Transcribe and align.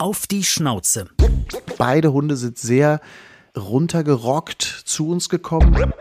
Auf 0.00 0.26
die 0.26 0.44
Schnauze. 0.44 1.08
Beide 1.76 2.14
Hunde 2.14 2.34
sind 2.36 2.56
sehr 2.56 3.02
runtergerockt 3.54 4.62
zu 4.62 5.10
uns 5.10 5.28
gekommen. 5.28 5.92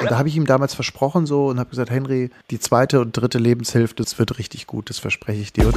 Und 0.00 0.10
da 0.10 0.16
habe 0.16 0.30
ich 0.30 0.36
ihm 0.36 0.46
damals 0.46 0.72
versprochen 0.72 1.26
so 1.26 1.48
und 1.48 1.60
habe 1.60 1.68
gesagt, 1.68 1.90
Henry, 1.90 2.30
die 2.50 2.58
zweite 2.58 3.02
und 3.02 3.12
dritte 3.12 3.36
Lebenshälfte, 3.36 4.02
das 4.02 4.18
wird 4.18 4.38
richtig 4.38 4.66
gut, 4.66 4.88
das 4.88 4.98
verspreche 4.98 5.42
ich 5.42 5.52
dir. 5.52 5.70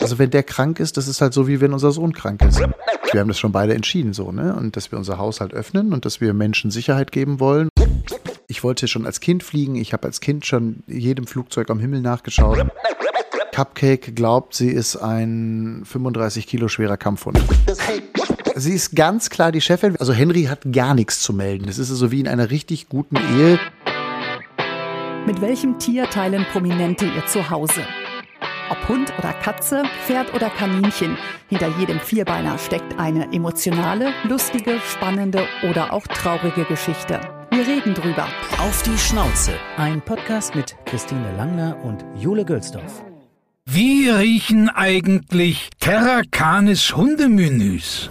Also 0.00 0.18
wenn 0.18 0.30
der 0.30 0.42
krank 0.42 0.80
ist, 0.80 0.96
das 0.96 1.06
ist 1.06 1.20
halt 1.20 1.32
so, 1.32 1.46
wie 1.46 1.60
wenn 1.60 1.72
unser 1.72 1.92
Sohn 1.92 2.12
krank 2.12 2.42
ist. 2.42 2.58
Wir 2.58 3.20
haben 3.20 3.28
das 3.28 3.38
schon 3.38 3.52
beide 3.52 3.72
entschieden 3.72 4.12
so, 4.12 4.32
ne? 4.32 4.56
Und 4.56 4.74
dass 4.74 4.90
wir 4.90 4.98
unser 4.98 5.16
Haushalt 5.16 5.54
öffnen 5.54 5.92
und 5.92 6.04
dass 6.04 6.20
wir 6.20 6.34
Menschen 6.34 6.72
Sicherheit 6.72 7.12
geben 7.12 7.38
wollen. 7.38 7.68
Ich 8.48 8.64
wollte 8.64 8.88
schon 8.88 9.06
als 9.06 9.20
Kind 9.20 9.44
fliegen. 9.44 9.76
Ich 9.76 9.92
habe 9.92 10.08
als 10.08 10.18
Kind 10.20 10.44
schon 10.44 10.82
jedem 10.88 11.28
Flugzeug 11.28 11.70
am 11.70 11.78
Himmel 11.78 12.00
nachgeschaut. 12.00 12.66
Cupcake 13.54 14.16
glaubt, 14.16 14.54
sie 14.54 14.68
ist 14.68 14.96
ein 14.96 15.82
35 15.84 16.48
Kilo 16.48 16.66
schwerer 16.66 16.96
Kampfhund. 16.96 17.38
Sie 18.56 18.72
ist 18.72 18.96
ganz 18.96 19.30
klar 19.30 19.52
die 19.52 19.60
Chefin. 19.60 19.96
Also 19.96 20.12
Henry 20.12 20.44
hat 20.44 20.72
gar 20.72 20.94
nichts 20.94 21.22
zu 21.22 21.32
melden. 21.32 21.68
Es 21.68 21.78
ist 21.78 21.86
so 21.86 21.94
also 21.94 22.10
wie 22.10 22.18
in 22.18 22.26
einer 22.26 22.50
richtig 22.50 22.88
guten 22.88 23.16
Ehe. 23.16 23.60
Mit 25.24 25.40
welchem 25.40 25.78
Tier 25.78 26.10
teilen 26.10 26.44
Prominente 26.50 27.04
ihr 27.04 27.26
Zuhause? 27.26 27.82
Ob 28.70 28.88
Hund 28.88 29.12
oder 29.18 29.32
Katze, 29.34 29.84
Pferd 30.04 30.34
oder 30.34 30.50
Kaninchen, 30.50 31.16
hinter 31.48 31.68
jedem 31.78 32.00
Vierbeiner 32.00 32.58
steckt 32.58 32.98
eine 32.98 33.32
emotionale, 33.32 34.10
lustige, 34.28 34.80
spannende 34.80 35.44
oder 35.70 35.92
auch 35.92 36.06
traurige 36.08 36.64
Geschichte. 36.64 37.20
Wir 37.52 37.64
reden 37.68 37.94
drüber. 37.94 38.26
Auf 38.58 38.82
die 38.82 38.98
Schnauze. 38.98 39.52
Ein 39.76 40.00
Podcast 40.00 40.56
mit 40.56 40.74
Christine 40.86 41.36
Langner 41.36 41.78
und 41.84 42.04
Jule 42.16 42.44
Gölsdorf. 42.44 43.04
Wie 43.66 44.10
riechen 44.10 44.68
eigentlich 44.68 45.70
Terra 45.80 46.20
Canis 46.30 46.94
Hundemenüs? 46.94 48.10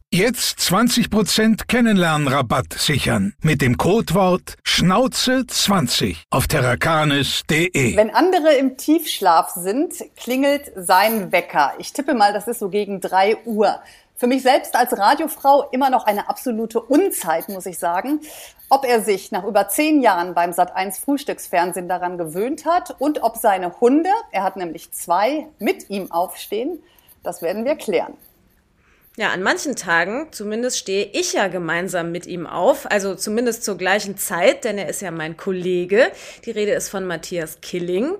Jetzt 0.13 0.59
20% 0.59 1.67
Kennenlernrabatt 1.67 2.73
sichern 2.73 3.33
mit 3.41 3.61
dem 3.61 3.77
Codewort 3.77 4.57
Schnauze20 4.65 6.17
auf 6.29 6.47
terrakanis.de. 6.47 7.95
Wenn 7.95 8.13
andere 8.13 8.55
im 8.55 8.75
Tiefschlaf 8.75 9.51
sind, 9.51 9.93
klingelt 10.17 10.73
sein 10.75 11.31
Wecker. 11.31 11.75
Ich 11.77 11.93
tippe 11.93 12.13
mal, 12.13 12.33
das 12.33 12.49
ist 12.49 12.59
so 12.59 12.67
gegen 12.67 12.99
drei 12.99 13.37
Uhr. 13.45 13.79
Für 14.17 14.27
mich 14.27 14.41
selbst 14.43 14.75
als 14.75 14.97
Radiofrau 14.97 15.69
immer 15.71 15.89
noch 15.89 16.05
eine 16.05 16.27
absolute 16.27 16.81
Unzeit, 16.81 17.47
muss 17.47 17.65
ich 17.65 17.79
sagen. 17.79 18.19
Ob 18.67 18.83
er 18.83 18.99
sich 18.99 19.31
nach 19.31 19.45
über 19.45 19.69
zehn 19.69 20.01
Jahren 20.01 20.33
beim 20.33 20.51
Sat1 20.51 20.99
Frühstücksfernsehen 20.99 21.87
daran 21.87 22.17
gewöhnt 22.17 22.65
hat 22.65 22.97
und 22.99 23.23
ob 23.23 23.37
seine 23.37 23.79
Hunde, 23.79 24.09
er 24.33 24.43
hat 24.43 24.57
nämlich 24.57 24.91
zwei, 24.91 25.47
mit 25.59 25.89
ihm 25.89 26.11
aufstehen, 26.11 26.83
das 27.23 27.41
werden 27.41 27.63
wir 27.63 27.75
klären. 27.77 28.17
Ja, 29.17 29.31
an 29.31 29.43
manchen 29.43 29.75
Tagen 29.75 30.29
zumindest 30.31 30.77
stehe 30.77 31.03
ich 31.11 31.33
ja 31.33 31.49
gemeinsam 31.49 32.13
mit 32.13 32.27
ihm 32.27 32.47
auf, 32.47 32.89
also 32.89 33.13
zumindest 33.13 33.65
zur 33.65 33.77
gleichen 33.77 34.17
Zeit, 34.17 34.63
denn 34.63 34.77
er 34.77 34.87
ist 34.87 35.01
ja 35.01 35.11
mein 35.11 35.35
Kollege. 35.35 36.09
Die 36.45 36.51
Rede 36.51 36.71
ist 36.71 36.87
von 36.87 37.05
Matthias 37.05 37.59
Killing. 37.59 38.15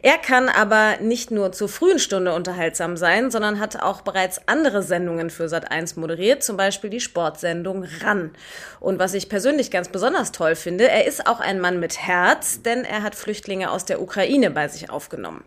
Er 0.00 0.16
kann 0.16 0.48
aber 0.48 0.98
nicht 1.00 1.32
nur 1.32 1.50
zur 1.50 1.68
frühen 1.68 1.98
Stunde 1.98 2.34
unterhaltsam 2.34 2.96
sein, 2.96 3.32
sondern 3.32 3.58
hat 3.58 3.82
auch 3.82 4.02
bereits 4.02 4.40
andere 4.46 4.84
Sendungen 4.84 5.30
für 5.30 5.46
Sat1 5.46 5.98
moderiert, 5.98 6.44
zum 6.44 6.56
Beispiel 6.56 6.90
die 6.90 7.00
Sportsendung 7.00 7.84
RAN. 8.04 8.30
Und 8.78 9.00
was 9.00 9.14
ich 9.14 9.28
persönlich 9.28 9.72
ganz 9.72 9.88
besonders 9.88 10.30
toll 10.30 10.54
finde, 10.54 10.88
er 10.88 11.04
ist 11.04 11.26
auch 11.26 11.40
ein 11.40 11.58
Mann 11.58 11.80
mit 11.80 11.98
Herz, 11.98 12.62
denn 12.62 12.84
er 12.84 13.02
hat 13.02 13.16
Flüchtlinge 13.16 13.72
aus 13.72 13.86
der 13.86 14.00
Ukraine 14.00 14.52
bei 14.52 14.68
sich 14.68 14.88
aufgenommen. 14.88 15.42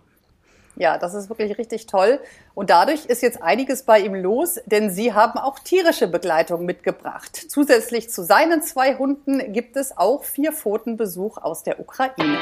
Ja, 0.76 0.98
das 0.98 1.14
ist 1.14 1.30
wirklich 1.30 1.58
richtig 1.58 1.86
toll. 1.86 2.20
Und 2.54 2.70
dadurch 2.70 3.06
ist 3.06 3.22
jetzt 3.22 3.42
einiges 3.42 3.84
bei 3.84 4.00
ihm 4.00 4.16
los, 4.16 4.60
denn 4.66 4.90
Sie 4.90 5.14
haben 5.14 5.38
auch 5.38 5.60
tierische 5.60 6.08
Begleitung 6.08 6.66
mitgebracht. 6.66 7.36
Zusätzlich 7.36 8.10
zu 8.10 8.24
seinen 8.24 8.62
zwei 8.62 8.96
Hunden 8.96 9.54
gibt 9.54 9.76
es 9.76 9.98
auch 9.98 10.24
vier 10.24 10.54
Pfotenbesuch 10.54 11.38
aus 11.38 11.64
der 11.64 11.80
Ukraine. 11.80 12.38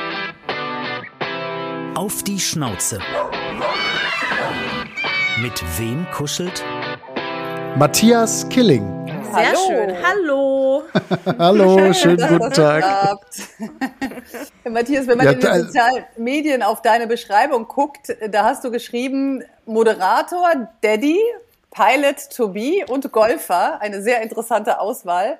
Auf 1.95 2.23
die 2.23 2.39
Schnauze. 2.39 2.99
Mit 5.41 5.63
wem 5.79 6.05
kuschelt? 6.11 6.63
Matthias 7.77 8.47
Killing. 8.49 9.08
Sehr 9.29 9.47
Hallo. 9.47 9.59
schön. 9.67 9.95
Hallo. 10.03 10.83
Hallo, 11.37 11.93
schönen 11.93 12.27
guten 12.27 12.51
Tag. 12.51 13.19
Matthias, 14.69 15.07
wenn 15.07 15.17
man 15.17 15.25
ja, 15.25 15.31
in 15.33 15.39
den 15.39 15.65
sozialen 15.65 16.05
Medien 16.17 16.63
auf 16.63 16.81
deine 16.81 17.05
Beschreibung 17.05 17.67
guckt, 17.67 18.15
da 18.29 18.43
hast 18.45 18.63
du 18.63 18.71
geschrieben 18.71 19.43
Moderator, 19.65 20.69
Daddy, 20.81 21.19
Pilot 21.71 22.29
to 22.35 22.49
be 22.49 22.85
und 22.87 23.11
Golfer. 23.11 23.79
Eine 23.81 24.01
sehr 24.01 24.21
interessante 24.21 24.79
Auswahl. 24.79 25.37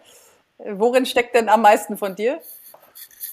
Worin 0.58 1.06
steckt 1.06 1.36
denn 1.36 1.50
am 1.50 1.62
meisten 1.62 1.98
von 1.98 2.16
dir? 2.16 2.40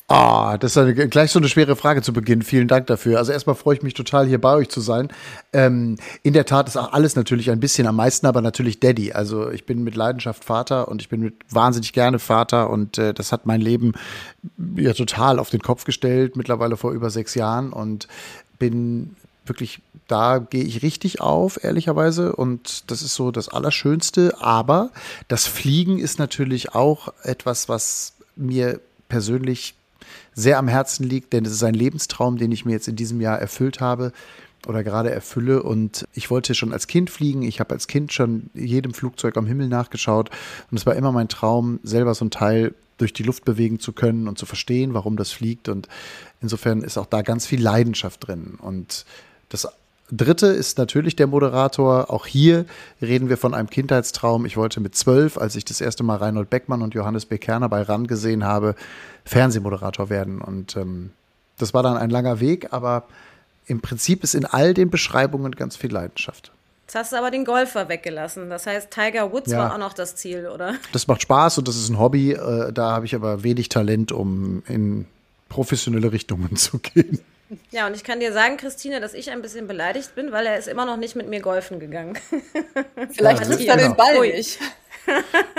Ah, 0.09 0.57
das 0.57 0.77
ist 0.77 1.11
gleich 1.11 1.33
so 1.33 1.41
eine 1.41 1.49
schwere 1.49 1.75
Frage 1.75 2.01
zu 2.01 2.13
Beginn. 2.13 2.43
Vielen 2.43 2.69
Dank 2.69 2.87
dafür. 2.87 3.19
Also 3.19 3.33
erstmal 3.33 3.57
freue 3.57 3.75
ich 3.75 3.83
mich 3.83 3.95
total, 3.95 4.29
hier 4.29 4.41
bei 4.41 4.55
euch 4.55 4.69
zu 4.69 4.81
sein. 4.81 5.09
Ähm, 5.53 5.97
in 6.23 6.33
der 6.33 6.47
Tat 6.47 6.69
ist 6.69 6.77
auch 6.77 6.93
alles 6.93 7.17
natürlich 7.17 7.51
ein 7.51 7.59
bisschen 7.59 7.89
am 7.89 7.97
meisten, 7.97 8.27
aber 8.27 8.41
natürlich 8.41 8.79
Daddy. 8.79 9.13
Also 9.13 9.51
ich 9.51 9.67
bin 9.67 9.83
mit 9.83 9.97
Leidenschaft 9.97 10.45
Vater 10.45 10.87
und 10.87 11.03
ich 11.03 11.09
bin 11.09 11.23
mit 11.23 11.35
wahnsinnig 11.51 11.93
gerne 11.93 12.21
Vater 12.21 12.71
und 12.71 12.99
äh, 12.99 13.15
das 13.15 13.33
hat 13.33 13.47
mein 13.47 13.61
Leben 13.61 13.95
ja 14.77 14.93
total 14.93 15.41
auf 15.41 15.51
den 15.51 15.61
Kopf 15.61 15.83
gestellt, 15.83 16.37
mittlerweile 16.37 16.77
vor 16.77 16.93
über 16.93 17.11
sechs 17.11 17.35
Jahren 17.35 17.73
und 17.73 18.07
bin 18.61 19.17
wirklich, 19.45 19.81
da 20.07 20.39
gehe 20.39 20.63
ich 20.63 20.83
richtig 20.83 21.21
auf, 21.21 21.65
ehrlicherweise. 21.65 22.37
Und 22.37 22.93
das 22.93 23.03
ist 23.03 23.15
so 23.15 23.33
das 23.33 23.49
Allerschönste. 23.49 24.37
Aber 24.41 24.91
das 25.27 25.49
Fliegen 25.49 25.99
ist 25.99 26.21
natürlich 26.21 26.77
auch 26.77 27.13
etwas, 27.25 27.69
was 27.69 28.13
mir 28.37 28.79
persönlich 29.09 29.75
sehr 30.37 30.59
am 30.59 30.69
Herzen 30.69 31.05
liegt, 31.05 31.33
denn 31.33 31.45
es 31.45 31.53
ist 31.53 31.65
ein 31.65 31.75
Lebenstraum, 31.75 32.37
den 32.37 32.53
ich 32.53 32.65
mir 32.65 32.73
jetzt 32.73 32.87
in 32.87 32.95
diesem 32.95 33.21
Jahr 33.21 33.41
erfüllt 33.41 33.81
habe 33.81 34.13
oder 34.67 34.85
gerade 34.85 35.11
erfülle. 35.11 35.63
Und 35.63 36.07
ich 36.13 36.31
wollte 36.31 36.55
schon 36.55 36.73
als 36.73 36.87
Kind 36.87 37.11
fliegen. 37.11 37.43
Ich 37.43 37.59
habe 37.59 37.75
als 37.75 37.87
Kind 37.87 38.13
schon 38.13 38.51
jedem 38.55 38.93
Flugzeug 38.93 39.37
am 39.39 39.47
Himmel 39.47 39.69
nachgeschaut. 39.69 40.31
Und 40.71 40.77
es 40.77 40.85
war 40.85 40.95
immer 40.95 41.11
mein 41.11 41.29
Traum, 41.29 41.81
selber 41.83 42.15
so 42.15 42.27
ein 42.27 42.31
Teil 42.31 42.75
durch 42.99 43.15
die 43.15 43.23
Luft 43.23 43.45
bewegen 43.45 43.81
zu 43.81 43.93
können 43.93 44.29
und 44.29 44.39
zu 44.39 44.47
verstehen, 44.47 44.95
warum 44.95 45.17
das 45.17 45.33
fliegt. 45.33 45.71
Und 45.71 45.89
insofern 46.43 46.83
ist 46.83 46.99
auch 46.99 47.07
da 47.07 47.23
ganz 47.23 47.47
viel 47.47 47.63
Leidenschaft 47.63 48.27
drin. 48.27 48.59
Und 48.61 49.07
das 49.49 49.67
Dritte 50.11 50.47
ist 50.47 50.79
natürlich 50.79 51.17
der 51.17 51.27
Moderator. 51.27 52.11
Auch 52.11 52.27
hier 52.27 52.65
reden 53.03 53.29
wir 53.29 53.37
von 53.37 53.55
einem 53.55 53.69
Kindheitstraum. 53.69 54.47
Ich 54.47 54.57
wollte 54.57 54.81
mit 54.81 54.95
zwölf, 54.95 55.37
als 55.37 55.57
ich 55.57 55.65
das 55.65 55.81
erste 55.81 56.05
Mal 56.05 56.17
Reinhold 56.17 56.49
Beckmann 56.49 56.83
und 56.83 56.95
Johannes 56.95 57.27
Bekerner 57.27 57.69
bei 57.69 57.83
RAN 57.83 58.07
gesehen 58.07 58.45
habe, 58.45 58.77
Fernsehmoderator 59.25 60.09
werden. 60.09 60.41
Und 60.41 60.77
ähm, 60.77 61.11
das 61.59 61.75
war 61.75 61.83
dann 61.83 61.97
ein 61.97 62.11
langer 62.11 62.39
Weg, 62.39 62.73
aber 62.73 63.05
im 63.67 63.81
Prinzip 63.81 64.23
ist 64.23 64.35
in 64.35 64.45
all 64.45 64.75
den 64.75 64.91
Beschreibungen 64.91 65.53
ganz 65.53 65.77
viel 65.77 65.93
Leidenschaft. 65.93 66.53
Jetzt 66.87 66.95
hast 66.95 67.13
du 67.13 67.17
aber 67.17 67.33
den 67.33 67.45
Golfer 67.45 67.89
weggelassen. 67.89 68.49
Das 68.49 68.67
heißt, 68.67 68.93
Tiger 68.93 69.33
Woods 69.33 69.51
ja. 69.51 69.59
war 69.59 69.75
auch 69.75 69.79
noch 69.79 69.93
das 69.93 70.15
Ziel, 70.15 70.47
oder? 70.47 70.77
Das 70.93 71.09
macht 71.09 71.23
Spaß 71.23 71.59
und 71.59 71.67
das 71.67 71.75
ist 71.75 71.89
ein 71.89 71.99
Hobby. 71.99 72.31
Äh, 72.31 72.73
da 72.73 72.93
habe 72.93 73.07
ich 73.07 73.15
aber 73.17 73.43
wenig 73.43 73.69
Talent, 73.69 74.13
um 74.13 74.63
in 74.69 75.07
professionelle 75.49 76.13
Richtungen 76.13 76.55
zu 76.57 76.79
gehen. 76.79 77.19
Ja, 77.71 77.87
und 77.87 77.95
ich 77.95 78.03
kann 78.03 78.21
dir 78.21 78.33
sagen, 78.33 78.57
Christine, 78.57 79.01
dass 79.01 79.15
ich 79.15 79.31
ein 79.31 79.41
bisschen 79.41 79.67
beleidigt 79.69 80.15
bin, 80.15 80.33
weil 80.33 80.47
er 80.47 80.59
ist 80.59 80.67
immer 80.69 80.85
noch 80.85 80.97
nicht 80.97 81.15
mit 81.15 81.29
mir 81.29 81.41
golfen 81.41 81.79
gegangen. 81.79 82.19
Vielleicht 83.13 83.45
trifft 83.45 83.65
er 83.65 83.77
den 83.77 83.95
Ball 83.95 84.21
nicht. 84.21 84.59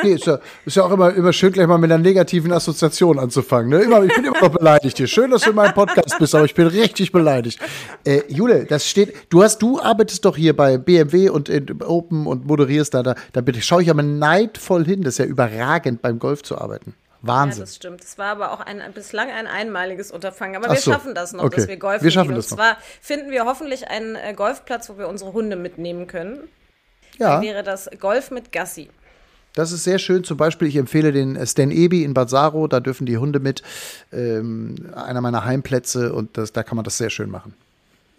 Nee, 0.04 0.14
ist 0.14 0.26
ja, 0.26 0.40
ist 0.66 0.76
ja 0.76 0.84
auch 0.84 0.92
immer, 0.92 1.14
immer 1.14 1.32
schön, 1.32 1.54
gleich 1.54 1.68
mal 1.68 1.78
mit 1.78 1.90
einer 1.90 2.04
negativen 2.04 2.52
Assoziation 2.52 3.18
anzufangen. 3.18 3.70
Ne? 3.70 3.80
Immer, 3.80 4.04
ich 4.04 4.14
bin 4.14 4.26
immer 4.26 4.42
noch 4.42 4.50
beleidigt 4.50 4.98
hier. 4.98 5.08
Schön, 5.08 5.32
dass 5.32 5.44
du 5.44 5.52
in 5.52 5.56
meinem 5.56 5.74
Podcast 5.74 6.20
bist, 6.20 6.36
aber 6.36 6.44
ich 6.44 6.54
bin 6.54 6.68
richtig 6.68 7.14
beleidigt. 7.14 7.58
Äh, 8.04 8.24
Jule, 8.28 8.66
das 8.66 8.88
steht, 8.90 9.16
du 9.30 9.44
hast, 9.44 9.60
du 9.60 9.80
arbeitest 9.80 10.26
doch 10.26 10.36
hier 10.36 10.54
bei 10.54 10.78
BMW 10.78 11.30
und 11.30 11.48
in 11.48 11.82
Open 11.82 12.28
und 12.28 12.46
moderierst 12.46 12.94
da, 12.94 13.04
da, 13.04 13.16
da 13.32 13.42
bitte 13.42 13.62
schaue 13.62 13.82
ich 13.82 13.90
aber 13.90 14.04
neidvoll 14.04 14.86
hin. 14.86 15.02
Das 15.02 15.14
ist 15.14 15.20
ja 15.20 15.26
überragend, 15.26 16.02
beim 16.02 16.20
Golf 16.20 16.44
zu 16.44 16.58
arbeiten. 16.58 16.94
Wahnsinn. 17.22 17.60
Ja, 17.60 17.66
das 17.66 17.76
stimmt. 17.76 18.02
Das 18.04 18.18
war 18.18 18.28
aber 18.28 18.52
auch 18.52 18.60
ein, 18.60 18.82
bislang 18.94 19.30
ein 19.30 19.48
einmaliges 19.48 20.12
Unterfangen. 20.12 20.56
Aber 20.56 20.70
wir 20.74 20.80
so, 20.80 20.92
schaffen 20.92 21.16
das 21.16 21.34
noch, 21.34 21.44
okay. 21.44 21.58
dass 21.58 21.68
wir 21.68 21.78
golfen 21.78 22.04
wir 22.04 22.12
schaffen 22.12 22.30
gehen. 22.30 22.38
Das 22.38 22.52
Und 22.52 22.58
zwar 22.58 22.78
finden 23.02 23.32
wir 23.32 23.46
hoffentlich 23.46 23.88
einen 23.90 24.16
äh, 24.16 24.34
Golfplatz, 24.36 24.90
wo 24.90 24.98
wir 24.98 25.08
unsere 25.08 25.34
Hunde 25.34 25.56
mitnehmen 25.56 26.08
können. 26.08 26.48
Ja. 27.18 27.36
Dann 27.36 27.42
wäre 27.42 27.64
das 27.64 27.90
Golf 28.00 28.32
mit 28.32 28.52
Gassi. 28.52 28.90
Das 29.54 29.72
ist 29.72 29.84
sehr 29.84 29.98
schön. 29.98 30.24
Zum 30.24 30.38
Beispiel, 30.38 30.68
ich 30.68 30.76
empfehle 30.76 31.12
den 31.12 31.44
Stan 31.48 31.72
Ebi 31.72 32.04
in 32.04 32.14
Bazzaro. 32.14 32.68
Da 32.68 32.80
dürfen 32.80 33.08
die 33.08 33.18
Hunde 33.18 33.40
mit. 33.40 33.64
Ähm, 34.14 34.76
einer 34.94 35.22
meiner 35.22 35.46
Heimplätze 35.46 36.14
und 36.14 36.38
das, 36.38 36.54
da 36.54 36.62
kann 36.62 36.76
man 36.76 36.86
das 36.86 36.98
sehr 36.98 37.10
schön 37.10 37.32
machen. 37.32 37.56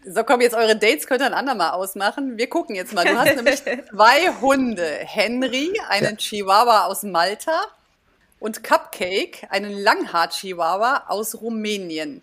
So, 0.04 0.24
komm, 0.24 0.40
jetzt 0.40 0.54
eure 0.54 0.76
Dates 0.76 1.06
könnt 1.06 1.20
ihr 1.20 1.26
ein 1.26 1.34
andermal 1.34 1.70
ausmachen. 1.70 2.38
Wir 2.38 2.48
gucken 2.48 2.74
jetzt 2.74 2.94
mal. 2.94 3.04
Du 3.04 3.16
hast 3.16 3.36
nämlich 3.36 3.62
zwei 3.90 4.32
Hunde. 4.40 4.82
Henry, 4.82 5.72
einen 5.88 6.16
Chihuahua 6.16 6.86
aus 6.86 7.02
Malta 7.02 7.60
und 8.40 8.62
Cupcake, 8.62 9.46
einen 9.50 9.73
Langhaar-Chihuahua 9.73 11.05
aus 11.08 11.40
Rumänien. 11.40 12.23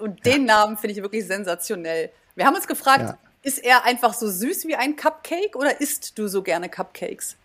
Und 0.00 0.24
den 0.26 0.44
Namen 0.44 0.76
finde 0.76 0.94
ich 0.96 1.02
wirklich 1.02 1.26
sensationell. 1.26 2.10
Wir 2.34 2.46
haben 2.46 2.54
uns 2.56 2.66
gefragt, 2.66 3.02
Ja. 3.02 3.18
ist 3.42 3.58
er 3.58 3.84
einfach 3.84 4.14
so 4.14 4.28
süß 4.28 4.66
wie 4.66 4.74
ein 4.76 4.96
Cupcake 4.96 5.56
oder 5.56 5.80
isst 5.80 6.18
du 6.18 6.26
so 6.28 6.42
gerne 6.42 6.68
Cupcakes? 6.68 7.36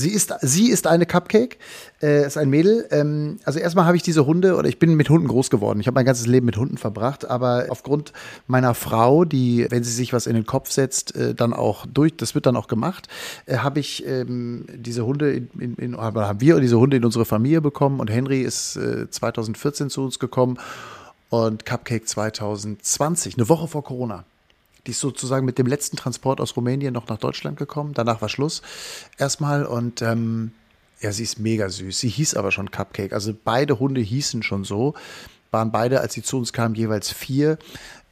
Sie 0.00 0.10
ist, 0.10 0.32
sie 0.40 0.70
ist 0.70 0.86
eine 0.86 1.04
Cupcake, 1.04 1.58
äh, 2.02 2.26
ist 2.26 2.38
ein 2.38 2.48
Mädel. 2.48 2.88
Ähm, 2.90 3.38
also 3.44 3.58
erstmal 3.58 3.84
habe 3.84 3.96
ich 3.96 4.02
diese 4.02 4.24
Hunde 4.24 4.56
oder 4.56 4.68
ich 4.68 4.78
bin 4.78 4.94
mit 4.94 5.10
Hunden 5.10 5.28
groß 5.28 5.50
geworden. 5.50 5.78
Ich 5.80 5.86
habe 5.86 5.94
mein 5.94 6.06
ganzes 6.06 6.26
Leben 6.26 6.46
mit 6.46 6.56
Hunden 6.56 6.78
verbracht, 6.78 7.28
aber 7.28 7.66
aufgrund 7.68 8.12
meiner 8.46 8.74
Frau, 8.74 9.24
die, 9.24 9.66
wenn 9.68 9.84
sie 9.84 9.92
sich 9.92 10.12
was 10.12 10.26
in 10.26 10.34
den 10.34 10.46
Kopf 10.46 10.70
setzt, 10.70 11.14
äh, 11.14 11.34
dann 11.34 11.52
auch 11.52 11.86
durch, 11.86 12.16
das 12.16 12.34
wird 12.34 12.46
dann 12.46 12.56
auch 12.56 12.66
gemacht, 12.66 13.08
äh, 13.44 13.58
habe 13.58 13.80
ich 13.80 14.06
ähm, 14.06 14.64
diese 14.74 15.04
Hunde 15.04 15.32
in, 15.32 15.48
in, 15.58 15.74
in 15.76 15.96
haben 15.98 16.40
wir 16.40 16.60
diese 16.60 16.78
Hunde 16.78 16.96
in 16.96 17.04
unsere 17.04 17.26
Familie 17.26 17.60
bekommen 17.60 18.00
und 18.00 18.10
Henry 18.10 18.40
ist 18.40 18.76
äh, 18.76 19.10
2014 19.10 19.90
zu 19.90 20.02
uns 20.02 20.18
gekommen 20.18 20.58
und 21.28 21.66
Cupcake 21.66 22.06
2020, 22.06 23.36
eine 23.36 23.48
Woche 23.48 23.68
vor 23.68 23.84
Corona. 23.84 24.24
Die 24.86 24.92
ist 24.92 25.00
sozusagen 25.00 25.44
mit 25.44 25.58
dem 25.58 25.66
letzten 25.66 25.96
Transport 25.96 26.40
aus 26.40 26.56
Rumänien 26.56 26.94
noch 26.94 27.08
nach 27.08 27.18
Deutschland 27.18 27.58
gekommen. 27.58 27.92
Danach 27.94 28.22
war 28.22 28.28
Schluss 28.28 28.62
erstmal 29.18 29.66
und 29.66 30.02
ähm, 30.02 30.52
ja, 31.00 31.12
sie 31.12 31.22
ist 31.22 31.38
mega 31.38 31.68
süß. 31.68 31.98
Sie 31.98 32.08
hieß 32.08 32.34
aber 32.34 32.50
schon 32.50 32.70
Cupcake. 32.70 33.12
Also 33.12 33.34
beide 33.44 33.78
Hunde 33.78 34.00
hießen 34.00 34.42
schon 34.42 34.64
so, 34.64 34.94
waren 35.50 35.72
beide, 35.72 36.00
als 36.00 36.14
sie 36.14 36.22
zu 36.22 36.38
uns 36.38 36.52
kamen, 36.52 36.74
jeweils 36.74 37.10
vier. 37.10 37.58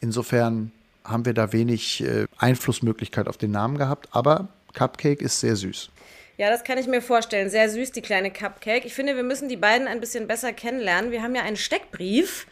Insofern 0.01 0.73
haben 1.05 1.25
wir 1.25 1.35
da 1.35 1.53
wenig 1.53 2.03
äh, 2.03 2.27
Einflussmöglichkeit 2.37 3.29
auf 3.29 3.37
den 3.37 3.51
Namen 3.51 3.79
gehabt, 3.79 4.09
aber 4.13 4.49
Cupcake 4.75 5.23
ist 5.23 5.41
sehr 5.41 5.57
süß. 5.57 5.91
Ja, 6.37 6.51
das 6.51 6.63
kann 6.63 6.79
ich 6.79 6.87
mir 6.87 7.03
vorstellen. 7.03 7.51
Sehr 7.51 7.69
süß, 7.69 7.91
die 7.93 8.01
kleine 8.01 8.31
Cupcake. 8.31 8.85
Ich 8.85 8.95
finde, 8.95 9.17
wir 9.17 9.25
müssen 9.25 9.49
die 9.49 9.57
beiden 9.57 9.89
ein 9.89 10.01
bisschen 10.01 10.29
besser 10.29 10.53
kennenlernen. 10.53 11.11
Wir 11.11 11.23
haben 11.23 11.35
ja 11.35 11.43
einen 11.43 11.57
Steckbrief 11.57 12.47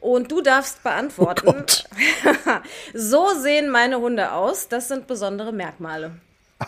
und 0.00 0.30
du 0.30 0.40
darfst 0.40 0.82
beantworten. 0.82 1.46
Oh 1.48 1.54
so 2.94 3.28
sehen 3.40 3.70
meine 3.70 3.98
Hunde 3.98 4.32
aus. 4.32 4.68
Das 4.68 4.88
sind 4.88 5.06
besondere 5.06 5.52
Merkmale. 5.52 6.12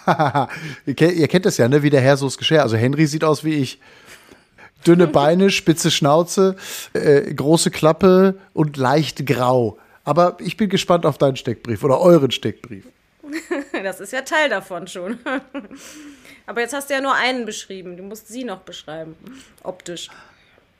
ihr, 0.86 0.94
kennt, 0.94 1.46
das 1.46 1.56
ja, 1.56 1.68
ne? 1.68 1.82
Wie 1.82 1.90
der 1.90 2.00
Herr 2.00 2.16
so 2.16 2.26
ist 2.26 2.38
Geschirr. 2.38 2.62
Also 2.62 2.76
Henry 2.76 3.06
sieht 3.06 3.24
aus 3.24 3.44
wie 3.44 3.54
ich. 3.54 3.80
Dünne 4.86 5.06
Beine, 5.06 5.50
spitze 5.50 5.90
Schnauze, 5.90 6.56
äh, 6.92 7.32
große 7.34 7.70
Klappe 7.70 8.36
und 8.52 8.76
leicht 8.76 9.26
grau. 9.26 9.78
Aber 10.04 10.36
ich 10.40 10.56
bin 10.56 10.70
gespannt 10.70 11.04
auf 11.06 11.18
deinen 11.18 11.36
Steckbrief 11.36 11.84
oder 11.84 12.00
euren 12.00 12.30
Steckbrief. 12.30 12.84
Das 13.82 14.00
ist 14.00 14.12
ja 14.12 14.22
Teil 14.22 14.48
davon 14.48 14.88
schon. 14.88 15.18
Aber 16.46 16.62
jetzt 16.62 16.74
hast 16.74 16.90
du 16.90 16.94
ja 16.94 17.00
nur 17.00 17.14
einen 17.14 17.46
beschrieben. 17.46 17.96
Du 17.96 18.02
musst 18.02 18.28
sie 18.28 18.42
noch 18.42 18.60
beschreiben. 18.60 19.14
Optisch. 19.62 20.08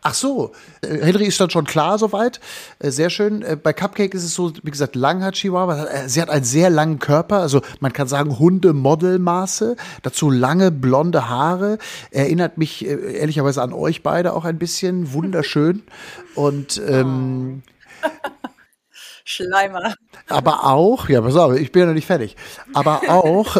Ach 0.02 0.14
so, 0.14 0.52
äh, 0.80 0.98
Henry 1.04 1.26
ist 1.26 1.40
dann 1.40 1.50
schon 1.50 1.66
klar 1.66 1.98
soweit. 1.98 2.40
Äh, 2.78 2.90
Sehr 2.90 3.10
schön. 3.10 3.42
Äh, 3.42 3.56
Bei 3.56 3.72
Cupcake 3.74 4.14
ist 4.14 4.24
es 4.24 4.34
so, 4.34 4.52
wie 4.62 4.70
gesagt, 4.70 4.96
lang 4.96 5.22
hat 5.22 5.34
Chihuahua. 5.34 6.08
Sie 6.08 6.22
hat 6.22 6.30
einen 6.30 6.44
sehr 6.44 6.70
langen 6.70 6.98
Körper, 6.98 7.40
also 7.40 7.60
man 7.80 7.92
kann 7.92 8.08
sagen 8.08 8.38
Hunde-Modelmaße. 8.38 9.76
Dazu 10.02 10.30
lange 10.30 10.70
blonde 10.70 11.28
Haare. 11.28 11.78
Erinnert 12.10 12.56
mich 12.56 12.86
äh, 12.86 13.18
ehrlicherweise 13.18 13.62
an 13.62 13.72
euch 13.74 14.02
beide 14.02 14.32
auch 14.32 14.44
ein 14.46 14.58
bisschen. 14.58 15.12
Wunderschön. 15.12 15.82
Und 16.34 16.80
ähm, 16.88 17.62
Schleimer. 19.24 19.94
aber 20.28 20.64
auch, 20.64 21.08
ja, 21.08 21.20
pass 21.20 21.36
auf, 21.36 21.54
ich 21.56 21.72
bin 21.72 21.80
ja 21.80 21.86
noch 21.86 21.94
nicht 21.94 22.06
fertig. 22.06 22.36
Aber 22.72 23.02
auch, 23.08 23.56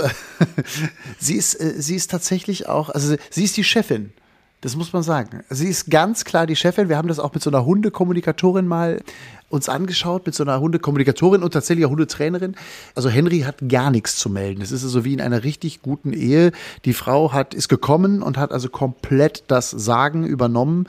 sie 1.19 1.37
ist, 1.37 1.55
äh, 1.61 1.75
sie 1.77 1.97
ist 1.97 2.11
tatsächlich 2.11 2.67
auch, 2.69 2.89
also 2.89 3.15
sie 3.31 3.45
ist 3.45 3.57
die 3.59 3.65
Chefin. 3.65 4.13
Das 4.61 4.77
muss 4.77 4.93
man 4.93 5.03
sagen. 5.03 5.43
Sie 5.49 5.69
ist 5.69 5.91
ganz 5.91 6.25
klar 6.25 6.47
die 6.47 6.57
Chefin. 6.57 6.91
Wir 6.91 6.99
haben 6.99 7.09
das 7.09 7.19
auch 7.19 7.33
mit 7.33 7.43
so 7.43 7.49
einer 7.49 7.65
Hundekommunikatorin 7.65 8.67
mal 8.67 9.01
uns 9.49 9.69
angeschaut, 9.69 10.27
mit 10.27 10.35
so 10.35 10.45
einer 10.45 10.61
Hundekommunikatorin 10.61 11.43
und 11.43 11.53
tatsächlich 11.53 11.87
auch 11.87 11.91
Hundetrainerin. 11.91 12.55
Also 12.95 13.09
Henry 13.09 13.41
hat 13.41 13.57
gar 13.69 13.91
nichts 13.91 14.17
zu 14.17 14.29
melden. 14.29 14.61
Es 14.61 14.71
ist 14.71 14.85
also 14.85 15.05
wie 15.05 15.15
in 15.15 15.21
einer 15.21 15.45
richtig 15.45 15.81
guten 15.81 16.13
Ehe. 16.13 16.53
Die 16.85 16.93
Frau 16.93 17.33
hat, 17.33 17.55
ist 17.55 17.69
gekommen 17.69 18.23
und 18.23 18.37
hat 18.37 18.53
also 18.53 18.69
komplett 18.69 19.45
das 19.49 19.71
Sagen 19.71 20.25
übernommen 20.27 20.87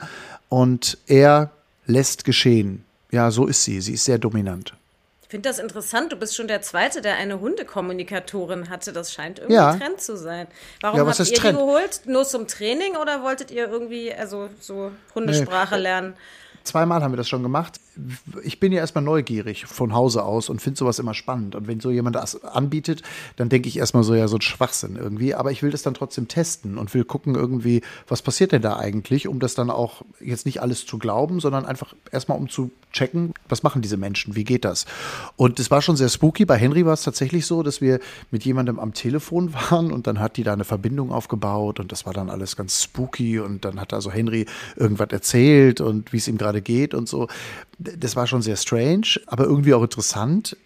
und 0.48 0.98
er 1.06 1.50
lässt 1.86 2.24
geschehen. 2.24 2.84
Ja, 3.10 3.30
so 3.30 3.46
ist 3.46 3.64
sie. 3.64 3.80
Sie 3.80 3.94
ist 3.94 4.04
sehr 4.04 4.18
dominant. 4.18 4.74
Ich 5.32 5.34
finde 5.34 5.48
das 5.48 5.58
interessant. 5.58 6.12
Du 6.12 6.16
bist 6.16 6.36
schon 6.36 6.46
der 6.46 6.60
Zweite, 6.60 7.00
der 7.00 7.14
eine 7.16 7.40
Hundekommunikatorin 7.40 8.68
hatte. 8.68 8.92
Das 8.92 9.14
scheint 9.14 9.38
irgendwie 9.38 9.54
Ja. 9.54 9.70
ein 9.70 9.80
Trend 9.80 9.98
zu 10.02 10.14
sein. 10.18 10.46
Warum 10.82 10.98
Ja, 10.98 11.06
habt 11.06 11.18
ihr 11.20 11.24
Trend? 11.24 11.56
die 11.56 11.62
geholt? 11.62 12.00
Nur 12.04 12.24
zum 12.26 12.46
Training 12.46 12.96
oder 12.96 13.22
wolltet 13.22 13.50
ihr 13.50 13.66
irgendwie 13.66 14.12
also 14.12 14.50
so 14.60 14.90
Hundesprache 15.14 15.78
lernen? 15.78 16.12
Zweimal 16.64 17.02
haben 17.02 17.14
wir 17.14 17.16
das 17.16 17.30
schon 17.30 17.42
gemacht. 17.42 17.80
Ich 18.44 18.60
bin 18.60 18.72
ja 18.72 18.80
erstmal 18.80 19.04
neugierig 19.04 19.66
von 19.66 19.92
Hause 19.92 20.24
aus 20.24 20.48
und 20.48 20.60
finde 20.60 20.78
sowas 20.78 20.98
immer 20.98 21.14
spannend. 21.14 21.54
Und 21.54 21.66
wenn 21.66 21.80
so 21.80 21.90
jemand 21.90 22.16
das 22.16 22.42
anbietet, 22.44 23.02
dann 23.36 23.48
denke 23.48 23.68
ich 23.68 23.78
erstmal 23.78 24.02
so, 24.02 24.14
ja, 24.14 24.28
so 24.28 24.36
ein 24.36 24.42
Schwachsinn 24.42 24.96
irgendwie. 24.96 25.34
Aber 25.34 25.50
ich 25.50 25.62
will 25.62 25.70
das 25.70 25.82
dann 25.82 25.94
trotzdem 25.94 26.28
testen 26.28 26.78
und 26.78 26.92
will 26.94 27.04
gucken 27.04 27.34
irgendwie, 27.34 27.82
was 28.08 28.22
passiert 28.22 28.52
denn 28.52 28.62
da 28.62 28.76
eigentlich, 28.76 29.28
um 29.28 29.40
das 29.40 29.54
dann 29.54 29.70
auch 29.70 30.02
jetzt 30.20 30.46
nicht 30.46 30.62
alles 30.62 30.86
zu 30.86 30.98
glauben, 30.98 31.40
sondern 31.40 31.66
einfach 31.66 31.94
erstmal 32.10 32.38
um 32.38 32.48
zu 32.48 32.70
checken, 32.92 33.34
was 33.48 33.62
machen 33.62 33.82
diese 33.82 33.96
Menschen, 33.96 34.36
wie 34.36 34.44
geht 34.44 34.64
das? 34.64 34.86
Und 35.36 35.58
es 35.58 35.70
war 35.70 35.82
schon 35.82 35.96
sehr 35.96 36.08
spooky. 36.08 36.44
Bei 36.44 36.56
Henry 36.56 36.86
war 36.86 36.92
es 36.92 37.02
tatsächlich 37.02 37.46
so, 37.46 37.62
dass 37.62 37.80
wir 37.80 38.00
mit 38.30 38.44
jemandem 38.44 38.78
am 38.78 38.94
Telefon 38.94 39.52
waren 39.70 39.92
und 39.92 40.06
dann 40.06 40.20
hat 40.20 40.36
die 40.36 40.44
da 40.44 40.52
eine 40.52 40.64
Verbindung 40.64 41.10
aufgebaut 41.10 41.80
und 41.80 41.92
das 41.92 42.06
war 42.06 42.12
dann 42.12 42.30
alles 42.30 42.56
ganz 42.56 42.82
spooky 42.82 43.40
und 43.40 43.64
dann 43.64 43.80
hat 43.80 43.92
also 43.92 44.10
Henry 44.10 44.46
irgendwas 44.76 45.08
erzählt 45.10 45.80
und 45.80 46.12
wie 46.12 46.18
es 46.18 46.28
ihm 46.28 46.38
gerade 46.38 46.62
geht 46.62 46.94
und 46.94 47.08
so. 47.08 47.28
Das 47.82 48.16
war 48.16 48.26
schon 48.26 48.42
sehr 48.42 48.56
strange, 48.56 49.20
aber 49.26 49.44
irgendwie 49.44 49.74
auch 49.74 49.82
interessant 49.82 50.56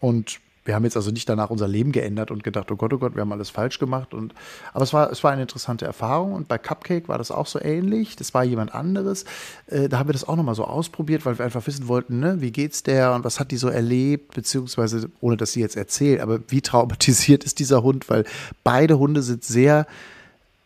und 0.00 0.40
wir 0.66 0.74
haben 0.74 0.84
jetzt 0.84 0.96
also 0.96 1.10
nicht 1.10 1.28
danach 1.28 1.50
unser 1.50 1.68
Leben 1.68 1.92
geändert 1.92 2.30
und 2.30 2.42
gedacht, 2.42 2.70
oh 2.70 2.76
Gott, 2.76 2.92
oh 2.92 2.98
Gott, 2.98 3.14
wir 3.14 3.20
haben 3.20 3.32
alles 3.32 3.50
falsch 3.50 3.78
gemacht. 3.78 4.12
Und, 4.12 4.34
aber 4.72 4.82
es 4.82 4.92
war, 4.92 5.10
es 5.10 5.22
war 5.22 5.30
eine 5.30 5.42
interessante 5.42 5.84
Erfahrung. 5.84 6.32
Und 6.32 6.48
bei 6.48 6.58
Cupcake 6.58 7.08
war 7.08 7.18
das 7.18 7.30
auch 7.30 7.46
so 7.46 7.60
ähnlich. 7.60 8.16
Das 8.16 8.34
war 8.34 8.44
jemand 8.44 8.74
anderes. 8.74 9.24
Äh, 9.68 9.88
da 9.88 9.98
haben 9.98 10.08
wir 10.08 10.12
das 10.12 10.26
auch 10.26 10.36
nochmal 10.36 10.54
so 10.54 10.64
ausprobiert, 10.64 11.24
weil 11.24 11.38
wir 11.38 11.44
einfach 11.44 11.66
wissen 11.66 11.88
wollten, 11.88 12.18
ne, 12.18 12.40
wie 12.40 12.50
geht's 12.50 12.82
der 12.82 13.14
und 13.14 13.24
was 13.24 13.38
hat 13.38 13.52
die 13.52 13.56
so 13.56 13.68
erlebt, 13.68 14.34
beziehungsweise, 14.34 15.08
ohne 15.20 15.36
dass 15.36 15.52
sie 15.52 15.60
jetzt 15.60 15.76
erzählt, 15.76 16.20
aber 16.20 16.40
wie 16.48 16.60
traumatisiert 16.60 17.44
ist 17.44 17.58
dieser 17.60 17.82
Hund, 17.82 18.10
weil 18.10 18.24
beide 18.64 18.98
Hunde 18.98 19.22
sind 19.22 19.44
sehr 19.44 19.86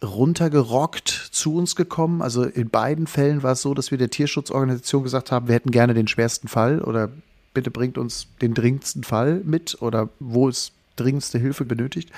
runtergerockt 0.02 1.08
zu 1.08 1.54
uns 1.54 1.76
gekommen. 1.76 2.22
Also 2.22 2.44
in 2.44 2.70
beiden 2.70 3.06
Fällen 3.06 3.42
war 3.42 3.52
es 3.52 3.62
so, 3.62 3.74
dass 3.74 3.90
wir 3.90 3.98
der 3.98 4.10
Tierschutzorganisation 4.10 5.02
gesagt 5.02 5.30
haben, 5.30 5.48
wir 5.48 5.54
hätten 5.54 5.70
gerne 5.70 5.94
den 5.94 6.08
schwersten 6.08 6.48
Fall 6.48 6.80
oder 6.80 7.10
bitte 7.52 7.70
bringt 7.70 7.98
uns 7.98 8.28
den 8.40 8.54
dringendsten 8.54 9.04
Fall 9.04 9.42
mit 9.44 9.80
oder 9.82 10.08
wo 10.18 10.48
es 10.48 10.72
dringendste 10.96 11.38
Hilfe 11.38 11.64
benötigt. 11.64 12.10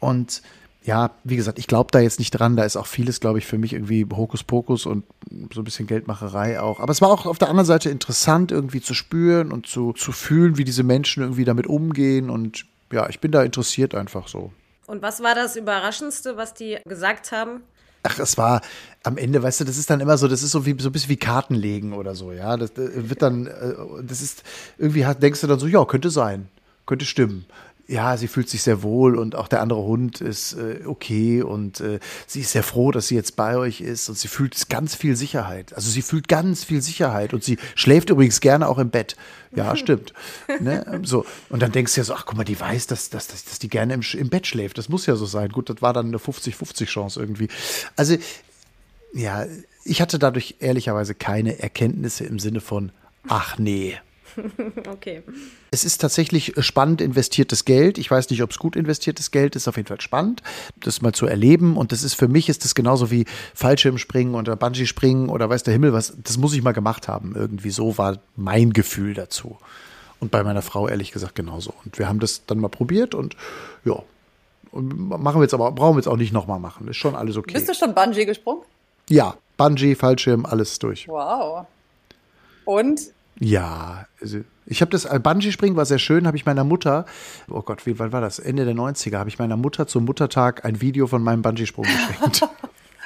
Und 0.00 0.42
ja, 0.84 1.12
wie 1.22 1.36
gesagt, 1.36 1.58
ich 1.58 1.68
glaube 1.68 1.90
da 1.92 2.00
jetzt 2.00 2.18
nicht 2.18 2.32
dran. 2.32 2.56
Da 2.56 2.64
ist 2.64 2.76
auch 2.76 2.86
vieles, 2.86 3.20
glaube 3.20 3.38
ich, 3.38 3.46
für 3.46 3.58
mich 3.58 3.72
irgendwie 3.72 4.04
Hokuspokus 4.04 4.86
und 4.86 5.04
so 5.52 5.60
ein 5.60 5.64
bisschen 5.64 5.86
Geldmacherei 5.86 6.60
auch. 6.60 6.80
Aber 6.80 6.90
es 6.90 7.00
war 7.00 7.10
auch 7.10 7.26
auf 7.26 7.38
der 7.38 7.48
anderen 7.48 7.66
Seite 7.66 7.88
interessant, 7.88 8.50
irgendwie 8.50 8.80
zu 8.80 8.94
spüren 8.94 9.52
und 9.52 9.66
zu, 9.66 9.92
zu 9.92 10.10
fühlen, 10.10 10.58
wie 10.58 10.64
diese 10.64 10.82
Menschen 10.82 11.22
irgendwie 11.22 11.44
damit 11.44 11.68
umgehen. 11.68 12.30
Und 12.30 12.66
ja, 12.90 13.08
ich 13.08 13.20
bin 13.20 13.30
da 13.30 13.42
interessiert 13.42 13.94
einfach 13.94 14.26
so. 14.26 14.52
Und 14.86 15.02
was 15.02 15.22
war 15.22 15.34
das 15.34 15.56
Überraschendste, 15.56 16.36
was 16.36 16.54
die 16.54 16.78
gesagt 16.84 17.32
haben? 17.32 17.62
Ach, 18.04 18.18
es 18.18 18.36
war 18.36 18.62
am 19.04 19.16
Ende, 19.16 19.42
weißt 19.42 19.60
du, 19.60 19.64
das 19.64 19.76
ist 19.76 19.88
dann 19.88 20.00
immer 20.00 20.18
so, 20.18 20.26
das 20.26 20.42
ist 20.42 20.50
so 20.50 20.66
wie 20.66 20.76
so 20.80 20.88
ein 20.88 20.92
bisschen 20.92 21.10
wie 21.10 21.16
Kartenlegen 21.16 21.92
oder 21.92 22.14
so, 22.16 22.32
ja. 22.32 22.56
Das 22.56 22.70
äh, 22.72 23.08
wird 23.08 23.22
dann, 23.22 23.46
äh, 23.46 23.74
das 24.02 24.20
ist, 24.22 24.42
irgendwie 24.76 25.04
denkst 25.20 25.40
du 25.40 25.46
dann 25.46 25.60
so, 25.60 25.68
ja, 25.68 25.84
könnte 25.84 26.10
sein, 26.10 26.48
könnte 26.84 27.04
stimmen. 27.04 27.46
Ja, 27.88 28.16
sie 28.16 28.28
fühlt 28.28 28.48
sich 28.48 28.62
sehr 28.62 28.82
wohl 28.82 29.18
und 29.18 29.34
auch 29.34 29.48
der 29.48 29.60
andere 29.60 29.82
Hund 29.82 30.20
ist 30.20 30.54
äh, 30.54 30.80
okay 30.86 31.42
und 31.42 31.80
äh, 31.80 31.98
sie 32.26 32.40
ist 32.40 32.52
sehr 32.52 32.62
froh, 32.62 32.90
dass 32.90 33.08
sie 33.08 33.16
jetzt 33.16 33.36
bei 33.36 33.56
euch 33.56 33.80
ist 33.80 34.08
und 34.08 34.16
sie 34.16 34.28
fühlt 34.28 34.68
ganz 34.68 34.94
viel 34.94 35.16
Sicherheit. 35.16 35.74
Also 35.74 35.90
sie 35.90 36.02
fühlt 36.02 36.28
ganz 36.28 36.64
viel 36.64 36.80
Sicherheit 36.80 37.34
und 37.34 37.42
sie 37.42 37.58
schläft 37.74 38.10
übrigens 38.10 38.40
gerne 38.40 38.68
auch 38.68 38.78
im 38.78 38.90
Bett. 38.90 39.16
Ja, 39.54 39.76
stimmt. 39.82 40.12
ne? 40.60 41.00
So 41.02 41.26
und 41.48 41.60
dann 41.60 41.72
denkst 41.72 41.94
du 41.94 42.00
ja 42.00 42.04
so, 42.04 42.14
ach 42.14 42.24
guck 42.24 42.36
mal, 42.36 42.44
die 42.44 42.58
weiß, 42.58 42.86
dass, 42.86 43.10
dass, 43.10 43.26
dass, 43.26 43.44
dass 43.44 43.58
die 43.58 43.68
gerne 43.68 43.94
im, 43.94 44.02
im 44.14 44.28
Bett 44.28 44.46
schläft. 44.46 44.78
Das 44.78 44.88
muss 44.88 45.06
ja 45.06 45.16
so 45.16 45.26
sein. 45.26 45.50
Gut, 45.50 45.68
das 45.68 45.82
war 45.82 45.92
dann 45.92 46.06
eine 46.06 46.18
50-50 46.18 46.86
Chance 46.86 47.20
irgendwie. 47.20 47.48
Also 47.96 48.16
ja, 49.12 49.46
ich 49.84 50.00
hatte 50.00 50.18
dadurch 50.18 50.56
ehrlicherweise 50.60 51.14
keine 51.14 51.58
Erkenntnisse 51.58 52.24
im 52.24 52.38
Sinne 52.38 52.60
von, 52.60 52.92
ach 53.28 53.58
nee, 53.58 53.98
okay. 54.90 55.22
Es 55.70 55.84
ist 55.84 56.00
tatsächlich 56.00 56.54
spannend 56.58 57.00
investiertes 57.00 57.64
Geld. 57.64 57.98
Ich 57.98 58.10
weiß 58.10 58.30
nicht, 58.30 58.42
ob 58.42 58.50
es 58.50 58.58
gut 58.58 58.76
investiertes 58.76 59.30
Geld 59.30 59.56
ist. 59.56 59.68
Auf 59.68 59.76
jeden 59.76 59.88
Fall 59.88 60.00
spannend, 60.00 60.42
das 60.80 61.02
mal 61.02 61.12
zu 61.12 61.26
erleben. 61.26 61.76
Und 61.76 61.92
das 61.92 62.02
ist 62.02 62.14
für 62.14 62.28
mich 62.28 62.48
ist 62.48 62.64
das 62.64 62.74
genauso 62.74 63.10
wie 63.10 63.24
Fallschirmspringen 63.54 64.34
oder 64.34 64.56
Bungee-Springen 64.56 65.28
oder 65.28 65.48
weiß 65.48 65.62
der 65.62 65.72
Himmel 65.72 65.92
was. 65.92 66.14
Das 66.22 66.38
muss 66.38 66.54
ich 66.54 66.62
mal 66.62 66.72
gemacht 66.72 67.08
haben. 67.08 67.34
Irgendwie 67.36 67.70
so 67.70 67.98
war 67.98 68.18
mein 68.36 68.72
Gefühl 68.72 69.14
dazu. 69.14 69.58
Und 70.20 70.30
bei 70.30 70.44
meiner 70.44 70.62
Frau 70.62 70.88
ehrlich 70.88 71.10
gesagt 71.10 71.34
genauso. 71.34 71.74
Und 71.84 71.98
wir 71.98 72.08
haben 72.08 72.20
das 72.20 72.46
dann 72.46 72.58
mal 72.58 72.68
probiert 72.68 73.14
und 73.14 73.36
ja, 73.84 74.00
machen 74.72 75.40
wir 75.40 75.42
jetzt 75.42 75.54
aber, 75.54 75.72
brauchen 75.72 75.94
wir 75.94 75.98
jetzt 75.98 76.08
auch 76.08 76.16
nicht 76.16 76.32
nochmal 76.32 76.60
machen. 76.60 76.88
Ist 76.88 76.96
schon 76.96 77.14
alles 77.14 77.36
okay. 77.36 77.54
Bist 77.54 77.68
du 77.68 77.74
schon 77.74 77.94
Bungee 77.94 78.24
gesprungen? 78.24 78.62
Ja, 79.08 79.36
Bungee, 79.56 79.94
Fallschirm, 79.94 80.46
alles 80.46 80.78
durch. 80.78 81.08
Wow. 81.08 81.66
Und? 82.64 83.00
Ja, 83.44 84.06
also 84.20 84.38
ich 84.66 84.80
habe 84.82 84.92
das 84.92 85.04
äh, 85.04 85.18
Bungee-Springen 85.18 85.74
war 85.74 85.84
sehr 85.84 85.98
schön, 85.98 86.28
habe 86.28 86.36
ich 86.36 86.46
meiner 86.46 86.62
Mutter, 86.62 87.06
oh 87.50 87.60
Gott, 87.62 87.86
wie 87.86 87.98
wann 87.98 88.12
war 88.12 88.20
das? 88.20 88.38
Ende 88.38 88.64
der 88.64 88.74
90er, 88.74 89.18
habe 89.18 89.28
ich 89.28 89.40
meiner 89.40 89.56
Mutter 89.56 89.88
zum 89.88 90.04
Muttertag 90.04 90.64
ein 90.64 90.80
Video 90.80 91.08
von 91.08 91.24
meinem 91.24 91.42
Bungee-Sprung 91.42 91.84
geschenkt. 91.84 92.48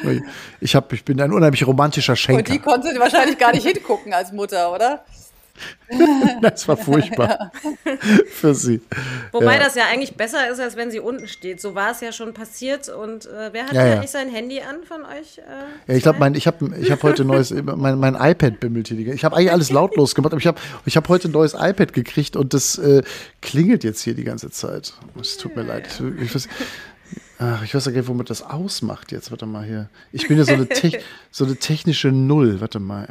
ich, 0.61 0.77
hab, 0.77 0.93
ich 0.93 1.07
bin 1.07 1.19
ein 1.23 1.33
unheimlich 1.33 1.67
romantischer 1.67 2.17
Schenker. 2.17 2.39
Und 2.41 2.49
die 2.49 2.59
konnte 2.59 2.89
wahrscheinlich 2.99 3.39
gar 3.39 3.53
nicht 3.53 3.67
hingucken 3.67 4.13
als 4.13 4.31
Mutter, 4.33 4.71
oder? 4.75 5.07
das 6.43 6.67
war 6.69 6.77
furchtbar 6.77 7.53
für 8.31 8.55
sie. 8.55 8.81
Wobei 9.33 9.57
ja. 9.57 9.65
das 9.65 9.75
ja 9.75 9.85
eigentlich 9.91 10.17
besser 10.17 10.51
ist, 10.51 10.61
als 10.61 10.77
wenn 10.77 10.91
sie 10.91 11.01
unten 11.01 11.29
steht. 11.29 11.61
So 11.61 11.75
war 11.75 11.93
es 11.93 12.01
ja 12.01 12.13
schon 12.13 12.35
passiert. 12.35 12.89
Und 12.89 13.27
äh, 13.27 13.51
wer 13.53 13.67
hat 13.67 13.73
ja, 13.73 13.87
ja. 13.87 14.01
nicht 14.01 14.11
sein 14.11 14.29
Handy 14.29 14.61
an 14.61 14.83
von 14.85 15.03
euch? 15.03 15.39
Äh, 15.39 15.43
ja, 15.93 15.97
ich 15.97 16.03
glaube, 16.03 16.37
ich 16.37 16.47
habe 16.47 16.77
ich 16.81 16.91
hab 16.91 17.03
heute 17.03 17.23
ein 17.23 17.29
neues, 17.29 17.51
mein, 17.51 17.99
mein 17.99 18.15
iPad 18.15 18.61
bimmelt 18.61 18.89
hier. 18.89 18.99
Ich 19.15 19.25
habe 19.25 19.37
eigentlich 19.37 19.53
alles 19.53 19.71
lautlos 19.71 20.15
gemacht, 20.15 20.33
aber 20.33 20.41
ich 20.41 20.47
habe 20.47 20.61
ich 20.85 20.97
hab 20.97 21.09
heute 21.09 21.29
ein 21.29 21.33
neues 21.33 21.55
iPad 21.55 21.93
gekriegt 21.93 22.37
und 22.37 22.55
das 22.55 22.79
äh, 22.79 23.03
klingelt 23.41 23.85
jetzt 23.85 24.03
hier 24.03 24.15
die 24.15 24.25
ganze 24.25 24.51
Zeit. 24.51 24.95
Es 25.21 25.37
tut 25.37 25.57
mir 25.57 25.63
leid. 25.63 25.87
Ich, 26.21 26.35
weiß, 26.35 26.49
Ach, 27.39 27.63
ich 27.63 27.75
weiß 27.75 27.85
ja 27.87 27.93
gar 27.93 28.01
nicht, 28.01 28.09
womit 28.09 28.31
das 28.31 28.43
ausmacht 28.43 29.13
jetzt. 29.13 29.31
Warte 29.31 29.47
mal 29.47 29.65
hier. 29.65 29.91
Ich 30.13 30.27
bin 30.27 30.39
ja 30.39 30.45
so 30.45 30.55
eine, 30.55 30.69
so 31.31 31.45
eine 31.45 31.57
technische 31.57 32.09
Null. 32.09 32.61
Warte 32.61 32.81
mal. 32.81 33.09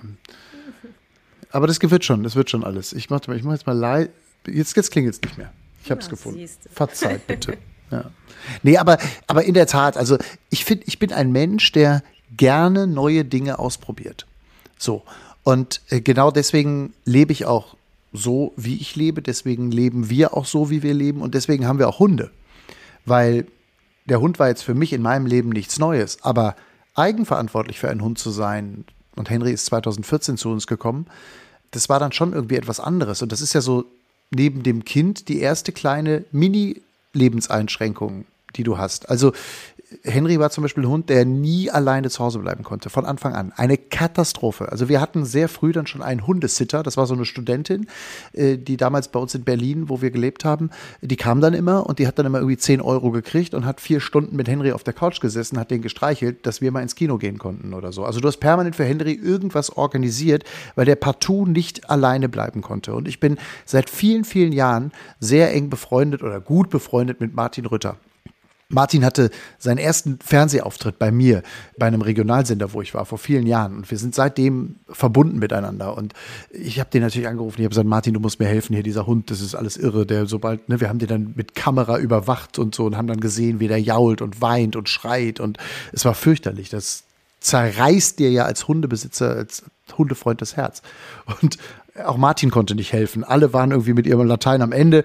Aber 1.55 1.67
das 1.67 1.79
wird 1.81 2.03
schon, 2.03 2.21
das 2.23 2.35
wird 2.35 2.49
schon 2.49 2.65
alles. 2.65 2.91
Ich 2.91 3.09
mache 3.09 3.33
ich 3.33 3.43
mach 3.43 3.53
jetzt 3.53 3.65
mal 3.65 3.71
live. 3.71 4.09
Jetzt, 4.45 4.75
jetzt 4.75 4.91
klingelt 4.91 5.15
es 5.15 5.21
nicht 5.21 5.37
mehr. 5.37 5.53
Ich 5.85 5.89
habe 5.89 6.01
es 6.01 6.09
gefunden. 6.09 6.45
Verzeiht 6.69 7.27
bitte. 7.27 7.57
ja. 7.91 8.11
Nee, 8.61 8.77
aber, 8.77 8.97
aber 9.27 9.45
in 9.45 9.53
der 9.53 9.65
Tat, 9.65 9.95
also 9.95 10.17
ich 10.49 10.65
finde, 10.65 10.83
ich 10.85 10.99
bin 10.99 11.13
ein 11.13 11.31
Mensch, 11.31 11.71
der 11.71 12.03
gerne 12.35 12.87
neue 12.87 13.23
Dinge 13.23 13.57
ausprobiert. 13.57 14.27
So. 14.77 15.03
Und 15.43 15.79
äh, 15.87 16.01
genau 16.01 16.29
deswegen 16.29 16.93
lebe 17.05 17.31
ich 17.31 17.45
auch 17.45 17.77
so, 18.11 18.51
wie 18.57 18.75
ich 18.75 18.97
lebe. 18.97 19.21
Deswegen 19.21 19.71
leben 19.71 20.09
wir 20.09 20.35
auch 20.35 20.45
so, 20.45 20.69
wie 20.69 20.83
wir 20.83 20.93
leben. 20.93 21.21
Und 21.21 21.35
deswegen 21.35 21.65
haben 21.67 21.79
wir 21.79 21.87
auch 21.87 21.99
Hunde. 21.99 22.31
Weil 23.05 23.47
der 24.03 24.19
Hund 24.19 24.39
war 24.39 24.49
jetzt 24.49 24.63
für 24.63 24.75
mich 24.75 24.91
in 24.91 25.01
meinem 25.01 25.25
Leben 25.25 25.51
nichts 25.51 25.79
Neues. 25.79 26.21
Aber 26.21 26.57
eigenverantwortlich 26.95 27.79
für 27.79 27.89
einen 27.89 28.01
Hund 28.01 28.19
zu 28.19 28.29
sein, 28.29 28.83
und 29.15 29.29
Henry 29.29 29.53
ist 29.53 29.67
2014 29.67 30.35
zu 30.35 30.49
uns 30.49 30.67
gekommen, 30.67 31.07
das 31.71 31.89
war 31.89 31.99
dann 31.99 32.11
schon 32.11 32.33
irgendwie 32.33 32.55
etwas 32.55 32.79
anderes. 32.79 33.21
Und 33.21 33.31
das 33.31 33.41
ist 33.41 33.53
ja 33.53 33.61
so 33.61 33.85
neben 34.31 34.63
dem 34.63 34.85
Kind 34.85 35.27
die 35.29 35.39
erste 35.39 35.71
kleine 35.71 36.25
Mini-Lebenseinschränkung, 36.31 38.25
die 38.55 38.63
du 38.63 38.77
hast. 38.77 39.09
Also 39.09 39.33
Henry 40.03 40.39
war 40.39 40.49
zum 40.49 40.63
Beispiel 40.63 40.83
ein 40.83 40.89
Hund, 40.89 41.09
der 41.09 41.25
nie 41.25 41.69
alleine 41.69 42.09
zu 42.09 42.23
Hause 42.23 42.39
bleiben 42.39 42.63
konnte, 42.63 42.89
von 42.89 43.05
Anfang 43.05 43.33
an. 43.33 43.51
Eine 43.55 43.77
Katastrophe. 43.77 44.71
Also 44.71 44.89
wir 44.89 44.99
hatten 44.99 45.25
sehr 45.25 45.47
früh 45.47 45.71
dann 45.71 45.87
schon 45.87 46.01
einen 46.01 46.25
Hundesitter, 46.25 46.83
das 46.83 46.97
war 46.97 47.05
so 47.05 47.13
eine 47.13 47.25
Studentin, 47.25 47.87
äh, 48.33 48.57
die 48.57 48.77
damals 48.77 49.09
bei 49.09 49.19
uns 49.19 49.35
in 49.35 49.43
Berlin, 49.43 49.89
wo 49.89 50.01
wir 50.01 50.11
gelebt 50.11 50.45
haben, 50.45 50.69
die 51.01 51.15
kam 51.15 51.41
dann 51.41 51.53
immer 51.53 51.85
und 51.87 51.99
die 51.99 52.07
hat 52.07 52.17
dann 52.17 52.25
immer 52.25 52.39
irgendwie 52.39 52.57
10 52.57 52.81
Euro 52.81 53.11
gekriegt 53.11 53.53
und 53.53 53.65
hat 53.65 53.79
vier 53.79 53.99
Stunden 53.99 54.35
mit 54.35 54.47
Henry 54.47 54.71
auf 54.71 54.83
der 54.83 54.93
Couch 54.93 55.19
gesessen, 55.19 55.59
hat 55.59 55.71
den 55.71 55.81
gestreichelt, 55.81 56.45
dass 56.45 56.61
wir 56.61 56.71
mal 56.71 56.81
ins 56.81 56.95
Kino 56.95 57.17
gehen 57.17 57.37
konnten 57.37 57.73
oder 57.73 57.91
so. 57.91 58.03
Also 58.03 58.19
du 58.19 58.27
hast 58.27 58.37
permanent 58.37 58.75
für 58.75 58.85
Henry 58.85 59.13
irgendwas 59.13 59.69
organisiert, 59.69 60.43
weil 60.75 60.85
der 60.85 60.95
partout 60.95 61.45
nicht 61.45 61.89
alleine 61.89 62.29
bleiben 62.29 62.61
konnte. 62.61 62.93
Und 62.93 63.07
ich 63.07 63.19
bin 63.19 63.37
seit 63.65 63.89
vielen, 63.89 64.23
vielen 64.23 64.51
Jahren 64.51 64.91
sehr 65.19 65.53
eng 65.53 65.69
befreundet 65.69 66.23
oder 66.23 66.39
gut 66.39 66.69
befreundet 66.69 67.21
mit 67.21 67.35
Martin 67.35 67.65
Rütter. 67.65 67.97
Martin 68.67 69.05
hatte 69.05 69.29
seinen 69.59 69.77
ersten 69.77 70.17
Fernsehauftritt 70.19 70.97
bei 70.97 71.11
mir, 71.11 71.43
bei 71.77 71.85
einem 71.85 72.01
Regionalsender, 72.01 72.73
wo 72.73 72.81
ich 72.81 72.95
war, 72.95 73.05
vor 73.05 73.19
vielen 73.19 73.45
Jahren. 73.45 73.77
Und 73.77 73.91
wir 73.91 73.99
sind 73.99 74.15
seitdem 74.15 74.77
verbunden 74.89 75.37
miteinander. 75.37 75.95
Und 75.95 76.13
ich 76.49 76.79
habe 76.79 76.89
den 76.89 77.03
natürlich 77.03 77.27
angerufen. 77.27 77.59
Ich 77.59 77.65
habe 77.65 77.69
gesagt, 77.69 77.87
Martin, 77.87 78.15
du 78.15 78.19
musst 78.19 78.39
mir 78.39 78.47
helfen 78.47 78.73
hier, 78.73 78.81
dieser 78.81 79.05
Hund, 79.05 79.29
das 79.29 79.41
ist 79.41 79.53
alles 79.53 79.77
irre. 79.77 80.07
Der 80.07 80.25
sobald, 80.25 80.67
ne, 80.67 80.81
wir 80.81 80.89
haben 80.89 80.97
den 80.97 81.07
dann 81.07 81.33
mit 81.35 81.53
Kamera 81.53 81.99
überwacht 81.99 82.57
und 82.57 82.73
so 82.73 82.85
und 82.85 82.97
haben 82.97 83.07
dann 83.07 83.19
gesehen, 83.19 83.59
wie 83.59 83.67
der 83.67 83.79
jault 83.79 84.23
und 84.23 84.41
weint 84.41 84.75
und 84.75 84.89
schreit. 84.89 85.39
Und 85.39 85.59
es 85.91 86.03
war 86.03 86.15
fürchterlich. 86.15 86.69
Das 86.69 87.03
zerreißt 87.41 88.17
dir 88.17 88.31
ja 88.31 88.45
als 88.45 88.67
Hundebesitzer, 88.67 89.29
als 89.29 89.63
Hundefreund 89.95 90.41
das 90.41 90.57
Herz. 90.57 90.81
Und 91.41 91.59
auch 92.03 92.17
Martin 92.17 92.49
konnte 92.49 92.73
nicht 92.73 92.93
helfen. 92.93 93.23
Alle 93.23 93.53
waren 93.53 93.69
irgendwie 93.69 93.93
mit 93.93 94.07
ihrem 94.07 94.25
Latein 94.25 94.63
am 94.63 94.71
Ende. 94.71 95.03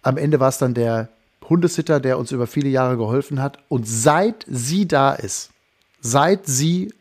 Am 0.00 0.16
Ende 0.16 0.40
war 0.40 0.48
es 0.48 0.56
dann 0.56 0.72
der 0.72 1.10
Hundesitter, 1.48 2.00
der 2.00 2.18
uns 2.18 2.32
über 2.32 2.46
viele 2.46 2.68
Jahre 2.68 2.96
geholfen 2.96 3.42
hat. 3.42 3.58
Und 3.68 3.86
seit 3.86 4.44
sie 4.48 4.86
da 4.86 5.12
ist, 5.12 5.50
seit 6.00 6.46
sie 6.46 6.92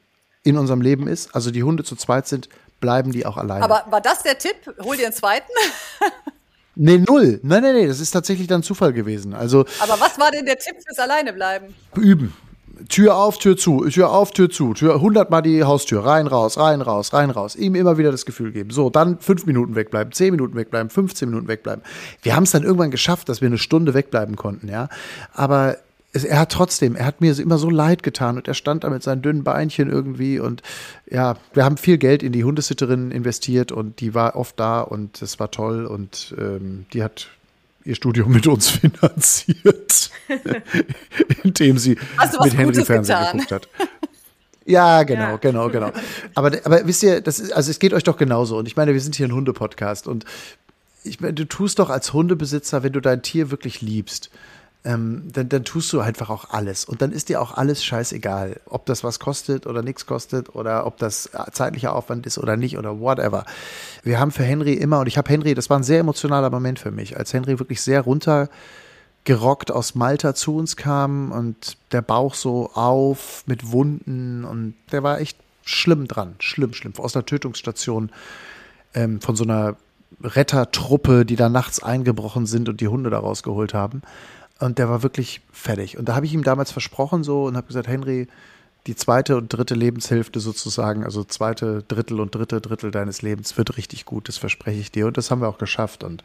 in 0.43 0.57
unserem 0.57 0.81
Leben 0.81 1.07
ist, 1.07 1.33
also 1.35 1.51
die 1.51 1.63
Hunde 1.63 1.83
zu 1.83 1.95
zweit 1.95 2.27
sind, 2.27 2.49
bleiben 2.79 3.11
die 3.11 3.25
auch 3.25 3.37
alleine. 3.37 3.63
Aber 3.63 3.85
war 3.89 4.01
das 4.01 4.21
der 4.23 4.37
Tipp? 4.37 4.55
Hol 4.83 4.97
dir 4.97 5.05
einen 5.05 5.13
zweiten? 5.13 5.51
Nee, 6.77 6.97
null. 6.97 7.39
Nein, 7.41 7.63
nein, 7.63 7.73
nein, 7.73 7.87
das 7.87 8.01
ist 8.01 8.11
tatsächlich 8.11 8.47
dann 8.47 8.61
Zufall 8.61 8.91
gewesen. 8.91 9.33
Also, 9.33 9.65
Aber 9.79 9.97
was 9.97 10.19
war 10.19 10.29
denn 10.31 10.45
der 10.45 10.57
Tipp 10.57 10.75
fürs 10.85 10.99
Alleinebleiben? 10.99 11.73
Üben. 11.95 12.33
Tür 12.89 13.15
auf, 13.15 13.37
Tür 13.37 13.57
zu, 13.57 13.87
Tür 13.89 14.11
auf, 14.11 14.31
Tür 14.31 14.49
zu, 14.49 14.73
Tür 14.73 14.95
100 14.95 15.29
Mal 15.29 15.41
die 15.41 15.63
Haustür, 15.63 16.05
rein, 16.05 16.27
raus, 16.27 16.57
rein, 16.57 16.81
raus, 16.81 17.13
rein, 17.13 17.29
raus. 17.29 17.55
Ihm 17.55 17.75
immer 17.75 17.97
wieder 17.97 18.11
das 18.11 18.25
Gefühl 18.25 18.51
geben. 18.51 18.69
So, 18.69 18.89
dann 18.89 19.19
fünf 19.19 19.45
Minuten 19.45 19.75
wegbleiben, 19.75 20.13
zehn 20.13 20.31
Minuten 20.31 20.55
wegbleiben, 20.55 20.89
15 20.89 21.29
Minuten 21.29 21.47
wegbleiben. 21.47 21.83
Wir 22.21 22.35
haben 22.35 22.43
es 22.43 22.51
dann 22.51 22.63
irgendwann 22.63 22.91
geschafft, 22.91 23.29
dass 23.29 23.41
wir 23.41 23.47
eine 23.47 23.57
Stunde 23.57 23.93
wegbleiben 23.93 24.35
konnten, 24.35 24.67
ja. 24.67 24.89
Aber 25.33 25.77
es, 26.15 26.23
er 26.23 26.39
hat 26.39 26.51
trotzdem, 26.51 26.95
er 26.95 27.05
hat 27.05 27.21
mir 27.21 27.37
immer 27.37 27.57
so 27.57 27.69
leid 27.69 28.01
getan 28.01 28.37
und 28.37 28.47
er 28.47 28.53
stand 28.53 28.83
da 28.83 28.89
mit 28.89 29.03
seinen 29.03 29.21
dünnen 29.21 29.43
Beinchen 29.43 29.91
irgendwie 29.91 30.39
und 30.39 30.63
ja, 31.09 31.35
wir 31.53 31.65
haben 31.65 31.77
viel 31.77 31.97
Geld 31.97 32.23
in 32.23 32.31
die 32.31 32.43
Hundesitterin 32.43 33.11
investiert 33.11 33.71
und 33.71 33.99
die 33.99 34.13
war 34.13 34.35
oft 34.35 34.59
da 34.59 34.81
und 34.81 35.21
es 35.21 35.39
war 35.39 35.51
toll 35.51 35.85
und 35.85 36.33
ähm, 36.39 36.85
die 36.93 37.03
hat 37.03 37.29
ihr 37.85 37.95
Studium 37.95 38.31
mit 38.31 38.47
uns 38.47 38.69
finanziert, 38.71 40.11
indem 41.43 41.77
sie 41.77 41.97
mit 42.43 42.57
Henry 42.57 42.83
Fernsehen 42.83 43.17
getan. 43.17 43.31
geguckt 43.37 43.51
hat. 43.51 43.69
Ja, 44.67 45.03
genau, 45.03 45.21
ja. 45.21 45.37
genau, 45.37 45.69
genau. 45.69 45.91
Aber, 46.33 46.51
aber 46.63 46.87
wisst 46.87 47.03
ihr, 47.03 47.21
das 47.21 47.37
ist, 47.37 47.51
also 47.51 47.69
es 47.69 47.77
geht 47.77 47.93
euch 47.93 48.03
doch 48.03 48.17
genauso. 48.17 48.57
Und 48.57 48.67
ich 48.67 48.75
meine, 48.75 48.93
wir 48.93 48.99
sind 48.99 49.13
hier 49.15 49.27
ein 49.27 49.31
Hundepodcast 49.31 50.07
und 50.07 50.25
ich 51.03 51.19
meine, 51.19 51.35
du 51.35 51.45
tust 51.45 51.77
doch 51.77 51.91
als 51.91 52.13
Hundebesitzer, 52.13 52.81
wenn 52.81 52.91
du 52.91 52.99
dein 52.99 53.21
Tier 53.21 53.51
wirklich 53.51 53.81
liebst, 53.81 54.31
ähm, 54.85 55.23
dann, 55.33 55.49
dann 55.49 55.65
tust 55.65 55.91
du 55.91 55.99
einfach 55.99 56.29
auch 56.29 56.51
alles. 56.51 56.85
Und 56.85 57.01
dann 57.01 57.11
ist 57.11 57.29
dir 57.29 57.41
auch 57.41 57.55
alles 57.55 57.83
scheißegal, 57.83 58.61
ob 58.65 58.85
das 58.85 59.03
was 59.03 59.19
kostet 59.19 59.65
oder 59.65 59.81
nichts 59.81 60.05
kostet 60.05 60.55
oder 60.55 60.85
ob 60.85 60.97
das 60.97 61.29
zeitlicher 61.51 61.95
Aufwand 61.95 62.25
ist 62.25 62.37
oder 62.37 62.55
nicht 62.55 62.77
oder 62.77 62.99
whatever. 62.99 63.45
Wir 64.03 64.19
haben 64.19 64.31
für 64.31 64.43
Henry 64.43 64.73
immer, 64.73 64.99
und 64.99 65.07
ich 65.07 65.17
habe 65.17 65.29
Henry, 65.29 65.55
das 65.55 65.69
war 65.69 65.77
ein 65.77 65.83
sehr 65.83 65.99
emotionaler 65.99 66.49
Moment 66.49 66.79
für 66.79 66.91
mich, 66.91 67.17
als 67.17 67.33
Henry 67.33 67.59
wirklich 67.59 67.81
sehr 67.81 68.01
runter 68.01 68.49
gerockt 69.23 69.71
aus 69.71 69.95
Malta 69.95 70.35
zu 70.35 70.55
uns 70.55 70.75
kam 70.75 71.31
und 71.31 71.77
der 71.91 72.03
Bauch 72.03 72.35
so 72.35 72.69
auf 72.75 73.43
mit 73.47 73.71
Wunden 73.71 74.45
und 74.45 74.75
der 74.91 75.01
war 75.01 75.19
echt 75.19 75.39
schlimm 75.63 76.07
dran, 76.07 76.35
schlimm, 76.37 76.73
schlimm, 76.73 76.93
aus 76.99 77.15
einer 77.15 77.25
Tötungsstation 77.25 78.11
ähm, 78.93 79.19
von 79.21 79.35
so 79.35 79.43
einer 79.43 79.77
Rettertruppe, 80.23 81.25
die 81.25 81.35
da 81.35 81.49
nachts 81.49 81.81
eingebrochen 81.81 82.45
sind 82.45 82.69
und 82.69 82.81
die 82.81 82.87
Hunde 82.87 83.09
da 83.09 83.17
rausgeholt 83.19 83.73
haben. 83.73 84.03
Und 84.59 84.79
der 84.79 84.89
war 84.89 85.03
wirklich 85.03 85.41
fertig. 85.51 85.97
Und 85.97 86.07
da 86.07 86.15
habe 86.15 86.25
ich 86.25 86.33
ihm 86.33 86.43
damals 86.43 86.71
versprochen 86.71 87.23
so 87.23 87.43
und 87.43 87.57
habe 87.57 87.67
gesagt, 87.67 87.87
Henry, 87.87 88.27
die 88.87 88.95
zweite 88.95 89.35
und 89.35 89.49
dritte 89.49 89.73
Lebenshälfte 89.73 90.39
sozusagen, 90.39 91.03
also 91.03 91.23
zweite 91.23 91.83
Drittel 91.87 92.19
und 92.19 92.33
dritte 92.35 92.61
Drittel 92.61 92.91
deines 92.91 93.21
Lebens 93.21 93.57
wird 93.57 93.77
richtig 93.77 94.05
gut, 94.05 94.27
das 94.27 94.37
verspreche 94.37 94.79
ich 94.79 94.91
dir. 94.91 95.07
Und 95.07 95.17
das 95.17 95.31
haben 95.31 95.41
wir 95.41 95.49
auch 95.49 95.57
geschafft. 95.57 96.03
Und 96.03 96.23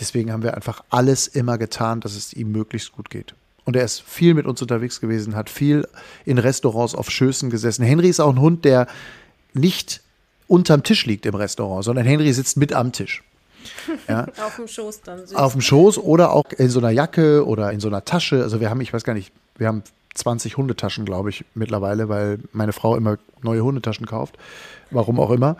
deswegen 0.00 0.32
haben 0.32 0.42
wir 0.42 0.54
einfach 0.54 0.82
alles 0.90 1.28
immer 1.28 1.58
getan, 1.58 2.00
dass 2.00 2.16
es 2.16 2.32
ihm 2.32 2.50
möglichst 2.50 2.92
gut 2.92 3.10
geht. 3.10 3.34
Und 3.64 3.76
er 3.76 3.84
ist 3.84 4.00
viel 4.00 4.32
mit 4.32 4.46
uns 4.46 4.62
unterwegs 4.62 5.00
gewesen, 5.00 5.36
hat 5.36 5.50
viel 5.50 5.86
in 6.24 6.38
Restaurants 6.38 6.94
auf 6.94 7.10
Schößen 7.10 7.50
gesessen. 7.50 7.84
Henry 7.84 8.08
ist 8.08 8.20
auch 8.20 8.32
ein 8.32 8.40
Hund, 8.40 8.64
der 8.64 8.86
nicht 9.52 10.00
unterm 10.46 10.82
Tisch 10.82 11.04
liegt 11.04 11.26
im 11.26 11.34
Restaurant, 11.34 11.84
sondern 11.84 12.06
Henry 12.06 12.32
sitzt 12.32 12.56
mit 12.56 12.72
am 12.72 12.92
Tisch. 12.92 13.22
Ja. 14.08 14.26
Auf 14.44 14.56
dem 14.56 14.68
Schoß 14.68 15.02
dann. 15.02 15.26
Süß. 15.26 15.34
Auf 15.34 15.52
dem 15.52 15.60
Schoß 15.60 15.98
oder 15.98 16.32
auch 16.32 16.44
in 16.56 16.68
so 16.68 16.78
einer 16.78 16.90
Jacke 16.90 17.46
oder 17.46 17.72
in 17.72 17.80
so 17.80 17.88
einer 17.88 18.04
Tasche. 18.04 18.42
Also 18.42 18.60
wir 18.60 18.70
haben, 18.70 18.80
ich 18.80 18.92
weiß 18.92 19.04
gar 19.04 19.14
nicht, 19.14 19.32
wir 19.56 19.66
haben 19.66 19.82
20 20.14 20.56
Hundetaschen, 20.56 21.04
glaube 21.04 21.30
ich, 21.30 21.44
mittlerweile, 21.54 22.08
weil 22.08 22.38
meine 22.52 22.72
Frau 22.72 22.96
immer 22.96 23.18
neue 23.42 23.62
Hundetaschen 23.62 24.06
kauft. 24.06 24.36
Warum 24.90 25.20
auch 25.20 25.30
immer. 25.30 25.56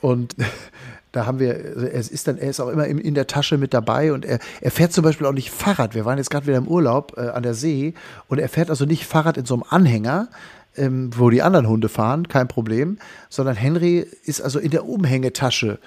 Und 0.00 0.36
da 1.12 1.26
haben 1.26 1.38
wir, 1.38 1.54
also 1.54 1.86
er 1.86 2.00
ist 2.00 2.28
dann, 2.28 2.38
er 2.38 2.50
ist 2.50 2.60
auch 2.60 2.68
immer 2.68 2.86
in 2.86 3.14
der 3.14 3.26
Tasche 3.26 3.58
mit 3.58 3.72
dabei 3.72 4.12
und 4.12 4.24
er, 4.24 4.38
er 4.60 4.70
fährt 4.70 4.92
zum 4.92 5.02
Beispiel 5.02 5.26
auch 5.26 5.32
nicht 5.32 5.50
Fahrrad. 5.50 5.94
Wir 5.94 6.04
waren 6.04 6.18
jetzt 6.18 6.30
gerade 6.30 6.46
wieder 6.46 6.58
im 6.58 6.68
Urlaub 6.68 7.14
äh, 7.16 7.28
an 7.28 7.42
der 7.42 7.54
See 7.54 7.94
und 8.28 8.38
er 8.38 8.48
fährt 8.48 8.70
also 8.70 8.84
nicht 8.84 9.06
Fahrrad 9.06 9.36
in 9.36 9.46
so 9.46 9.54
einem 9.54 9.64
Anhänger, 9.68 10.28
ähm, 10.76 11.10
wo 11.16 11.30
die 11.30 11.42
anderen 11.42 11.68
Hunde 11.68 11.88
fahren, 11.88 12.28
kein 12.28 12.48
Problem, 12.48 12.98
sondern 13.30 13.56
Henry 13.56 14.06
ist 14.24 14.42
also 14.42 14.58
in 14.58 14.70
der 14.70 14.86
Umhängetasche 14.86 15.78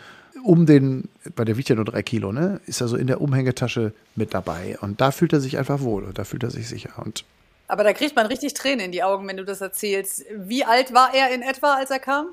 um 0.43 0.65
den, 0.65 1.09
bei 1.35 1.45
der 1.45 1.57
wiegt 1.57 1.69
ja 1.69 1.75
nur 1.75 1.85
drei 1.85 2.03
Kilo, 2.03 2.31
ne, 2.31 2.59
ist 2.65 2.81
also 2.81 2.97
in 2.97 3.07
der 3.07 3.21
Umhängetasche 3.21 3.93
mit 4.15 4.33
dabei 4.33 4.77
und 4.81 5.01
da 5.01 5.11
fühlt 5.11 5.33
er 5.33 5.39
sich 5.39 5.57
einfach 5.57 5.81
wohl 5.81 6.03
und 6.03 6.17
da 6.17 6.23
fühlt 6.23 6.43
er 6.43 6.51
sich 6.51 6.67
sicher 6.67 6.93
und 6.97 7.23
aber 7.69 7.83
da 7.83 7.93
kriegt 7.93 8.15
man 8.15 8.25
richtig 8.25 8.55
Tränen 8.55 8.87
in 8.87 8.91
die 8.91 9.03
Augen, 9.03 9.27
wenn 9.27 9.37
du 9.37 9.45
das 9.45 9.61
erzählst. 9.61 10.25
Wie 10.35 10.65
alt 10.65 10.91
war 10.91 11.13
er 11.13 11.31
in 11.31 11.43
etwa, 11.43 11.75
als 11.75 11.91
er 11.91 11.99
kam 11.99 12.29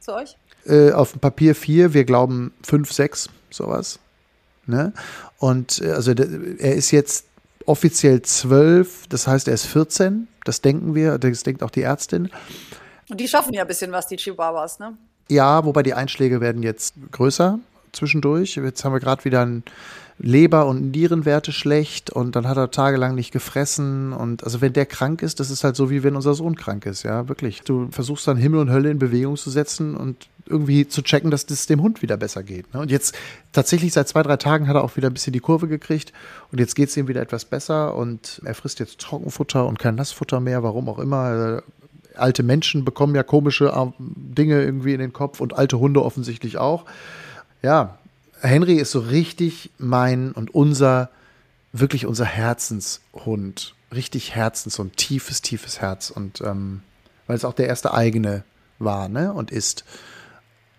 zu 0.00 0.14
euch? 0.14 0.38
Äh, 0.64 0.92
auf 0.92 1.12
dem 1.12 1.20
Papier 1.20 1.54
vier, 1.54 1.92
wir 1.92 2.04
glauben 2.04 2.54
fünf, 2.62 2.90
sechs, 2.90 3.28
sowas. 3.50 3.98
Ne? 4.64 4.94
Und 5.36 5.82
äh, 5.82 5.90
also 5.90 6.12
er 6.12 6.74
ist 6.74 6.90
jetzt 6.90 7.26
offiziell 7.66 8.22
zwölf, 8.22 9.06
das 9.08 9.26
heißt, 9.26 9.48
er 9.48 9.54
ist 9.54 9.66
14, 9.66 10.26
das 10.44 10.62
denken 10.62 10.94
wir, 10.94 11.18
das 11.18 11.42
denkt 11.42 11.62
auch 11.62 11.70
die 11.70 11.82
Ärztin. 11.82 12.30
Und 13.10 13.20
die 13.20 13.28
schaffen 13.28 13.52
ja 13.52 13.62
ein 13.62 13.68
bisschen 13.68 13.92
was, 13.92 14.06
die 14.06 14.16
Chihuahuas, 14.16 14.78
ne? 14.78 14.96
Ja, 15.30 15.64
wobei 15.64 15.82
die 15.82 15.94
Einschläge 15.94 16.40
werden 16.40 16.62
jetzt 16.62 16.94
größer 17.12 17.58
zwischendurch. 17.92 18.56
Jetzt 18.56 18.84
haben 18.84 18.92
wir 18.92 19.00
gerade 19.00 19.24
wieder 19.24 19.44
ein 19.44 19.62
Leber- 20.18 20.66
und 20.66 20.90
Nierenwerte 20.90 21.52
schlecht 21.52 22.10
und 22.10 22.34
dann 22.34 22.48
hat 22.48 22.56
er 22.56 22.70
tagelang 22.70 23.14
nicht 23.14 23.30
gefressen 23.30 24.12
und 24.12 24.42
also 24.42 24.60
wenn 24.60 24.72
der 24.72 24.84
krank 24.84 25.22
ist, 25.22 25.38
das 25.38 25.48
ist 25.48 25.62
halt 25.62 25.76
so 25.76 25.90
wie 25.90 26.02
wenn 26.02 26.16
unser 26.16 26.34
Sohn 26.34 26.56
krank 26.56 26.86
ist, 26.86 27.04
ja, 27.04 27.28
wirklich. 27.28 27.62
Du 27.62 27.88
versuchst 27.92 28.26
dann 28.26 28.36
Himmel 28.36 28.60
und 28.60 28.70
Hölle 28.70 28.90
in 28.90 28.98
Bewegung 28.98 29.36
zu 29.36 29.50
setzen 29.50 29.96
und 29.96 30.28
irgendwie 30.46 30.88
zu 30.88 31.02
checken, 31.02 31.30
dass 31.30 31.46
das 31.46 31.66
dem 31.66 31.82
Hund 31.82 32.02
wieder 32.02 32.16
besser 32.16 32.42
geht. 32.42 32.72
Ne? 32.74 32.80
Und 32.80 32.90
jetzt 32.90 33.14
tatsächlich 33.52 33.92
seit 33.92 34.08
zwei, 34.08 34.24
drei 34.24 34.38
Tagen 34.38 34.66
hat 34.66 34.74
er 34.74 34.82
auch 34.82 34.96
wieder 34.96 35.08
ein 35.08 35.14
bisschen 35.14 35.32
die 35.32 35.40
Kurve 35.40 35.68
gekriegt 35.68 36.12
und 36.50 36.58
jetzt 36.58 36.74
geht 36.74 36.88
es 36.88 36.96
ihm 36.96 37.06
wieder 37.06 37.22
etwas 37.22 37.44
besser 37.44 37.94
und 37.94 38.42
er 38.44 38.54
frisst 38.54 38.80
jetzt 38.80 38.98
Trockenfutter 38.98 39.66
und 39.66 39.78
kein 39.78 39.94
Nassfutter 39.94 40.40
mehr, 40.40 40.64
warum 40.64 40.88
auch 40.88 40.98
immer. 40.98 41.62
Alte 42.18 42.42
Menschen 42.42 42.84
bekommen 42.84 43.14
ja 43.14 43.22
komische 43.22 43.66
äh, 43.66 43.86
Dinge 43.98 44.62
irgendwie 44.62 44.94
in 44.94 45.00
den 45.00 45.12
Kopf 45.12 45.40
und 45.40 45.56
alte 45.56 45.78
Hunde 45.78 46.04
offensichtlich 46.04 46.58
auch. 46.58 46.84
Ja, 47.62 47.98
Henry 48.40 48.74
ist 48.74 48.92
so 48.92 49.00
richtig 49.00 49.70
mein 49.78 50.32
und 50.32 50.54
unser, 50.54 51.10
wirklich 51.72 52.06
unser 52.06 52.24
Herzenshund. 52.24 53.74
Richtig 53.94 54.34
Herzens, 54.34 54.78
ein 54.78 54.92
tiefes, 54.96 55.40
tiefes 55.40 55.80
Herz. 55.80 56.10
Und 56.10 56.40
ähm, 56.42 56.82
weil 57.26 57.36
es 57.36 57.44
auch 57.44 57.54
der 57.54 57.68
erste 57.68 57.94
eigene 57.94 58.44
war, 58.78 59.08
ne? 59.08 59.32
Und 59.32 59.50
ist. 59.50 59.84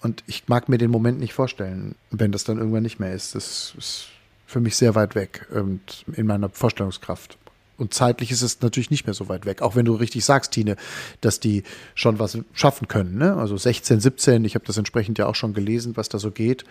Und 0.02 0.24
ich 0.28 0.48
mag 0.48 0.70
mir 0.70 0.78
den 0.78 0.92
Moment 0.92 1.20
nicht 1.20 1.34
vorstellen, 1.34 1.96
wenn 2.10 2.32
das 2.32 2.46
dann 2.46 2.58
irgendwann 2.58 2.84
nicht 2.84 3.00
mehr 3.00 3.14
ist. 3.14 3.36
Das 3.36 3.74
ist 3.78 4.08
für 4.46 4.62
mich 4.62 4.78
sehr 4.78 4.96
weit 4.96 5.14
weg 5.14 5.48
und 5.52 6.06
in 6.14 6.26
meiner 6.26 6.50
Vorstellungskraft. 6.50 7.38
Und 7.80 7.94
zeitlich 7.94 8.32
ist 8.32 8.42
es 8.42 8.62
natürlich 8.62 8.92
nicht 8.92 9.06
mehr 9.06 9.14
so 9.14 9.30
weit 9.30 9.46
weg. 9.46 9.62
Auch 9.62 9.76
wenn 9.76 9.86
du 9.86 9.96
richtig 9.96 10.26
sagst, 10.26 10.52
Tine, 10.52 10.76
dass 11.22 11.40
die 11.40 11.64
schon 11.96 12.20
was 12.20 12.38
schaffen 12.54 12.88
können. 12.88 13.18
Ne? 13.18 13.36
Also 13.36 13.58
16, 13.58 14.00
17, 14.00 14.46
ich 14.46 14.56
habe 14.56 14.66
das 14.66 14.78
entsprechend 14.78 15.18
ja 15.18 15.28
auch 15.28 15.36
schon 15.36 15.54
gelesen, 15.54 15.98
was 15.98 16.10
da 16.10 16.20
so 16.20 16.32
geht. 16.32 16.66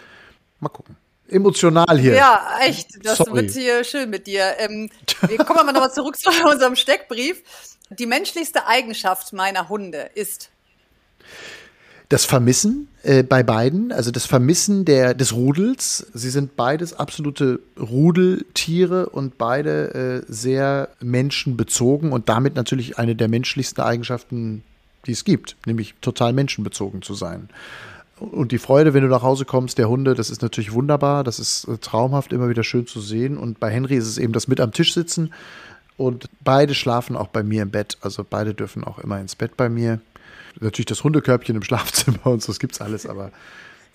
Mal 0.61 0.69
gucken. 0.69 0.97
Emotional 1.29 1.99
hier. 1.99 2.15
Ja, 2.15 2.59
echt. 2.63 3.05
Das 3.05 3.19
Sorry. 3.19 3.43
wird 3.43 3.51
hier 3.51 3.85
schön 3.85 4.09
mit 4.11 4.27
dir. 4.27 4.55
Ähm, 4.59 4.91
wir 5.27 5.39
kommen 5.39 5.67
mal 5.67 5.73
nochmal 5.73 5.93
zurück 5.93 6.17
zu 6.19 6.31
unserem 6.45 6.77
Steckbrief. 6.77 7.43
Die 7.91 8.07
menschlichste 8.07 8.67
Eigenschaft 8.67 9.33
meiner 9.33 9.69
Hunde 9.69 10.11
ist 10.15 10.51
das 12.09 12.25
Vermissen 12.25 12.89
äh, 13.03 13.23
bei 13.23 13.43
beiden, 13.43 13.93
also 13.93 14.11
das 14.11 14.25
Vermissen 14.25 14.85
der, 14.85 15.15
des 15.15 15.35
Rudels. 15.35 16.07
Sie 16.15 16.31
sind 16.31 16.57
beides 16.57 16.95
absolute 16.95 17.61
Rudeltiere 17.79 19.11
und 19.11 19.37
beide 19.37 20.25
äh, 20.29 20.33
sehr 20.33 20.89
menschenbezogen 21.01 22.13
und 22.13 22.29
damit 22.29 22.55
natürlich 22.55 22.99
eine 22.99 23.15
der 23.15 23.29
menschlichsten 23.29 23.83
Eigenschaften, 23.83 24.63
die 25.07 25.13
es 25.13 25.25
gibt, 25.25 25.57
nämlich 25.67 25.95
total 26.01 26.33
menschenbezogen 26.33 27.03
zu 27.03 27.15
sein. 27.15 27.51
Und 28.21 28.53
die 28.53 28.59
Freude, 28.59 28.95
wenn 28.95 29.03
du 29.03 29.09
nach 29.09 29.23
Hause 29.23 29.45
kommst, 29.45 29.79
der 29.79 29.89
Hunde, 29.89 30.15
das 30.15 30.31
ist 30.31 30.43
natürlich 30.43 30.73
wunderbar, 30.73 31.25
das 31.25 31.39
ist 31.39 31.65
äh, 31.69 31.77
traumhaft, 31.79 32.33
immer 32.33 32.49
wieder 32.49 32.65
schön 32.65 32.87
zu 32.87 33.01
sehen. 33.01 33.37
Und 33.37 33.61
bei 33.61 33.71
Henry 33.71 33.97
ist 33.97 34.09
es 34.09 34.19
eben 34.19 34.33
das 34.33 34.49
mit 34.49 34.61
am 34.61 34.73
Tisch 34.73 34.95
sitzen. 34.95 35.33
Und 35.97 36.29
beide 36.43 36.75
schlafen 36.75 37.17
auch 37.17 37.29
bei 37.29 37.43
mir 37.43 37.63
im 37.63 37.71
Bett. 37.71 37.99
Also 38.01 38.25
beide 38.29 38.55
dürfen 38.55 38.85
auch 38.85 38.99
immer 38.99 39.21
ins 39.21 39.35
Bett 39.35 39.57
bei 39.57 39.69
mir. 39.69 40.01
Natürlich 40.61 40.87
das 40.87 41.05
Hundekörbchen 41.05 41.57
im 41.57 41.63
Schlafzimmer 41.63 42.27
und 42.27 42.43
so, 42.43 42.49
das 42.49 42.59
gibt's 42.59 42.81
alles, 42.81 43.07
aber 43.07 43.31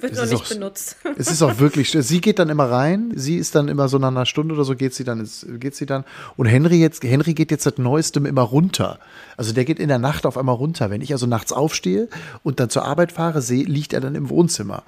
wird 0.03 0.15
noch 0.15 0.25
nicht 0.25 0.33
auch, 0.35 0.49
benutzt. 0.49 0.97
Es 1.17 1.31
ist 1.31 1.41
auch 1.41 1.59
wirklich, 1.59 1.91
sie 1.91 2.21
geht 2.21 2.37
dann 2.37 2.49
immer 2.49 2.69
rein, 2.69 3.13
sie 3.15 3.37
ist 3.37 3.55
dann 3.55 3.69
immer 3.69 3.87
so 3.87 3.97
nach 3.99 4.09
einer 4.09 4.25
Stunde 4.25 4.53
oder 4.53 4.65
so 4.65 4.75
geht 4.75 4.93
sie 4.93 5.05
dann, 5.05 5.27
geht 5.59 5.75
sie 5.75 5.85
dann. 5.85 6.03
Und 6.35 6.45
Henry 6.45 6.75
jetzt, 6.75 7.03
Henry 7.03 7.33
geht 7.33 7.51
jetzt 7.51 7.63
seit 7.63 7.79
neuestem 7.79 8.25
immer 8.25 8.41
runter. 8.41 8.99
Also 9.37 9.53
der 9.53 9.63
geht 9.63 9.79
in 9.79 9.87
der 9.87 9.99
Nacht 9.99 10.25
auf 10.25 10.37
einmal 10.37 10.55
runter. 10.55 10.89
Wenn 10.89 11.01
ich 11.01 11.13
also 11.13 11.25
nachts 11.25 11.53
aufstehe 11.53 12.09
und 12.43 12.59
dann 12.59 12.69
zur 12.69 12.83
Arbeit 12.83 13.13
fahre, 13.13 13.41
sehe, 13.41 13.63
liegt 13.63 13.93
er 13.93 14.01
dann 14.01 14.15
im 14.15 14.29
Wohnzimmer. 14.29 14.83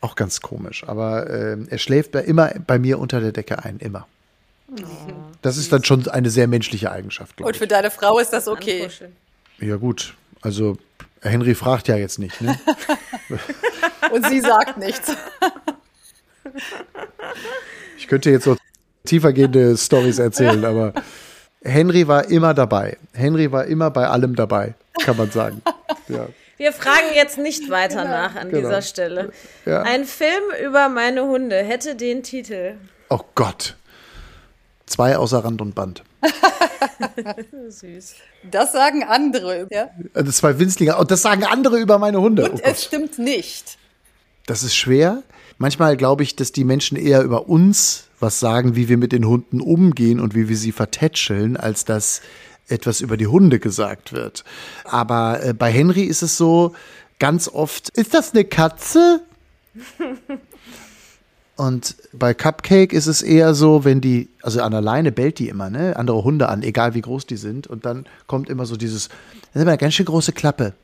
Auch 0.00 0.16
ganz 0.16 0.40
komisch. 0.40 0.82
Aber 0.86 1.30
äh, 1.30 1.56
er 1.68 1.78
schläft 1.78 2.10
bei, 2.12 2.22
immer 2.22 2.50
bei 2.66 2.78
mir 2.80 2.98
unter 2.98 3.20
der 3.20 3.32
Decke 3.32 3.64
ein, 3.64 3.78
immer. 3.78 4.06
Oh, 4.68 4.82
das 5.42 5.58
ist 5.58 5.72
dann 5.72 5.84
schon 5.84 6.08
eine 6.08 6.28
sehr 6.28 6.48
menschliche 6.48 6.90
Eigenschaft. 6.90 7.40
Und 7.40 7.56
für 7.56 7.68
deine 7.68 7.92
Frau 7.92 8.18
ist 8.18 8.32
das 8.32 8.48
okay. 8.48 8.88
Ja, 9.60 9.76
gut. 9.76 10.14
Also 10.42 10.76
Henry 11.22 11.54
fragt 11.54 11.88
ja 11.88 11.96
jetzt 11.96 12.18
nicht. 12.18 12.40
Ne? 12.40 12.58
Und 14.12 14.26
sie 14.26 14.40
sagt 14.40 14.78
nichts. 14.78 15.12
Ich 17.98 18.06
könnte 18.06 18.30
jetzt 18.30 18.44
so 18.44 18.56
tiefergehende 19.04 19.76
Stories 19.76 20.18
erzählen, 20.18 20.64
aber 20.64 20.92
Henry 21.62 22.06
war 22.06 22.28
immer 22.28 22.54
dabei. 22.54 22.96
Henry 23.12 23.50
war 23.50 23.64
immer 23.64 23.90
bei 23.90 24.06
allem 24.06 24.36
dabei, 24.36 24.74
kann 25.02 25.16
man 25.16 25.30
sagen. 25.30 25.62
Ja. 26.08 26.28
Wir 26.56 26.72
fragen 26.72 27.14
jetzt 27.14 27.36
nicht 27.36 27.68
weiter 27.68 28.02
genau. 28.02 28.16
nach 28.16 28.34
an 28.34 28.48
genau. 28.48 28.68
dieser 28.68 28.82
Stelle. 28.82 29.32
Ja. 29.66 29.82
Ein 29.82 30.04
Film 30.04 30.42
über 30.64 30.88
meine 30.88 31.24
Hunde 31.24 31.56
hätte 31.56 31.96
den 31.96 32.22
Titel. 32.22 32.74
Oh 33.10 33.20
Gott. 33.34 33.76
Zwei 34.86 35.16
außer 35.16 35.44
Rand 35.44 35.60
und 35.60 35.74
Band. 35.74 36.02
Süß. 37.68 38.14
Das 38.50 38.72
sagen 38.72 39.02
andere. 39.04 39.68
Ja? 39.70 39.90
Das 40.14 40.38
zwei 40.38 40.58
Winzlinge. 40.58 40.96
Und 40.96 41.10
das 41.10 41.22
sagen 41.22 41.44
andere 41.44 41.78
über 41.78 41.98
meine 41.98 42.20
Hunde. 42.20 42.50
Und 42.50 42.60
oh 42.60 42.64
es 42.64 42.84
stimmt 42.84 43.18
nicht. 43.18 43.78
Das 44.46 44.62
ist 44.62 44.76
schwer. 44.76 45.22
Manchmal 45.58 45.96
glaube 45.96 46.22
ich, 46.22 46.36
dass 46.36 46.52
die 46.52 46.64
Menschen 46.64 46.96
eher 46.96 47.22
über 47.22 47.48
uns 47.48 48.04
was 48.20 48.40
sagen, 48.40 48.76
wie 48.76 48.88
wir 48.88 48.96
mit 48.96 49.12
den 49.12 49.26
Hunden 49.26 49.60
umgehen 49.60 50.20
und 50.20 50.34
wie 50.34 50.48
wir 50.48 50.56
sie 50.56 50.72
vertätscheln, 50.72 51.56
als 51.56 51.84
dass 51.84 52.22
etwas 52.68 53.00
über 53.00 53.16
die 53.16 53.26
Hunde 53.26 53.58
gesagt 53.58 54.12
wird. 54.12 54.44
Aber 54.84 55.42
äh, 55.42 55.54
bei 55.54 55.70
Henry 55.70 56.04
ist 56.04 56.22
es 56.22 56.36
so, 56.36 56.74
ganz 57.18 57.48
oft, 57.48 57.90
ist 57.90 58.14
das 58.14 58.32
eine 58.32 58.44
Katze? 58.44 59.22
Und 61.56 61.96
bei 62.12 62.34
Cupcake 62.34 62.92
ist 62.92 63.06
es 63.06 63.22
eher 63.22 63.54
so, 63.54 63.84
wenn 63.84 64.02
die, 64.02 64.28
also 64.42 64.60
an 64.60 64.72
der 64.72 64.82
Leine 64.82 65.10
bellt 65.10 65.38
die 65.38 65.48
immer, 65.48 65.70
ne? 65.70 65.96
Andere 65.96 66.22
Hunde 66.22 66.50
an, 66.50 66.62
egal 66.62 66.94
wie 66.94 67.00
groß 67.00 67.26
die 67.26 67.38
sind. 67.38 67.66
Und 67.66 67.86
dann 67.86 68.04
kommt 68.26 68.50
immer 68.50 68.66
so 68.66 68.76
dieses, 68.76 69.08
das 69.08 69.16
ist 69.54 69.62
immer 69.62 69.70
eine 69.70 69.78
ganz 69.78 69.94
schön 69.94 70.04
große 70.04 70.32
Klappe. 70.32 70.74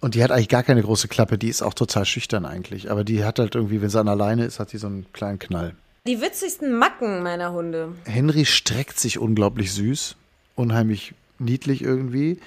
Und 0.00 0.14
die 0.14 0.22
hat 0.22 0.30
eigentlich 0.30 0.48
gar 0.48 0.62
keine 0.62 0.82
große 0.82 1.08
Klappe, 1.08 1.36
die 1.36 1.48
ist 1.48 1.62
auch 1.62 1.74
total 1.74 2.04
schüchtern 2.04 2.46
eigentlich. 2.46 2.92
Aber 2.92 3.02
die 3.02 3.24
hat 3.24 3.40
halt 3.40 3.56
irgendwie, 3.56 3.82
wenn 3.82 3.90
sie 3.90 3.98
an 3.98 4.06
der 4.06 4.14
Leine 4.14 4.44
ist, 4.44 4.60
hat 4.60 4.72
die 4.72 4.78
so 4.78 4.86
einen 4.86 5.06
kleinen 5.12 5.40
Knall. 5.40 5.74
Die 6.06 6.20
witzigsten 6.20 6.78
Macken 6.78 7.24
meiner 7.24 7.52
Hunde. 7.52 7.94
Henry 8.04 8.44
streckt 8.44 9.00
sich 9.00 9.18
unglaublich 9.18 9.72
süß, 9.72 10.14
unheimlich 10.54 11.14
niedlich 11.40 11.82
irgendwie. 11.82 12.38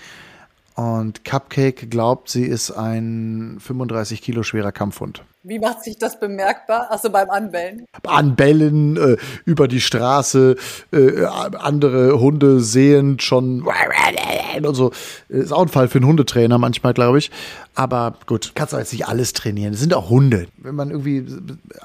Und 0.75 1.25
Cupcake 1.25 1.89
glaubt, 1.89 2.29
sie 2.29 2.45
ist 2.45 2.71
ein 2.71 3.57
35 3.59 4.21
Kilo 4.21 4.43
schwerer 4.43 4.71
Kampfhund. 4.71 5.23
Wie 5.43 5.57
macht 5.57 5.83
sich 5.83 5.97
das 5.97 6.19
bemerkbar? 6.19 6.91
Achso, 6.91 7.09
beim 7.09 7.31
Anbellen. 7.31 7.85
Anbellen, 8.05 8.95
äh, 8.95 9.17
über 9.43 9.67
die 9.67 9.81
Straße, 9.81 10.55
äh, 10.91 11.25
andere 11.25 12.19
Hunde 12.19 12.59
sehen 12.59 13.19
schon 13.19 13.67
und 14.61 14.75
so. 14.75 14.91
Ist 15.29 15.51
auch 15.51 15.63
ein 15.63 15.67
Fall 15.67 15.87
für 15.87 15.97
einen 15.97 16.05
Hundetrainer 16.05 16.59
manchmal, 16.59 16.93
glaube 16.93 17.17
ich. 17.17 17.31
Aber 17.73 18.17
gut, 18.27 18.51
kannst 18.53 18.73
du 18.73 18.77
jetzt 18.77 18.91
nicht 18.91 19.07
alles 19.07 19.33
trainieren. 19.33 19.73
Es 19.73 19.79
sind 19.79 19.95
auch 19.95 20.11
Hunde. 20.11 20.45
Wenn 20.57 20.75
man 20.75 20.91
irgendwie 20.91 21.25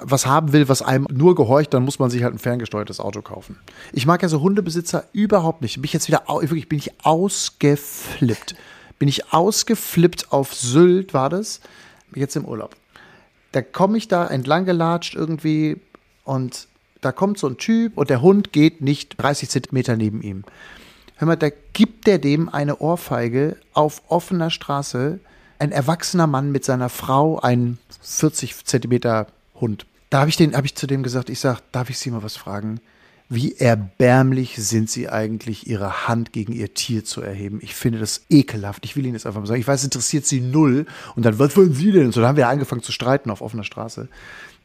was 0.03 0.27
haben 0.27 0.53
will, 0.53 0.69
was 0.69 0.83
einem 0.83 1.07
nur 1.11 1.35
gehorcht, 1.35 1.73
dann 1.73 1.83
muss 1.83 1.99
man 1.99 2.11
sich 2.11 2.25
halt 2.25 2.35
ein 2.35 2.39
ferngesteuertes 2.39 3.01
Auto 3.01 3.23
kaufen. 3.23 3.59
Ich 3.93 4.05
mag 4.05 4.21
ja 4.23 4.29
so 4.29 4.43
Hundebesitzer 4.43 5.05
überhaupt 5.15 5.63
nicht. 5.63 5.77
Bin 5.77 5.85
ich 5.85 5.95
jetzt 5.95 6.09
wieder, 6.09 6.25
wirklich, 6.29 6.69
bin 6.69 6.79
ich 6.79 6.93
ausgeflippt. 7.05 8.55
Bin 8.99 9.09
ich 9.09 9.33
ausgeflippt 9.33 10.31
auf 10.31 10.55
Sylt, 10.55 11.15
war 11.15 11.31
das? 11.31 11.61
Jetzt 12.15 12.37
im 12.37 12.45
Urlaub 12.45 12.77
da 13.57 13.63
komme 13.63 13.97
ich 13.97 14.07
da 14.07 14.27
entlang 14.27 14.67
gelatscht 14.67 15.15
irgendwie 15.15 15.81
und 16.25 16.69
da 17.01 17.11
kommt 17.11 17.39
so 17.39 17.47
ein 17.47 17.57
Typ 17.57 17.97
und 17.97 18.11
der 18.11 18.21
Hund 18.21 18.53
geht 18.53 18.83
nicht 18.83 19.17
30 19.17 19.49
Zentimeter 19.49 19.97
neben 19.97 20.21
ihm. 20.21 20.45
Hör 21.17 21.27
mal, 21.27 21.37
da 21.37 21.49
gibt 21.73 22.07
der 22.07 22.19
dem 22.19 22.51
eine 22.51 22.77
Ohrfeige 22.81 23.57
auf 23.73 24.03
offener 24.09 24.51
Straße 24.51 25.21
ein 25.59 25.73
erwachsener 25.73 26.27
Mann 26.27 26.53
mit 26.53 26.67
seiner 26.67 26.91
Frau, 26.91 27.39
ein 27.39 27.79
40 28.03 28.67
Zentimeter 28.67 29.29
Hund. 29.59 29.87
Da 30.11 30.21
habe 30.21 30.29
ich, 30.29 30.39
hab 30.39 30.67
ich 30.67 30.75
zu 30.75 30.87
dem 30.87 31.03
gesagt, 31.03 31.31
ich 31.31 31.41
sage, 31.41 31.61
darf 31.73 31.89
ich 31.89 31.99
Sie 31.99 32.11
mal 32.11 32.23
was 32.23 32.37
fragen? 32.37 32.83
Wie 33.29 33.57
erbärmlich 33.57 34.55
sind 34.57 34.89
Sie 34.89 35.09
eigentlich, 35.09 35.67
Ihre 35.67 36.07
Hand 36.07 36.33
gegen 36.33 36.53
Ihr 36.53 36.75
Tier 36.75 37.05
zu 37.05 37.23
erheben? 37.23 37.59
Ich 37.61 37.75
finde 37.75 37.99
das 37.99 38.25
ekelhaft. 38.31 38.85
Ich 38.85 38.95
will 38.95 39.05
Ihnen 39.05 39.15
das 39.15 39.27
einfach 39.27 39.41
mal 39.41 39.47
sagen. 39.47 39.61
Ich 39.61 39.67
weiß, 39.67 39.81
es 39.81 39.85
interessiert 39.85 40.27
Sie 40.27 40.41
null. 40.41 40.87
Und 41.17 41.25
dann, 41.25 41.39
was 41.39 41.57
wollen 41.57 41.75
Sie 41.75 41.91
denn? 41.91 42.07
Und 42.07 42.13
so, 42.13 42.21
dann 42.21 42.29
haben 42.29 42.37
wir 42.37 42.49
angefangen 42.49 42.83
zu 42.83 42.93
streiten 42.93 43.31
auf 43.31 43.41
offener 43.41 43.65
Straße. 43.65 44.09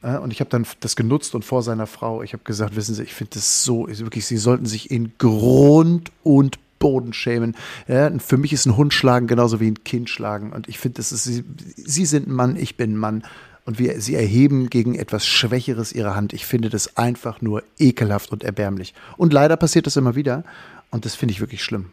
Und 0.02 0.32
ich 0.32 0.40
habe 0.40 0.50
dann 0.50 0.66
das 0.80 0.96
genutzt 0.96 1.36
und 1.36 1.46
vor 1.46 1.62
seiner 1.62 1.86
Frau, 1.86 2.24
ich 2.24 2.34
habe 2.34 2.44
gesagt, 2.44 2.76
wissen 2.76 2.96
Sie, 2.96 3.04
ich 3.04 3.14
finde 3.14 3.36
das 3.36 3.64
so, 3.64 3.88
wirklich, 3.88 4.26
Sie 4.26 4.38
sollten 4.38 4.66
sich 4.66 4.90
in 4.90 5.14
Grund 5.18 6.12
und 6.24 6.58
Boden 6.80 7.14
schämen. 7.14 7.56
Ja, 7.88 8.12
für 8.20 8.38
mich 8.38 8.52
ist 8.52 8.66
ein 8.66 8.78
Hund 8.78 8.96
schlagen 8.96 9.28
genauso 9.28 9.60
wie 9.60 9.68
ein 9.68 9.84
Kind 9.84 10.10
schlagen. 10.10 10.52
Und 10.54 10.68
ich 10.68 10.80
finde, 10.80 10.98
das 10.98 11.12
ist, 11.12 11.26
Sie, 11.26 11.44
Sie 11.76 12.06
sind 12.06 12.28
ein 12.28 12.34
Mann, 12.34 12.56
ich 12.56 12.78
bin 12.78 12.94
ein 12.94 12.98
Mann 12.98 13.24
und 13.66 13.80
wir, 13.80 14.02
sie 14.02 14.16
erheben 14.16 14.70
gegen 14.70 14.96
etwas 14.96 15.26
Schwächeres 15.26 15.92
ihre 15.92 16.16
Hand. 16.16 16.34
Ich 16.34 16.46
finde 16.46 16.70
das 16.70 16.98
einfach 16.98 17.42
nur 17.42 17.64
ekelhaft 17.78 18.32
und 18.32 18.44
erbärmlich. 18.44 18.94
Und 19.18 19.34
leider 19.34 19.56
passiert 19.58 19.86
das 19.86 19.98
immer 19.98 20.16
wieder. 20.16 20.44
Und 20.90 21.06
das 21.06 21.16
finde 21.16 21.34
ich 21.34 21.40
wirklich 21.42 21.64
schlimm. 21.64 21.92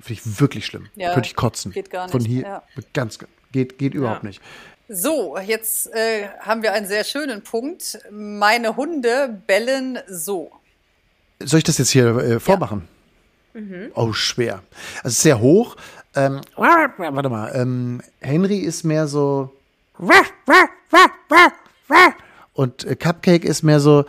Finde 0.00 0.20
ich 0.20 0.40
wirklich 0.40 0.66
schlimm. 0.66 0.88
Ja, 0.96 1.14
Könnte 1.14 1.28
ich 1.28 1.36
kotzen. 1.36 1.72
Geht 1.72 1.90
gar 1.90 2.04
nicht. 2.04 2.12
Von 2.12 2.24
hier, 2.24 2.42
ja. 2.42 2.62
ganz, 2.92 3.18
geht, 3.52 3.78
geht 3.78 3.94
überhaupt 3.94 4.24
ja. 4.24 4.28
nicht. 4.28 4.42
So, 4.88 5.38
jetzt 5.38 5.86
äh, 5.94 6.28
haben 6.40 6.62
wir 6.62 6.72
einen 6.72 6.86
sehr 6.86 7.04
schönen 7.04 7.42
Punkt. 7.42 7.98
Meine 8.10 8.76
Hunde 8.76 9.40
bellen 9.46 9.98
so. 10.08 10.50
Soll 11.42 11.58
ich 11.58 11.64
das 11.64 11.78
jetzt 11.78 11.90
hier 11.90 12.16
äh, 12.16 12.40
vormachen? 12.40 12.82
Ja. 13.54 13.60
Mhm. 13.60 13.92
Oh, 13.94 14.12
schwer. 14.12 14.62
Also 15.02 15.22
sehr 15.22 15.40
hoch. 15.40 15.76
Ähm, 16.14 16.40
warte 16.56 17.28
mal. 17.28 17.52
Ähm, 17.54 18.02
Henry 18.20 18.58
ist 18.58 18.84
mehr 18.84 19.06
so 19.06 19.53
und 22.52 22.84
äh, 22.84 22.96
Cupcake 22.96 23.44
ist 23.44 23.62
mehr 23.62 23.80
so. 23.80 24.04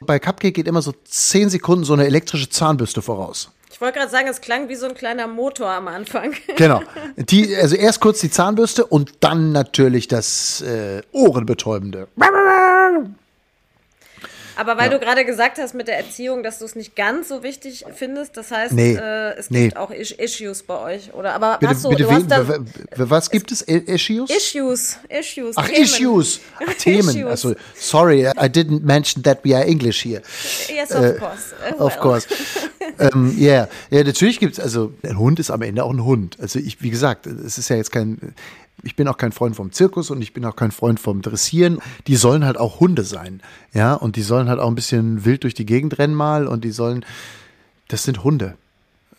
Bei 0.00 0.18
Cupcake 0.18 0.52
geht 0.52 0.68
immer 0.68 0.82
so 0.82 0.92
10 1.04 1.50
Sekunden 1.50 1.84
so 1.84 1.92
eine 1.92 2.06
elektrische 2.06 2.48
Zahnbürste 2.48 3.02
voraus. 3.02 3.50
Ich 3.70 3.80
wollte 3.80 3.98
gerade 3.98 4.10
sagen, 4.10 4.26
es 4.28 4.40
klang 4.40 4.70
wie 4.70 4.74
so 4.74 4.86
ein 4.86 4.94
kleiner 4.94 5.26
Motor 5.26 5.68
am 5.68 5.88
Anfang. 5.88 6.34
Genau. 6.56 6.80
Die, 7.16 7.54
also 7.54 7.76
erst 7.76 8.00
kurz 8.00 8.20
die 8.20 8.30
Zahnbürste 8.30 8.86
und 8.86 9.12
dann 9.20 9.52
natürlich 9.52 10.08
das 10.08 10.62
äh, 10.62 11.02
Ohrenbetäubende. 11.12 12.08
Aber 14.56 14.76
weil 14.78 14.90
ja. 14.90 14.98
du 14.98 15.04
gerade 15.04 15.24
gesagt 15.24 15.58
hast 15.58 15.74
mit 15.74 15.88
der 15.88 15.98
Erziehung, 15.98 16.42
dass 16.42 16.58
du 16.58 16.64
es 16.64 16.74
nicht 16.74 16.96
ganz 16.96 17.28
so 17.28 17.42
wichtig 17.42 17.84
findest, 17.94 18.36
das 18.36 18.50
heißt, 18.50 18.72
nee. 18.72 18.94
äh, 18.94 19.34
es 19.36 19.48
gibt 19.48 19.74
nee. 19.74 19.76
auch 19.76 19.90
Issues 19.90 20.62
bei 20.62 20.78
euch, 20.80 21.14
oder? 21.14 21.34
Aber 21.34 21.58
bitte, 21.58 21.72
hast 21.72 21.84
du, 21.84 21.90
bitte 21.90 22.04
du 22.04 22.10
hast 22.10 22.30
da, 22.30 22.44
was 22.96 23.30
gibt 23.30 23.52
es? 23.52 23.62
Issues? 23.62 24.30
Issues, 24.30 24.98
Issues. 25.08 25.56
Ach, 25.56 25.68
Themen. 25.68 25.82
Issues. 25.82 26.40
Ach, 26.66 26.74
Themen. 26.74 27.08
Issues. 27.10 27.26
Also, 27.26 27.54
sorry, 27.74 28.26
I 28.26 28.48
didn't 28.48 28.82
mention 28.82 29.22
that 29.24 29.44
we 29.44 29.54
are 29.54 29.64
English 29.64 30.02
here. 30.02 30.22
Yes, 30.68 30.92
of 30.92 31.04
äh, 31.04 31.12
course. 31.14 31.54
Well. 31.60 31.86
Of 31.86 31.98
course. 31.98 32.26
ähm, 32.98 33.36
yeah. 33.38 33.68
Ja, 33.90 34.04
natürlich 34.04 34.38
gibt 34.38 34.54
es, 34.54 34.60
also 34.60 34.92
ein 35.02 35.18
Hund 35.18 35.38
ist 35.38 35.50
am 35.50 35.62
Ende 35.62 35.84
auch 35.84 35.92
ein 35.92 36.04
Hund. 36.04 36.36
Also 36.40 36.58
ich, 36.58 36.82
wie 36.82 36.90
gesagt, 36.90 37.26
es 37.26 37.58
ist 37.58 37.68
ja 37.68 37.76
jetzt 37.76 37.92
kein 37.92 38.34
ich 38.82 38.96
bin 38.96 39.08
auch 39.08 39.16
kein 39.16 39.32
Freund 39.32 39.56
vom 39.56 39.72
Zirkus 39.72 40.10
und 40.10 40.22
ich 40.22 40.32
bin 40.32 40.44
auch 40.44 40.56
kein 40.56 40.70
Freund 40.70 41.00
vom 41.00 41.22
Dressieren. 41.22 41.80
Die 42.06 42.16
sollen 42.16 42.44
halt 42.44 42.58
auch 42.58 42.80
Hunde 42.80 43.04
sein. 43.04 43.42
Ja, 43.72 43.94
und 43.94 44.16
die 44.16 44.22
sollen 44.22 44.48
halt 44.48 44.60
auch 44.60 44.68
ein 44.68 44.74
bisschen 44.74 45.24
wild 45.24 45.44
durch 45.44 45.54
die 45.54 45.66
Gegend 45.66 45.98
rennen 45.98 46.14
mal 46.14 46.46
und 46.46 46.64
die 46.64 46.70
sollen, 46.70 47.04
das 47.88 48.04
sind 48.04 48.22
Hunde. 48.22 48.56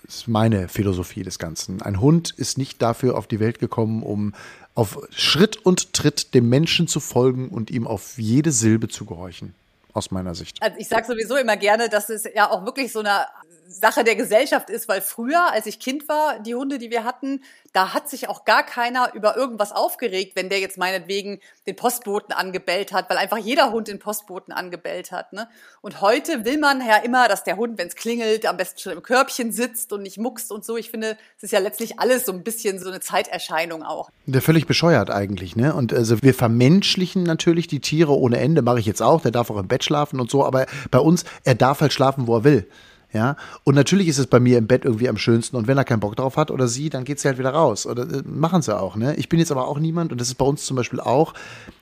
Das 0.04 0.15
ist 0.15 0.28
meine 0.28 0.70
Philosophie 0.70 1.24
des 1.24 1.38
Ganzen. 1.38 1.82
Ein 1.82 2.00
Hund 2.00 2.34
ist 2.38 2.58
nicht 2.58 2.82
dafür 2.82 3.17
auf 3.17 3.28
die 3.28 3.39
Welt 3.39 3.60
gekommen, 3.60 4.04
um 4.04 4.34
auf 4.74 5.00
Schritt 5.10 5.58
und 5.58 5.93
Tritt 5.93 6.34
dem 6.34 6.50
Menschen 6.50 6.88
zu 6.88 7.00
folgen 7.00 7.50
und 7.50 7.72
ihm 7.72 7.88
auf 7.88 8.17
jede 8.17 8.52
Silbe 8.52 8.88
zu 8.88 9.06
gehorchen 9.06 9.54
aus 9.98 10.12
meiner 10.12 10.36
Sicht. 10.36 10.62
Also 10.62 10.78
ich 10.78 10.88
sage 10.88 11.08
sowieso 11.08 11.36
immer 11.36 11.58
gerne, 11.58 11.89
dass 11.89 12.10
es 12.10 12.24
ja 12.36 12.50
auch 12.50 12.63
wirklich 12.63 12.91
so 12.91 13.00
eine 13.00 13.26
Sache 13.67 14.03
der 14.03 14.15
Gesellschaft 14.15 14.69
ist, 14.69 14.88
weil 14.88 15.01
früher, 15.01 15.51
als 15.51 15.65
ich 15.65 15.80
Kind 15.80 16.08
war, 16.08 16.39
die 16.39 16.56
Hunde, 16.56 16.77
die 16.77 16.89
wir 16.89 17.03
hatten, 17.03 17.41
da 17.73 17.93
hat 17.93 18.10
sich 18.10 18.30
auch 18.30 18.45
gar 18.45 18.63
keiner 18.63 19.13
über 19.13 19.36
irgendwas 19.36 19.71
aufgeregt, 19.71 20.36
wenn 20.36 20.49
der 20.49 20.60
jetzt 20.60 20.77
meinetwegen 20.77 21.39
den 21.67 21.75
Postboten 21.75 22.34
angebellt 22.34 22.91
hat, 22.93 23.10
weil 23.10 23.17
einfach 23.17 23.38
jeder 23.38 23.71
Hund 23.71 23.88
den 23.88 23.99
Postboten 23.99 24.53
angebellt 24.53 25.12
hat. 25.12 25.34
Ne? 25.34 25.47
Und 25.82 26.01
heute 26.01 26.45
will 26.45 26.58
man 26.58 26.80
ja 26.80 26.97
immer, 26.97 27.27
dass 27.27 27.43
der 27.43 27.58
Hund, 27.58 27.77
wenn 27.77 27.88
es 27.88 27.95
klingelt, 27.95 28.45
am 28.45 28.58
besten 28.58 28.80
schon 28.80 28.93
im 28.93 29.03
Körbchen 29.03 29.51
sitzt 29.51 29.93
und 29.93 30.01
nicht 30.01 30.17
muckst 30.17 30.51
und 30.51 30.65
so. 30.65 30.77
Ich 30.77 30.89
finde, 30.89 31.17
es 31.38 31.43
ist 31.43 31.51
ja 31.51 31.60
letztlich 31.60 31.99
alles 31.99 32.25
so 32.25 32.32
ein 32.32 32.43
bisschen 32.43 32.80
so 32.80 32.89
eine 32.89 32.99
Zeiterscheinung 32.99 33.84
auch. 33.84 34.10
Der 34.25 34.41
völlig 34.41 34.65
bescheuert 34.65 35.12
eigentlich, 35.12 35.56
ne? 35.56 35.73
Und 35.73 35.93
also 35.93 36.21
wir 36.23 36.34
vermenschlichen 36.34 37.23
natürlich 37.23 37.67
die 37.67 37.80
Tiere 37.80 38.17
ohne 38.17 38.39
Ende, 38.39 38.62
mache 38.62 38.80
ich 38.80 38.86
jetzt 38.86 39.01
auch, 39.01 39.21
der 39.21 39.32
darf 39.32 39.51
auch 39.51 39.58
im 39.58 39.67
Bett 39.67 39.84
schlafen 39.84 40.19
und 40.19 40.32
so, 40.32 40.45
aber 40.45 40.65
bei 40.89 40.99
uns, 40.99 41.25
er 41.43 41.56
darf 41.56 41.82
halt 41.82 41.93
schlafen, 41.93 42.27
wo 42.27 42.38
er 42.38 42.43
will. 42.43 42.67
Ja, 43.13 43.38
und 43.63 43.76
natürlich 43.76 44.10
ist 44.10 44.17
es 44.17 44.28
bei 44.28 44.39
mir 44.39 44.58
im 44.58 44.67
Bett 44.67 44.84
irgendwie 44.84 45.08
am 45.08 45.17
schönsten. 45.17 45.56
Und 45.56 45.67
wenn 45.67 45.78
er 45.78 45.86
keinen 45.86 46.02
Bock 46.02 46.17
drauf 46.17 46.36
hat 46.36 46.52
oder 46.52 46.67
sie, 46.67 46.89
dann 46.89 47.06
geht 47.06 47.20
sie 47.20 47.28
halt 47.28 47.38
wieder 47.38 47.52
raus. 47.52 47.86
Oder 47.86 48.04
äh, 48.04 48.22
machen 48.26 48.62
sie 48.62 48.78
auch, 48.78 48.98
ne? 48.98 49.15
Ich 49.15 49.30
bin 49.30 49.39
jetzt 49.39 49.52
aber 49.52 49.67
auch 49.67 49.80
niemand, 49.80 50.12
und 50.12 50.20
das 50.20 50.28
ist 50.28 50.36
bei 50.36 50.46
uns 50.46 50.65
zum 50.65 50.76
Beispiel 50.76 51.00
auch 51.00 51.34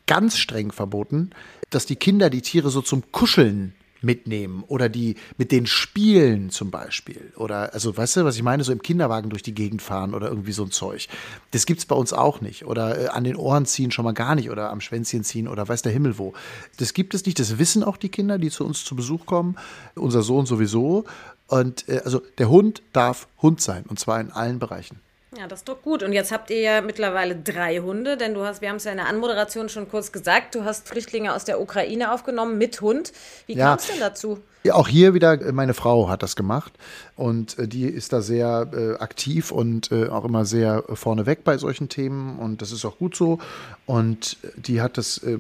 ganz 0.06 0.38
streng 0.38 0.72
verboten, 0.72 1.32
dass 1.72 1.88
die 1.88 1.96
Kinder 1.96 2.30
die 2.30 2.42
Tiere 2.42 2.70
so 2.70 2.82
zum 2.82 3.12
Kuscheln 3.12 3.74
mitnehmen 4.06 4.64
oder 4.68 4.88
die 4.88 5.16
mit 5.38 5.52
den 5.52 5.66
spielen 5.66 6.50
zum 6.50 6.72
Beispiel. 6.72 7.34
Oder, 7.36 7.74
also, 7.74 7.96
weißt 7.98 8.18
du, 8.18 8.26
was 8.26 8.36
ich 8.36 8.44
meine? 8.44 8.64
So 8.64 8.72
im 8.72 8.82
Kinderwagen 8.82 9.30
durch 9.30 9.44
die 9.44 9.54
Gegend 9.54 9.82
fahren 9.82 10.14
oder 10.14 10.30
irgendwie 10.30 10.54
so 10.54 10.64
ein 10.64 10.72
Zeug. 10.72 11.08
Das 11.52 11.66
gibt's 11.66 11.86
bei 11.86 11.96
uns 11.96 12.14
auch 12.14 12.42
nicht. 12.42 12.66
Oder 12.66 12.98
äh, 12.98 13.08
an 13.08 13.24
den 13.24 13.36
Ohren 13.36 13.66
ziehen 13.66 13.92
schon 13.92 14.06
mal 14.06 14.14
gar 14.14 14.36
nicht 14.36 14.50
oder 14.50 14.70
am 14.70 14.80
Schwänzchen 14.80 15.24
ziehen 15.24 15.48
oder 15.48 15.68
weiß 15.68 15.82
der 15.82 15.92
Himmel 15.92 16.18
wo. 16.18 16.34
Das 16.78 16.94
gibt 16.94 17.14
es 17.14 17.26
nicht. 17.26 17.40
Das 17.40 17.58
wissen 17.58 17.84
auch 17.84 17.98
die 17.98 18.10
Kinder, 18.10 18.38
die 18.38 18.50
zu 18.50 18.66
uns 18.66 18.86
zu 18.86 18.96
Besuch 18.96 19.26
kommen. 19.26 19.58
Unser 19.96 20.22
Sohn 20.22 20.46
sowieso. 20.46 21.06
Und 21.48 21.90
äh, 21.90 22.02
also 22.06 22.22
der 22.38 22.50
Hund 22.50 22.82
darf 22.94 23.28
Hund 23.42 23.60
sein 23.62 23.84
und 23.88 24.00
zwar 24.00 24.20
in 24.22 24.32
allen 24.32 24.60
Bereichen. 24.60 25.00
Ja, 25.38 25.48
das 25.48 25.60
ist 25.60 25.70
doch 25.70 25.82
gut. 25.82 26.02
Und 26.02 26.14
jetzt 26.14 26.32
habt 26.32 26.50
ihr 26.50 26.62
ja 26.62 26.82
mittlerweile 26.82 27.36
drei 27.36 27.80
Hunde, 27.80 28.16
denn 28.16 28.34
du 28.34 28.46
hast, 28.46 28.62
wir 28.62 28.70
haben 28.70 28.78
es 28.78 28.86
ja 28.86 28.92
in 28.92 28.98
der 28.98 29.08
Anmoderation 29.08 29.68
schon 29.68 29.90
kurz 29.90 30.12
gesagt, 30.12 30.56
du 30.56 30.64
hast 30.64 30.88
Flüchtlinge 30.88 31.34
aus 31.34 31.44
der 31.44 31.60
Ukraine 31.60 32.14
aufgenommen 32.14 32.58
mit 32.58 32.80
Hund. 32.82 33.12
Wie 33.46 33.56
ja. 33.56 33.68
kam 33.68 33.78
es 33.78 33.88
denn 33.88 34.00
dazu? 34.00 34.40
Ja, 34.64 34.74
auch 34.74 34.88
hier 34.88 35.14
wieder, 35.14 35.40
äh, 35.40 35.52
meine 35.52 35.76
Frau 35.76 36.10
hat 36.10 36.24
das 36.24 36.36
gemacht 36.36 36.74
und 37.16 37.60
äh, 37.60 37.68
die 37.68 37.84
ist 37.84 38.14
da 38.14 38.22
sehr 38.22 38.68
äh, 38.74 38.96
aktiv 38.96 39.52
und 39.52 39.92
äh, 39.92 40.08
auch 40.08 40.26
immer 40.26 40.46
sehr 40.46 40.84
vorneweg 40.92 41.44
bei 41.44 41.60
solchen 41.60 41.88
Themen 41.88 42.40
und 42.40 42.64
das 42.64 42.72
ist 42.72 42.84
auch 42.84 42.98
gut 42.98 43.16
so. 43.16 43.38
Und 43.86 44.38
die 44.56 44.82
hat 44.82 44.98
das 44.98 45.20
äh, 45.20 45.38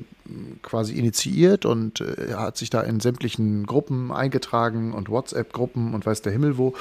quasi 0.62 0.94
initiiert 0.94 1.66
und 1.66 2.02
äh, 2.02 2.36
hat 2.36 2.58
sich 2.58 2.70
da 2.70 2.82
in 2.82 3.00
sämtlichen 3.00 3.66
Gruppen 3.66 4.12
eingetragen 4.12 4.94
und 4.94 5.10
WhatsApp-Gruppen 5.10 5.96
und 5.96 6.06
weiß 6.06 6.22
der 6.22 6.32
Himmel 6.32 6.58
wo. 6.58 6.76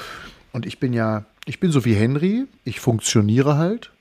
Und 0.53 0.67
ich 0.67 0.79
bin 0.79 0.93
ja, 0.93 1.25
ich 1.45 1.59
bin 1.59 1.71
so 1.71 1.85
wie 1.85 1.93
Henry, 1.93 2.47
ich 2.63 2.79
funktioniere 2.79 3.57
halt 3.57 3.91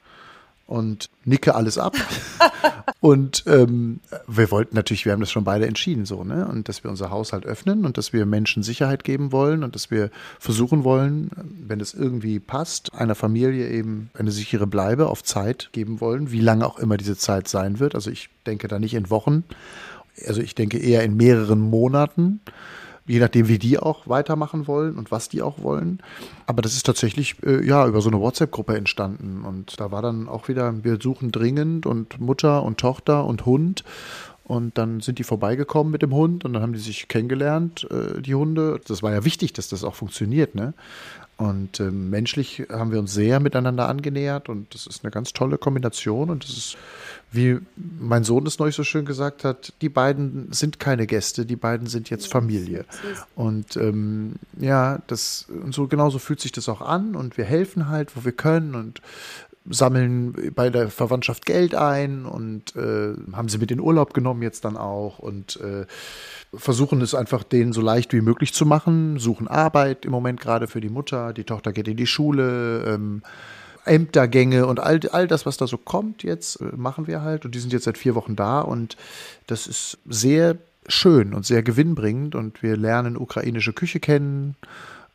und 0.67 1.11
nicke 1.25 1.55
alles 1.55 1.77
ab. 1.77 1.95
und 3.01 3.45
ähm, 3.47 4.01
wir 4.27 4.51
wollten 4.51 4.75
natürlich, 4.75 5.05
wir 5.05 5.13
haben 5.13 5.21
das 5.21 5.31
schon 5.31 5.45
beide 5.45 5.67
entschieden 5.67 6.07
so, 6.07 6.25
ne? 6.25 6.49
Und 6.49 6.69
dass 6.69 6.83
wir 6.83 6.91
unser 6.91 7.11
Haushalt 7.11 7.45
öffnen 7.45 7.85
und 7.85 7.99
dass 7.99 8.15
wir 8.15 8.25
Menschen 8.25 8.63
Sicherheit 8.63 9.05
geben 9.05 9.31
wollen 9.31 9.63
und 9.63 9.75
dass 9.75 9.91
wir 9.91 10.11
versuchen 10.39 10.85
wollen, 10.85 11.31
wenn 11.67 11.81
es 11.81 11.93
irgendwie 11.93 12.41
passt, 12.41 12.95
einer 12.95 13.15
Familie 13.15 13.69
eben 13.69 14.11
eine 14.15 14.31
sichere 14.31 14.67
Bleibe 14.67 15.09
auf 15.09 15.23
Zeit 15.23 15.69
geben 15.73 16.01
wollen, 16.01 16.31
wie 16.33 16.41
lange 16.41 16.67
auch 16.67 16.79
immer 16.79 16.97
diese 16.97 17.17
Zeit 17.17 17.47
sein 17.47 17.79
wird. 17.79 17.95
Also 17.95 18.11
ich 18.11 18.31
denke 18.47 18.69
da 18.69 18.79
nicht 18.79 18.95
in 18.95 19.11
Wochen, 19.11 19.45
also 20.27 20.41
ich 20.41 20.55
denke 20.55 20.79
eher 20.79 21.03
in 21.03 21.17
mehreren 21.17 21.61
Monaten 21.61 22.41
je 23.07 23.19
nachdem, 23.19 23.49
wie 23.49 23.59
die 23.59 23.79
auch 23.79 24.09
weitermachen 24.09 24.67
wollen 24.67 24.97
und 24.97 25.11
was 25.11 25.29
die 25.29 25.43
auch 25.43 25.63
wollen. 25.63 26.01
Aber 26.47 26.63
das 26.63 26.75
ist 26.75 26.87
tatsächlich 26.87 27.37
äh, 27.43 27.65
ja 27.65 27.87
über 27.87 28.01
so 28.01 28.09
eine 28.09 28.21
WhatsApp-Gruppe 28.21 28.77
entstanden. 28.77 29.45
Und 29.45 29.79
da 29.79 29.91
war 29.91 30.03
dann 30.03 30.29
auch 30.29 30.49
wieder, 30.49 30.85
wir 30.85 30.99
suchen 31.01 31.31
dringend 31.31 31.87
und 31.87 32.21
Mutter 32.21 32.63
und 32.63 32.79
Tochter 32.79 33.25
und 33.25 33.47
Hund. 33.47 33.85
Und 34.45 34.77
dann 34.77 35.01
sind 35.01 35.19
die 35.19 35.25
vorbeigekommen 35.25 35.91
mit 35.91 36.03
dem 36.03 36.13
Hund 36.13 36.45
und 36.45 36.53
dann 36.53 36.63
haben 36.63 36.75
die 36.75 36.79
sich 36.79 37.09
kennengelernt, 37.09 37.89
äh, 37.91 38.21
die 38.21 38.35
Hunde. 38.35 38.79
Das 38.87 39.03
war 39.03 39.13
ja 39.13 39.25
wichtig, 39.25 39.55
dass 39.55 39.69
das 39.69 39.85
auch 39.85 39.95
funktioniert, 39.95 40.55
ne? 40.55 40.75
Und 41.37 41.81
äh, 41.81 41.91
menschlich 41.91 42.65
haben 42.71 42.93
wir 42.93 43.01
uns 43.01 43.13
sehr 43.13 43.41
miteinander 43.41 43.89
angenähert 43.89 44.49
und 44.49 44.73
das 44.73 44.87
ist 44.87 45.03
eine 45.03 45.11
ganz 45.11 45.33
tolle 45.33 45.59
Kombination 45.59 46.31
und 46.31 46.45
das 46.45 46.57
ist 46.57 46.77
wie 47.35 47.59
mein 47.77 48.23
Sohn 48.23 48.47
es 48.47 48.59
neulich 48.59 48.77
so 48.77 48.85
schön 48.85 49.05
gesagt 49.05 49.45
hat, 49.45 49.73
die 49.81 49.89
beiden 49.89 50.53
sind 50.53 50.79
keine 50.79 51.07
Gäste, 51.07 51.45
die 51.45 51.57
beiden 51.57 51.89
sind 51.89 52.09
jetzt 52.09 52.31
Familie. 52.31 52.85
Und 53.35 53.77
ähm, 53.77 54.35
ja, 54.59 55.01
das 55.09 55.47
und 55.49 55.75
so 55.75 55.89
genauso 55.89 56.21
fühlt 56.21 56.41
sich 56.41 56.53
das 56.53 56.69
auch 56.69 56.81
an 56.81 57.17
und 57.17 57.37
wir 57.37 57.45
helfen 57.45 57.89
halt, 57.89 58.17
wo 58.17 58.25
wir 58.25 58.33
können 58.33 58.77
und 58.77 59.03
sammeln 59.69 60.53
bei 60.55 60.69
der 60.69 60.91
Verwandtschaft 60.91 61.47
Geld 61.47 61.75
ein 61.75 62.27
und 62.27 62.77
äh, 62.77 63.15
haben 63.33 63.49
sie 63.49 63.59
mit 63.59 63.71
in 63.71 63.81
Urlaub 63.81 64.13
genommen 64.13 64.43
jetzt 64.43 64.65
dann 64.65 64.77
auch 64.77 65.19
und 65.19 65.59
äh, 65.61 65.87
versuchen 66.55 67.01
es 67.01 67.15
einfach 67.15 67.43
denen 67.43 67.73
so 67.73 67.81
leicht 67.81 68.13
wie 68.13 68.21
möglich 68.21 68.53
zu 68.53 68.67
machen, 68.67 69.19
suchen 69.19 69.49
Arbeit 69.49 70.05
im 70.05 70.11
Moment 70.11 70.41
gerade 70.41 70.67
für 70.67 70.81
die 70.81 70.91
Mutter, 70.91 71.33
die 71.33 71.45
Tochter 71.45 71.73
geht 71.73 71.89
in 71.89 71.97
die 71.97 72.07
Schule. 72.07 72.85
Ähm, 72.87 73.23
Ämtergänge 73.87 74.67
und 74.67 74.81
all, 74.81 74.99
all 75.13 75.29
das, 75.29 75.45
was 75.45 75.59
da 75.59 75.67
so 75.67 75.77
kommt 75.77 76.23
jetzt, 76.23 76.61
äh, 76.61 76.75
machen 76.75 77.07
wir 77.07 77.21
halt. 77.21 77.45
Und 77.45 77.55
die 77.55 77.59
sind 77.59 77.73
jetzt 77.73 77.85
seit 77.85 77.99
vier 77.99 78.15
Wochen 78.15 78.35
da 78.35 78.61
und 78.61 78.97
das 79.47 79.67
ist 79.67 79.99
sehr 80.09 80.57
schön 80.87 81.35
und 81.35 81.45
sehr 81.45 81.63
gewinnbringend 81.63 82.35
und 82.35 82.63
wir 82.63 82.77
lernen 82.77 83.17
ukrainische 83.17 83.73
Küche 83.73 84.01
kennen 84.01 84.57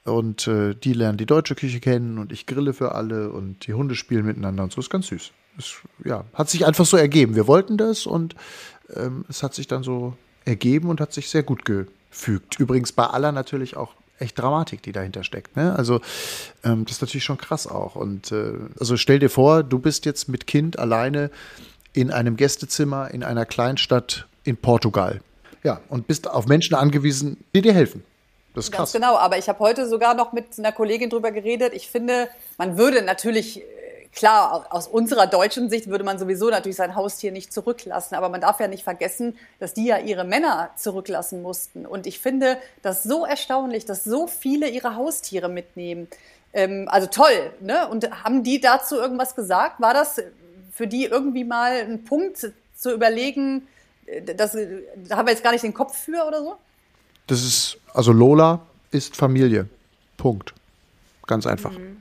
und 0.05 0.47
äh, 0.47 0.73
die 0.75 0.93
lernen 0.93 1.17
die 1.17 1.25
deutsche 1.25 1.55
Küche 1.55 1.79
kennen 1.79 2.17
und 2.17 2.31
ich 2.31 2.45
grille 2.45 2.73
für 2.73 2.93
alle 2.93 3.31
und 3.31 3.67
die 3.67 3.73
Hunde 3.73 3.95
spielen 3.95 4.25
miteinander 4.25 4.63
und 4.63 4.71
so 4.71 4.79
ist 4.81 4.89
ganz 4.89 5.07
süß. 5.07 5.31
Es, 5.57 5.75
ja, 6.05 6.25
hat 6.33 6.49
sich 6.49 6.65
einfach 6.65 6.85
so 6.85 6.97
ergeben. 6.97 7.35
Wir 7.35 7.47
wollten 7.47 7.77
das 7.77 8.05
und 8.05 8.35
ähm, 8.95 9.25
es 9.29 9.43
hat 9.43 9.53
sich 9.53 9.67
dann 9.67 9.83
so 9.83 10.15
ergeben 10.45 10.89
und 10.89 11.01
hat 11.01 11.13
sich 11.13 11.29
sehr 11.29 11.43
gut 11.43 11.65
gefügt. 11.65 12.59
Übrigens 12.59 12.91
bei 12.91 13.05
aller 13.05 13.31
natürlich 13.31 13.77
auch 13.77 13.93
echt 14.19 14.37
Dramatik, 14.37 14.81
die 14.83 14.91
dahinter 14.91 15.23
steckt. 15.23 15.55
Ne? 15.55 15.75
Also 15.75 16.01
ähm, 16.63 16.85
das 16.85 16.95
ist 16.97 17.01
natürlich 17.01 17.23
schon 17.23 17.37
krass 17.37 17.67
auch. 17.67 17.95
Und 17.95 18.31
äh, 18.31 18.53
also 18.79 18.97
stell 18.97 19.19
dir 19.19 19.29
vor, 19.29 19.63
du 19.63 19.79
bist 19.79 20.05
jetzt 20.05 20.29
mit 20.29 20.47
Kind 20.47 20.79
alleine 20.79 21.31
in 21.93 22.11
einem 22.11 22.35
Gästezimmer 22.35 23.11
in 23.11 23.23
einer 23.23 23.45
Kleinstadt 23.45 24.27
in 24.43 24.57
Portugal. 24.57 25.21
Ja, 25.63 25.81
und 25.89 26.07
bist 26.07 26.29
auf 26.29 26.47
Menschen 26.47 26.75
angewiesen, 26.75 27.37
die 27.53 27.61
dir 27.61 27.73
helfen. 27.73 28.03
Das 28.59 28.65
ist 28.65 28.71
krass. 28.71 28.91
Ganz 28.91 29.03
genau, 29.03 29.17
aber 29.17 29.37
ich 29.37 29.49
habe 29.49 29.59
heute 29.59 29.87
sogar 29.87 30.13
noch 30.13 30.33
mit 30.33 30.57
einer 30.57 30.71
Kollegin 30.71 31.09
drüber 31.09 31.31
geredet. 31.31 31.73
Ich 31.73 31.89
finde, 31.89 32.29
man 32.57 32.77
würde 32.77 33.01
natürlich 33.01 33.63
klar, 34.13 34.67
aus 34.69 34.87
unserer 34.87 35.27
deutschen 35.27 35.69
Sicht 35.69 35.87
würde 35.87 36.03
man 36.03 36.19
sowieso 36.19 36.49
natürlich 36.49 36.77
sein 36.77 36.95
Haustier 36.95 37.31
nicht 37.31 37.53
zurücklassen, 37.53 38.15
aber 38.15 38.29
man 38.29 38.41
darf 38.41 38.59
ja 38.59 38.67
nicht 38.67 38.83
vergessen, 38.83 39.37
dass 39.59 39.73
die 39.73 39.85
ja 39.85 39.97
ihre 39.97 40.23
Männer 40.23 40.71
zurücklassen 40.75 41.41
mussten. 41.41 41.85
Und 41.85 42.07
ich 42.07 42.19
finde 42.19 42.57
das 42.81 43.03
so 43.03 43.25
erstaunlich, 43.25 43.85
dass 43.85 44.03
so 44.03 44.27
viele 44.27 44.67
ihre 44.69 44.95
Haustiere 44.95 45.49
mitnehmen. 45.49 46.07
Ähm, 46.53 46.87
also 46.89 47.07
toll, 47.07 47.51
ne? 47.59 47.87
Und 47.87 48.09
haben 48.23 48.43
die 48.43 48.59
dazu 48.59 48.95
irgendwas 48.95 49.35
gesagt? 49.35 49.79
War 49.79 49.93
das 49.93 50.21
für 50.73 50.87
die 50.87 51.05
irgendwie 51.05 51.43
mal 51.43 51.73
ein 51.73 52.03
Punkt 52.03 52.51
zu 52.75 52.91
überlegen, 52.91 53.67
äh, 54.05 54.33
das, 54.33 54.57
da 55.07 55.17
haben 55.17 55.27
wir 55.27 55.33
jetzt 55.33 55.43
gar 55.43 55.51
nicht 55.51 55.63
den 55.63 55.73
Kopf 55.73 55.95
für 55.95 56.25
oder 56.25 56.41
so? 56.41 56.57
Das 57.29 57.43
ist, 57.43 57.77
also 57.93 58.11
Lola 58.11 58.59
ist 58.89 59.15
Familie. 59.15 59.69
Punkt. 60.17 60.53
Ganz 61.27 61.45
einfach. 61.45 61.71
Mhm. 61.71 61.97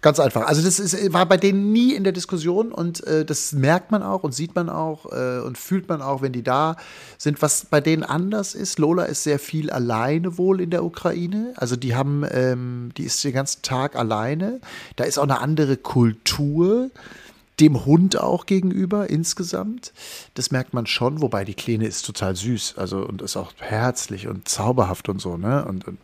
Ganz 0.00 0.18
einfach. 0.18 0.46
Also 0.46 0.62
das 0.62 0.80
ist, 0.80 1.12
war 1.12 1.26
bei 1.26 1.36
denen 1.36 1.72
nie 1.72 1.92
in 1.92 2.04
der 2.04 2.14
Diskussion 2.14 2.72
und 2.72 3.06
äh, 3.06 3.26
das 3.26 3.52
merkt 3.52 3.90
man 3.90 4.02
auch 4.02 4.22
und 4.22 4.34
sieht 4.34 4.54
man 4.54 4.70
auch 4.70 5.12
äh, 5.12 5.40
und 5.40 5.58
fühlt 5.58 5.90
man 5.90 6.00
auch, 6.00 6.22
wenn 6.22 6.32
die 6.32 6.42
da 6.42 6.76
sind. 7.18 7.42
Was 7.42 7.66
bei 7.66 7.82
denen 7.82 8.02
anders 8.02 8.54
ist, 8.54 8.78
Lola 8.78 9.04
ist 9.04 9.24
sehr 9.24 9.38
viel 9.38 9.68
alleine 9.68 10.38
wohl 10.38 10.62
in 10.62 10.70
der 10.70 10.84
Ukraine. 10.84 11.52
Also 11.56 11.76
die 11.76 11.94
haben, 11.94 12.24
ähm, 12.30 12.92
die 12.96 13.04
ist 13.04 13.22
den 13.22 13.34
ganzen 13.34 13.60
Tag 13.60 13.94
alleine. 13.94 14.60
Da 14.96 15.04
ist 15.04 15.18
auch 15.18 15.24
eine 15.24 15.40
andere 15.40 15.76
Kultur 15.76 16.90
dem 17.60 17.84
Hund 17.84 18.18
auch 18.18 18.46
gegenüber 18.46 19.10
insgesamt. 19.10 19.92
Das 20.34 20.50
merkt 20.50 20.72
man 20.72 20.86
schon, 20.86 21.20
wobei 21.20 21.44
die 21.44 21.54
Kleine 21.54 21.86
ist 21.86 22.06
total 22.06 22.34
süß, 22.34 22.74
also 22.76 23.06
und 23.06 23.22
ist 23.22 23.36
auch 23.36 23.52
herzlich 23.58 24.26
und 24.28 24.48
zauberhaft 24.48 25.08
und 25.08 25.20
so, 25.20 25.36
ne? 25.36 25.64
Und, 25.64 25.86
und 25.86 25.98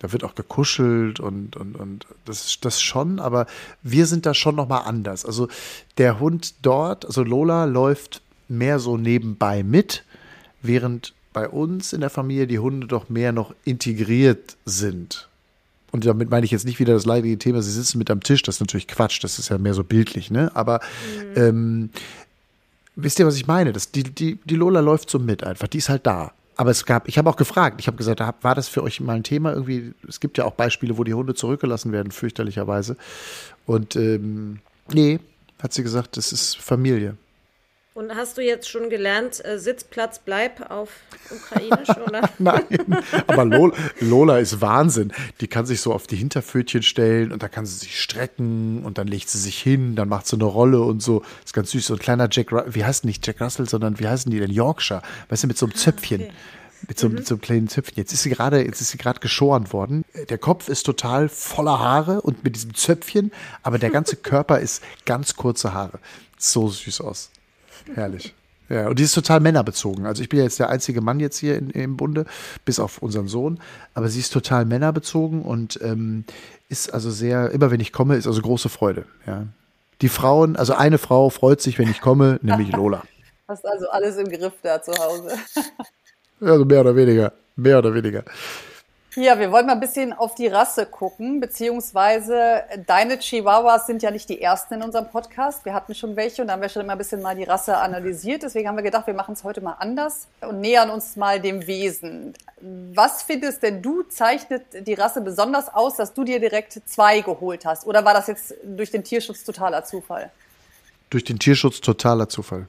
da 0.00 0.12
wird 0.12 0.24
auch 0.24 0.34
gekuschelt 0.34 1.18
und, 1.20 1.56
und, 1.56 1.76
und 1.76 2.06
das, 2.24 2.58
das 2.60 2.80
schon, 2.80 3.18
aber 3.18 3.46
wir 3.82 4.06
sind 4.06 4.26
da 4.26 4.34
schon 4.34 4.54
nochmal 4.54 4.82
anders. 4.84 5.24
Also 5.24 5.48
der 5.96 6.20
Hund 6.20 6.54
dort, 6.62 7.04
also 7.06 7.22
Lola 7.22 7.64
läuft 7.64 8.22
mehr 8.48 8.78
so 8.78 8.96
nebenbei 8.96 9.62
mit, 9.62 10.04
während 10.62 11.14
bei 11.32 11.48
uns 11.48 11.92
in 11.92 12.00
der 12.00 12.10
Familie 12.10 12.46
die 12.46 12.58
Hunde 12.58 12.86
doch 12.86 13.08
mehr 13.08 13.32
noch 13.32 13.54
integriert 13.64 14.56
sind 14.64 15.27
und 15.90 16.04
damit 16.04 16.30
meine 16.30 16.44
ich 16.44 16.50
jetzt 16.50 16.66
nicht 16.66 16.78
wieder 16.80 16.94
das 16.94 17.06
leidige 17.06 17.38
Thema, 17.38 17.62
sie 17.62 17.70
sitzen 17.70 17.98
mit 17.98 18.10
am 18.10 18.22
Tisch, 18.22 18.42
das 18.42 18.56
ist 18.56 18.60
natürlich 18.60 18.88
Quatsch, 18.88 19.22
das 19.22 19.38
ist 19.38 19.48
ja 19.48 19.58
mehr 19.58 19.74
so 19.74 19.84
bildlich, 19.84 20.30
ne? 20.30 20.50
Aber 20.54 20.80
mhm. 21.34 21.42
ähm, 21.42 21.90
wisst 22.96 23.18
ihr, 23.18 23.26
was 23.26 23.36
ich 23.36 23.46
meine? 23.46 23.72
Das, 23.72 23.90
die, 23.90 24.02
die, 24.02 24.38
die 24.44 24.56
Lola 24.56 24.80
läuft 24.80 25.10
so 25.10 25.18
mit 25.18 25.44
einfach, 25.44 25.68
die 25.68 25.78
ist 25.78 25.88
halt 25.88 26.06
da. 26.06 26.32
Aber 26.56 26.72
es 26.72 26.84
gab, 26.84 27.06
ich 27.06 27.16
habe 27.18 27.30
auch 27.30 27.36
gefragt, 27.36 27.80
ich 27.80 27.86
habe 27.86 27.96
gesagt, 27.96 28.20
war 28.42 28.54
das 28.56 28.66
für 28.66 28.82
euch 28.82 29.00
mal 29.00 29.14
ein 29.14 29.22
Thema 29.22 29.52
irgendwie? 29.52 29.94
Es 30.08 30.18
gibt 30.18 30.38
ja 30.38 30.44
auch 30.44 30.54
Beispiele, 30.54 30.98
wo 30.98 31.04
die 31.04 31.14
Hunde 31.14 31.34
zurückgelassen 31.34 31.92
werden, 31.92 32.10
fürchterlicherweise. 32.10 32.96
Und 33.64 33.94
ähm, 33.94 34.58
nee, 34.92 35.20
hat 35.62 35.72
sie 35.72 35.84
gesagt, 35.84 36.16
das 36.16 36.32
ist 36.32 36.56
Familie. 36.56 37.16
Und 37.98 38.14
hast 38.14 38.38
du 38.38 38.42
jetzt 38.42 38.70
schon 38.70 38.90
gelernt, 38.90 39.44
äh, 39.44 39.58
Sitzplatz 39.58 40.20
bleib 40.20 40.70
auf 40.70 40.90
Ukrainisch, 41.32 41.88
oder? 42.06 42.30
Nein, 42.38 42.62
aber 43.26 43.44
Lola, 43.44 43.74
Lola, 43.98 44.38
ist 44.38 44.60
Wahnsinn. 44.60 45.12
Die 45.40 45.48
kann 45.48 45.66
sich 45.66 45.80
so 45.80 45.92
auf 45.92 46.06
die 46.06 46.14
Hinterpfötchen 46.14 46.84
stellen 46.84 47.32
und 47.32 47.42
da 47.42 47.48
kann 47.48 47.66
sie 47.66 47.76
sich 47.76 48.00
strecken 48.00 48.84
und 48.84 48.98
dann 48.98 49.08
legt 49.08 49.28
sie 49.28 49.38
sich 49.38 49.60
hin, 49.60 49.96
dann 49.96 50.08
macht 50.08 50.28
sie 50.28 50.36
eine 50.36 50.44
Rolle 50.44 50.80
und 50.80 51.02
so. 51.02 51.24
ist 51.44 51.54
ganz 51.54 51.72
süß. 51.72 51.86
So 51.86 51.94
ein 51.94 51.98
kleiner 51.98 52.28
Jack, 52.30 52.52
wie 52.72 52.84
heißt 52.84 53.04
nicht 53.04 53.26
Jack 53.26 53.40
Russell, 53.40 53.68
sondern 53.68 53.98
wie 53.98 54.06
heißen 54.06 54.30
die 54.30 54.38
denn? 54.38 54.52
Yorkshire. 54.52 55.02
Weißt 55.28 55.42
du, 55.42 55.48
mit 55.48 55.58
so 55.58 55.66
einem 55.66 55.72
ah, 55.74 55.78
Zöpfchen. 55.78 56.20
Okay. 56.20 56.32
Mit 56.86 57.00
so, 57.00 57.08
mhm. 57.08 57.14
mit 57.16 57.26
so 57.26 57.34
einem 57.34 57.40
kleinen 57.40 57.66
Zöpfchen. 57.66 57.96
Jetzt 57.96 58.12
ist 58.12 58.22
sie 58.22 58.30
gerade, 58.30 58.64
jetzt 58.64 58.80
ist 58.80 58.90
sie 58.90 58.98
gerade 58.98 59.18
geschoren 59.18 59.72
worden. 59.72 60.04
Der 60.28 60.38
Kopf 60.38 60.68
ist 60.68 60.84
total 60.84 61.28
voller 61.28 61.80
Haare 61.80 62.20
und 62.20 62.44
mit 62.44 62.54
diesem 62.54 62.74
Zöpfchen, 62.74 63.32
aber 63.64 63.80
der 63.80 63.90
ganze 63.90 64.14
Körper 64.22 64.60
ist 64.60 64.84
ganz 65.04 65.34
kurze 65.34 65.74
Haare. 65.74 65.98
So 66.38 66.68
süß 66.68 67.00
aus. 67.00 67.32
Herrlich. 67.94 68.34
Ja, 68.68 68.88
und 68.88 68.98
die 68.98 69.04
ist 69.04 69.14
total 69.14 69.40
männerbezogen. 69.40 70.04
Also 70.04 70.22
ich 70.22 70.28
bin 70.28 70.38
ja 70.38 70.44
jetzt 70.44 70.58
der 70.58 70.68
einzige 70.68 71.00
Mann 71.00 71.20
jetzt 71.20 71.38
hier 71.38 71.56
in, 71.56 71.70
im 71.70 71.96
Bunde, 71.96 72.26
bis 72.64 72.78
auf 72.78 72.98
unseren 72.98 73.26
Sohn. 73.26 73.60
Aber 73.94 74.08
sie 74.08 74.20
ist 74.20 74.32
total 74.32 74.66
männerbezogen 74.66 75.42
und 75.42 75.80
ähm, 75.82 76.24
ist 76.68 76.92
also 76.92 77.10
sehr, 77.10 77.50
immer 77.50 77.70
wenn 77.70 77.80
ich 77.80 77.92
komme, 77.92 78.16
ist 78.16 78.26
also 78.26 78.42
große 78.42 78.68
Freude. 78.68 79.06
Ja. 79.26 79.46
Die 80.02 80.08
Frauen, 80.08 80.56
also 80.56 80.74
eine 80.74 80.98
Frau 80.98 81.30
freut 81.30 81.62
sich, 81.62 81.78
wenn 81.78 81.90
ich 81.90 82.00
komme, 82.00 82.38
nämlich 82.42 82.70
Lola. 82.72 83.02
Hast 83.48 83.66
also 83.66 83.88
alles 83.88 84.16
im 84.18 84.28
Griff 84.28 84.52
da 84.62 84.82
zu 84.82 84.92
Hause. 84.92 85.30
also 86.40 86.64
mehr 86.66 86.80
oder 86.82 86.94
weniger. 86.94 87.32
Mehr 87.56 87.78
oder 87.78 87.94
weniger. 87.94 88.24
Ja, 89.20 89.36
wir 89.40 89.50
wollen 89.50 89.66
mal 89.66 89.72
ein 89.72 89.80
bisschen 89.80 90.12
auf 90.12 90.36
die 90.36 90.46
Rasse 90.46 90.86
gucken, 90.86 91.40
beziehungsweise 91.40 92.62
deine 92.86 93.18
Chihuahuas 93.18 93.88
sind 93.88 94.00
ja 94.00 94.12
nicht 94.12 94.28
die 94.28 94.40
ersten 94.40 94.74
in 94.74 94.82
unserem 94.82 95.08
Podcast. 95.10 95.64
Wir 95.64 95.74
hatten 95.74 95.92
schon 95.96 96.14
welche 96.14 96.40
und 96.40 96.46
da 96.46 96.52
haben 96.52 96.62
wir 96.62 96.68
schon 96.68 96.82
immer 96.82 96.92
ein 96.92 96.98
bisschen 96.98 97.20
mal 97.20 97.34
die 97.34 97.42
Rasse 97.42 97.76
analysiert. 97.78 98.44
Deswegen 98.44 98.68
haben 98.68 98.76
wir 98.76 98.84
gedacht, 98.84 99.08
wir 99.08 99.14
machen 99.14 99.32
es 99.32 99.42
heute 99.42 99.60
mal 99.60 99.72
anders 99.72 100.28
und 100.40 100.60
nähern 100.60 100.88
uns 100.88 101.16
mal 101.16 101.40
dem 101.40 101.66
Wesen. 101.66 102.32
Was 102.94 103.24
findest 103.24 103.64
denn 103.64 103.82
du, 103.82 104.04
zeichnet 104.04 104.86
die 104.86 104.94
Rasse 104.94 105.20
besonders 105.20 105.68
aus, 105.68 105.96
dass 105.96 106.14
du 106.14 106.22
dir 106.22 106.38
direkt 106.38 106.80
zwei 106.88 107.20
geholt 107.20 107.66
hast? 107.66 107.88
Oder 107.88 108.04
war 108.04 108.14
das 108.14 108.28
jetzt 108.28 108.54
durch 108.62 108.92
den 108.92 109.02
Tierschutz 109.02 109.42
totaler 109.42 109.82
Zufall? 109.82 110.30
Durch 111.10 111.24
den 111.24 111.40
Tierschutz 111.40 111.80
totaler 111.80 112.28
Zufall. 112.28 112.68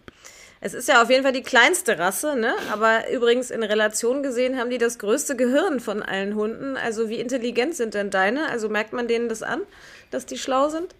Es 0.62 0.74
ist 0.74 0.90
ja 0.90 1.02
auf 1.02 1.10
jeden 1.10 1.24
Fall 1.24 1.32
die 1.32 1.42
kleinste 1.42 1.98
Rasse, 1.98 2.36
ne? 2.36 2.54
Aber 2.72 3.10
übrigens 3.12 3.50
in 3.50 3.64
Relation 3.64 4.24
gesehen 4.24 4.58
haben 4.58 4.70
die 4.70 4.78
das 4.78 5.00
größte 5.00 5.38
Gehirn 5.38 5.80
von 5.80 6.04
allen 6.04 6.36
Hunden. 6.36 6.76
Also 6.76 7.08
wie 7.08 7.20
intelligent 7.20 7.76
sind 7.76 7.94
denn 7.94 8.10
deine? 8.10 8.50
Also 8.50 8.68
merkt 8.68 8.92
man 8.92 9.08
denen 9.08 9.30
das 9.30 9.42
an, 9.42 9.62
dass 10.12 10.26
die 10.26 10.38
schlau 10.38 10.68
sind? 10.68 10.94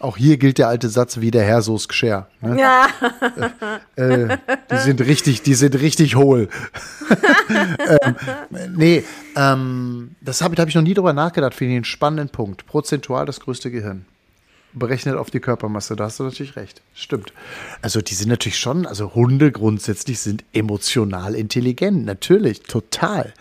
Auch 0.00 0.16
hier 0.16 0.38
gilt 0.38 0.56
der 0.56 0.68
alte 0.68 0.88
Satz 0.88 1.20
wie 1.20 1.30
der 1.30 1.44
Herr 1.44 1.60
so's 1.60 1.88
Geschirr. 1.88 2.26
Ne? 2.40 2.58
Ja. 2.58 2.88
Äh, 3.96 4.22
äh, 4.22 4.38
die 4.70 4.78
sind 4.78 5.02
richtig, 5.02 5.42
die 5.42 5.52
sind 5.52 5.74
richtig 5.74 6.16
hohl. 6.16 6.48
ähm, 7.50 8.16
nee, 8.74 9.04
ähm, 9.36 10.16
das 10.22 10.40
habe 10.40 10.56
hab 10.56 10.68
ich 10.68 10.74
noch 10.74 10.82
nie 10.82 10.94
drüber 10.94 11.12
nachgedacht, 11.12 11.52
finde 11.52 11.72
ich 11.72 11.76
einen 11.76 11.84
spannenden 11.84 12.30
Punkt. 12.30 12.64
Prozentual 12.66 13.26
das 13.26 13.40
größte 13.40 13.70
Gehirn 13.70 14.06
berechnet 14.72 15.16
auf 15.16 15.30
die 15.30 15.40
Körpermasse. 15.40 15.96
Da 15.96 16.04
hast 16.04 16.20
du 16.20 16.24
natürlich 16.24 16.56
recht. 16.56 16.82
Stimmt. 16.94 17.32
Also 17.82 18.00
die 18.00 18.14
sind 18.14 18.28
natürlich 18.28 18.58
schon, 18.58 18.86
also 18.86 19.14
Hunde 19.14 19.52
grundsätzlich 19.52 20.20
sind 20.20 20.44
emotional 20.52 21.34
intelligent. 21.34 22.04
Natürlich, 22.04 22.62
total. 22.62 23.32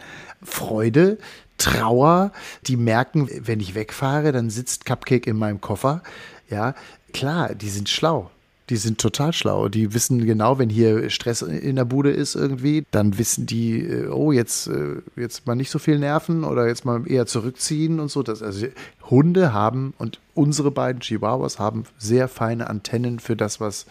Freude, 0.44 1.18
Trauer, 1.58 2.32
die 2.68 2.78
merken, 2.78 3.30
wenn 3.32 3.60
ich 3.60 3.76
wegfahre, 3.76 4.32
dann 4.32 4.50
sitzt 4.50 4.86
Cupcake 4.86 5.28
in 5.28 5.38
meinem 5.38 5.62
Koffer. 5.62 6.02
Ja, 6.50 6.76
klar, 7.14 7.54
die 7.54 7.70
sind 7.70 7.88
schlau 7.88 8.32
die 8.72 8.78
sind 8.78 9.00
total 9.02 9.34
schlau. 9.34 9.68
Die 9.68 9.94
wissen 9.94 10.26
genau, 10.26 10.58
wenn 10.58 10.70
hier 10.70 11.10
Stress 11.10 11.42
in 11.42 11.76
der 11.76 11.84
Bude 11.84 12.10
ist 12.10 12.36
irgendwie, 12.36 12.86
dann 12.90 13.18
wissen 13.18 13.46
die, 13.46 13.82
äh, 13.82 14.08
oh, 14.08 14.32
jetzt, 14.32 14.68
äh, 14.68 15.02
jetzt 15.18 15.46
mal 15.46 15.56
nicht 15.56 15.70
so 15.70 15.78
viel 15.78 16.00
nerven 16.00 16.46
oder 16.46 16.68
jetzt 16.68 16.86
mal 16.86 17.04
eher 17.06 17.26
zurückziehen 17.26 18.00
und 18.00 18.10
so. 18.10 18.24
Das, 18.24 18.42
also 18.42 18.68
Hunde 19.10 19.52
haben 19.52 19.94
und 19.98 20.20
unsere 20.34 20.72
beiden 20.72 21.02
Chihuahuas 21.02 21.60
haben 21.60 21.84
sehr 21.98 22.30
feine 22.30 22.70
Antennen 22.70 23.20
für 23.20 23.36
das, 23.36 23.60
was 23.60 23.86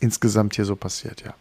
insgesamt 0.00 0.56
hier 0.56 0.64
so 0.64 0.74
passiert, 0.74 1.22
ja. 1.24 1.32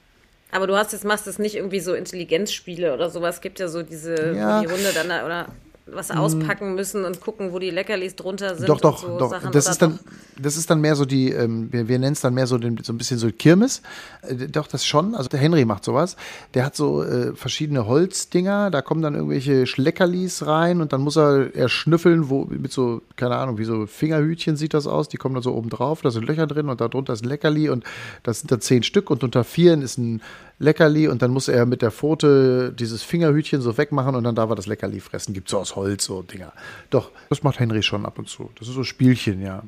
Aber 0.51 0.67
du 0.67 0.77
hast 0.77 0.93
jetzt, 0.93 1.03
machst 1.03 1.25
es 1.25 1.39
nicht 1.39 1.55
irgendwie 1.55 1.79
so 1.79 1.95
Intelligenzspiele 1.95 2.93
oder 2.93 3.09
sowas. 3.09 3.35
Es 3.35 3.41
gibt 3.41 3.59
ja 3.59 3.67
so 3.67 3.81
diese, 3.81 4.33
ja. 4.35 4.61
die 4.61 4.67
Hunde 4.67 4.91
dann, 4.93 5.07
oder? 5.07 5.47
Was 5.87 6.09
auspacken 6.09 6.73
müssen 6.73 7.05
und 7.05 7.21
gucken, 7.21 7.53
wo 7.53 7.59
die 7.59 7.69
Leckerlis 7.69 8.15
drunter 8.15 8.55
sind. 8.55 8.67
Doch, 8.67 8.81
doch, 8.81 8.97
so 8.97 9.19
doch. 9.19 9.29
Sachen, 9.29 9.51
das 9.51 9.67
ist 9.67 9.81
dann, 9.81 9.99
das 10.41 10.57
ist 10.57 10.69
dann 10.69 10.81
mehr 10.81 10.95
so 10.95 11.05
die, 11.05 11.29
ähm, 11.29 11.71
wir, 11.71 11.87
wir 11.87 11.99
nennen 11.99 12.13
es 12.13 12.21
dann 12.21 12.33
mehr 12.33 12.47
so, 12.47 12.57
den, 12.57 12.77
so 12.83 12.91
ein 12.91 12.97
bisschen 12.97 13.19
so 13.19 13.29
Kirmes. 13.31 13.83
Äh, 14.23 14.47
doch, 14.47 14.67
das 14.67 14.83
schon. 14.85 15.13
Also 15.13 15.29
der 15.29 15.39
Henry 15.39 15.63
macht 15.63 15.85
sowas. 15.85 16.15
Der 16.55 16.65
hat 16.65 16.75
so 16.75 17.03
äh, 17.03 17.35
verschiedene 17.35 17.85
Holzdinger. 17.85 18.71
Da 18.71 18.81
kommen 18.81 19.03
dann 19.03 19.13
irgendwelche 19.13 19.65
Leckerlis 19.75 20.47
rein 20.47 20.81
und 20.81 20.91
dann 20.91 21.01
muss 21.01 21.17
er 21.17 21.55
er 21.55 21.69
schnüffeln, 21.69 22.29
wo 22.29 22.45
mit 22.45 22.71
so, 22.71 23.03
keine 23.15 23.35
Ahnung, 23.35 23.59
wie 23.59 23.65
so 23.65 23.85
Fingerhütchen 23.85 24.55
sieht 24.57 24.73
das 24.73 24.87
aus. 24.87 25.07
Die 25.07 25.17
kommen 25.17 25.35
dann 25.35 25.43
so 25.43 25.53
oben 25.53 25.69
drauf. 25.69 26.01
Da 26.01 26.09
sind 26.09 26.25
Löcher 26.25 26.47
drin 26.47 26.67
und 26.67 26.81
da 26.81 26.87
drunter 26.87 27.13
ist 27.13 27.23
ein 27.23 27.29
Leckerli 27.29 27.69
und 27.69 27.83
das 28.23 28.39
sind 28.39 28.51
dann 28.51 28.61
zehn 28.61 28.81
Stück 28.81 29.11
und 29.11 29.23
unter 29.23 29.43
vieren 29.43 29.83
ist 29.83 29.99
ein 29.99 30.21
Leckerli 30.59 31.07
und 31.07 31.21
dann 31.21 31.31
muss 31.31 31.47
er 31.47 31.65
mit 31.65 31.81
der 31.81 31.91
Pfote 31.91 32.73
dieses 32.73 33.03
Fingerhütchen 33.03 33.61
so 33.61 33.77
wegmachen 33.77 34.15
und 34.15 34.23
dann 34.23 34.35
darf 34.35 34.49
er 34.49 34.55
das 34.55 34.67
Leckerli 34.67 34.99
fressen. 34.99 35.33
Gibt 35.33 35.49
so 35.49 35.59
aus 35.59 35.75
Holz 35.75 36.05
so 36.05 36.21
Dinger. 36.21 36.53
Doch, 36.89 37.11
das 37.29 37.43
macht 37.43 37.59
Henry 37.59 37.83
schon 37.83 38.05
ab 38.05 38.17
und 38.17 38.29
zu. 38.29 38.49
Das 38.57 38.67
ist 38.67 38.75
so 38.75 38.83
Spielchen, 38.83 39.41
ja. 39.41 39.63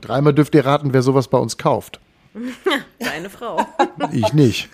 Dreimal 0.00 0.34
dürft 0.34 0.54
ihr 0.54 0.64
raten, 0.64 0.92
wer 0.92 1.02
sowas 1.02 1.28
bei 1.28 1.38
uns 1.38 1.58
kauft. 1.58 2.00
Deine 2.98 3.30
Frau. 3.30 3.64
Ich 4.12 4.32
nicht. 4.32 4.68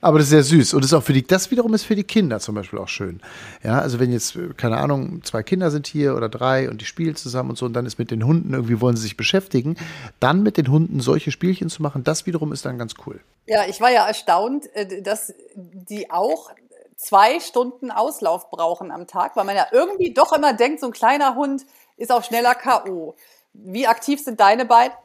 Aber 0.00 0.18
das 0.18 0.26
ist 0.26 0.30
sehr 0.30 0.42
süß. 0.42 0.74
Und 0.74 0.84
das 0.84 0.92
ist 0.92 0.98
auch 0.98 1.02
für 1.02 1.12
die, 1.12 1.26
das 1.26 1.50
wiederum 1.50 1.74
ist 1.74 1.84
für 1.84 1.96
die 1.96 2.04
Kinder 2.04 2.40
zum 2.40 2.54
Beispiel 2.54 2.78
auch 2.78 2.88
schön. 2.88 3.20
Ja, 3.62 3.78
also 3.78 3.98
wenn 3.98 4.12
jetzt, 4.12 4.38
keine 4.56 4.78
Ahnung, 4.78 5.22
zwei 5.24 5.42
Kinder 5.42 5.70
sind 5.70 5.86
hier 5.86 6.14
oder 6.14 6.28
drei 6.28 6.68
und 6.68 6.80
die 6.80 6.84
spielen 6.84 7.16
zusammen 7.16 7.50
und 7.50 7.56
so 7.56 7.66
und 7.66 7.72
dann 7.72 7.86
ist 7.86 7.98
mit 7.98 8.10
den 8.10 8.24
Hunden 8.24 8.52
irgendwie 8.52 8.80
wollen 8.80 8.96
sie 8.96 9.02
sich 9.02 9.16
beschäftigen, 9.16 9.76
dann 10.20 10.42
mit 10.42 10.56
den 10.56 10.70
Hunden 10.70 11.00
solche 11.00 11.30
Spielchen 11.30 11.68
zu 11.68 11.82
machen, 11.82 12.04
das 12.04 12.26
wiederum 12.26 12.52
ist 12.52 12.64
dann 12.64 12.78
ganz 12.78 12.94
cool. 13.06 13.20
Ja, 13.46 13.64
ich 13.66 13.80
war 13.80 13.90
ja 13.90 14.06
erstaunt, 14.06 14.66
äh, 14.74 15.02
dass 15.02 15.34
die 15.54 16.10
auch 16.10 16.50
zwei 16.96 17.40
Stunden 17.40 17.90
Auslauf 17.90 18.50
brauchen 18.50 18.90
am 18.90 19.06
Tag, 19.06 19.36
weil 19.36 19.44
man 19.44 19.56
ja 19.56 19.66
irgendwie 19.72 20.12
doch 20.12 20.32
immer 20.32 20.52
denkt, 20.52 20.80
so 20.80 20.86
ein 20.86 20.92
kleiner 20.92 21.34
Hund 21.34 21.64
ist 21.96 22.12
auch 22.12 22.24
schneller 22.24 22.54
K.O. 22.54 23.14
Wie 23.52 23.86
aktiv 23.86 24.22
sind 24.22 24.40
deine 24.40 24.64
beiden? 24.64 24.96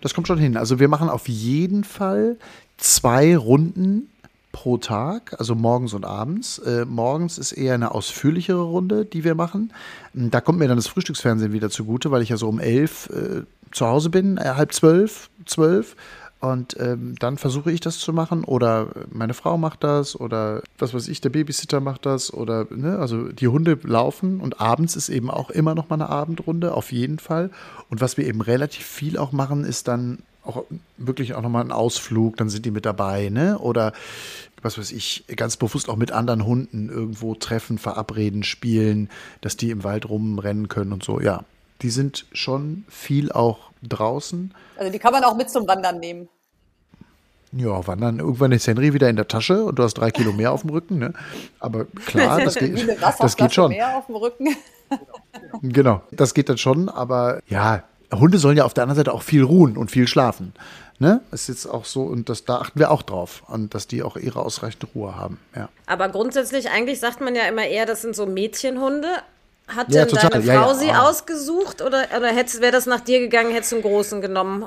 Das 0.00 0.14
kommt 0.14 0.26
schon 0.26 0.38
hin. 0.38 0.56
Also 0.56 0.78
wir 0.78 0.88
machen 0.88 1.08
auf 1.08 1.28
jeden 1.28 1.84
Fall 1.84 2.36
zwei 2.76 3.36
Runden 3.36 4.08
pro 4.52 4.78
Tag, 4.78 5.36
also 5.38 5.54
morgens 5.54 5.92
und 5.92 6.04
abends. 6.06 6.58
Äh, 6.58 6.86
morgens 6.86 7.36
ist 7.36 7.52
eher 7.52 7.74
eine 7.74 7.94
ausführlichere 7.94 8.62
Runde, 8.62 9.04
die 9.04 9.22
wir 9.22 9.34
machen. 9.34 9.72
Da 10.14 10.40
kommt 10.40 10.58
mir 10.58 10.66
dann 10.66 10.78
das 10.78 10.86
Frühstücksfernsehen 10.86 11.52
wieder 11.52 11.68
zugute, 11.68 12.10
weil 12.10 12.22
ich 12.22 12.30
ja 12.30 12.38
so 12.38 12.48
um 12.48 12.58
elf 12.58 13.10
äh, 13.10 13.42
zu 13.72 13.86
Hause 13.86 14.08
bin, 14.08 14.38
äh, 14.38 14.54
halb 14.56 14.72
zwölf, 14.72 15.28
zwölf. 15.44 15.94
Und 16.52 16.76
ähm, 16.78 17.14
dann 17.18 17.38
versuche 17.38 17.72
ich 17.72 17.80
das 17.80 17.98
zu 17.98 18.12
machen 18.12 18.44
oder 18.44 18.88
meine 19.10 19.34
Frau 19.34 19.58
macht 19.58 19.82
das 19.82 20.18
oder 20.18 20.62
was 20.78 20.94
weiß 20.94 21.08
ich, 21.08 21.20
der 21.20 21.30
Babysitter 21.30 21.80
macht 21.80 22.06
das 22.06 22.32
oder 22.32 22.66
ne, 22.70 22.98
also 22.98 23.28
die 23.32 23.48
Hunde 23.48 23.78
laufen 23.82 24.40
und 24.40 24.60
abends 24.60 24.94
ist 24.96 25.08
eben 25.08 25.30
auch 25.30 25.50
immer 25.50 25.74
noch 25.74 25.88
mal 25.88 25.96
eine 25.96 26.08
Abendrunde, 26.08 26.74
auf 26.74 26.92
jeden 26.92 27.18
Fall. 27.18 27.50
Und 27.90 28.00
was 28.00 28.16
wir 28.16 28.26
eben 28.26 28.40
relativ 28.40 28.86
viel 28.86 29.18
auch 29.18 29.32
machen, 29.32 29.64
ist 29.64 29.88
dann 29.88 30.18
auch 30.44 30.64
wirklich 30.96 31.34
auch 31.34 31.42
nochmal 31.42 31.64
ein 31.64 31.72
Ausflug, 31.72 32.36
dann 32.36 32.48
sind 32.48 32.64
die 32.64 32.70
mit 32.70 32.86
dabei, 32.86 33.28
ne? 33.28 33.58
Oder 33.58 33.92
was 34.62 34.78
weiß 34.78 34.92
ich, 34.92 35.24
ganz 35.34 35.56
bewusst 35.56 35.88
auch 35.88 35.96
mit 35.96 36.12
anderen 36.12 36.44
Hunden 36.44 36.88
irgendwo 36.88 37.34
treffen, 37.34 37.78
verabreden, 37.78 38.44
spielen, 38.44 39.10
dass 39.40 39.56
die 39.56 39.70
im 39.70 39.84
Wald 39.84 40.08
rumrennen 40.08 40.68
können 40.68 40.92
und 40.92 41.02
so. 41.02 41.20
Ja, 41.20 41.44
die 41.82 41.90
sind 41.90 42.26
schon 42.32 42.84
viel 42.88 43.32
auch 43.32 43.70
draußen. 43.82 44.54
Also 44.78 44.92
die 44.92 44.98
kann 44.98 45.12
man 45.12 45.24
auch 45.24 45.36
mit 45.36 45.50
zum 45.50 45.66
Wandern 45.66 46.00
nehmen. 46.00 46.28
Ja, 47.56 47.86
wandern. 47.86 48.18
Irgendwann 48.18 48.52
ist 48.52 48.66
Henry 48.66 48.92
wieder 48.92 49.08
in 49.08 49.16
der 49.16 49.28
Tasche 49.28 49.64
und 49.64 49.78
du 49.78 49.82
hast 49.82 49.94
drei 49.94 50.10
Kilo 50.10 50.32
mehr 50.32 50.52
auf 50.52 50.62
dem 50.62 50.70
Rücken, 50.70 50.98
ne? 50.98 51.12
Aber 51.60 51.86
klar, 52.06 52.40
das 52.42 52.54
geht, 52.58 52.86
das 53.20 53.36
geht 53.36 53.54
schon. 53.54 53.70
mehr 53.70 53.96
auf 53.96 54.06
dem 54.06 54.16
Rücken. 54.16 54.48
Genau, 55.62 56.00
das 56.12 56.32
geht 56.32 56.48
dann 56.48 56.58
schon, 56.58 56.88
aber 56.88 57.40
ja, 57.48 57.82
Hunde 58.14 58.38
sollen 58.38 58.56
ja 58.56 58.64
auf 58.64 58.72
der 58.74 58.84
anderen 58.84 58.96
Seite 58.98 59.12
auch 59.12 59.22
viel 59.22 59.42
ruhen 59.42 59.76
und 59.76 59.90
viel 59.90 60.06
schlafen. 60.06 60.52
Ne? 60.98 61.20
Ist 61.32 61.48
jetzt 61.48 61.66
auch 61.66 61.84
so, 61.84 62.02
und 62.02 62.28
das, 62.28 62.44
da 62.44 62.58
achten 62.58 62.78
wir 62.78 62.90
auch 62.90 63.02
drauf, 63.02 63.42
und 63.48 63.74
dass 63.74 63.86
die 63.86 64.02
auch 64.02 64.16
ihre 64.16 64.40
ausreichende 64.40 64.86
Ruhe 64.94 65.16
haben. 65.16 65.38
Ja. 65.54 65.68
Aber 65.86 66.08
grundsätzlich, 66.08 66.70
eigentlich 66.70 67.00
sagt 67.00 67.20
man 67.20 67.34
ja 67.34 67.42
immer 67.42 67.66
eher, 67.66 67.84
das 67.84 68.02
sind 68.02 68.16
so 68.16 68.26
Mädchenhunde. 68.26 69.08
Hat 69.68 69.92
Ja, 69.92 70.04
denn 70.04 70.14
total. 70.14 70.30
deine 70.30 70.44
Frau 70.44 70.52
Ja, 70.52 70.66
ja. 70.68 70.74
sie 70.74 70.92
ausgesucht 70.92 71.82
oder, 71.82 72.04
oder 72.16 72.34
wäre 72.34 72.72
das 72.72 72.86
nach 72.86 73.00
dir 73.00 73.18
gegangen, 73.18 73.50
hättest 73.52 73.72
du 73.72 73.76
einen 73.76 73.82
großen 73.84 74.20
genommen? 74.20 74.64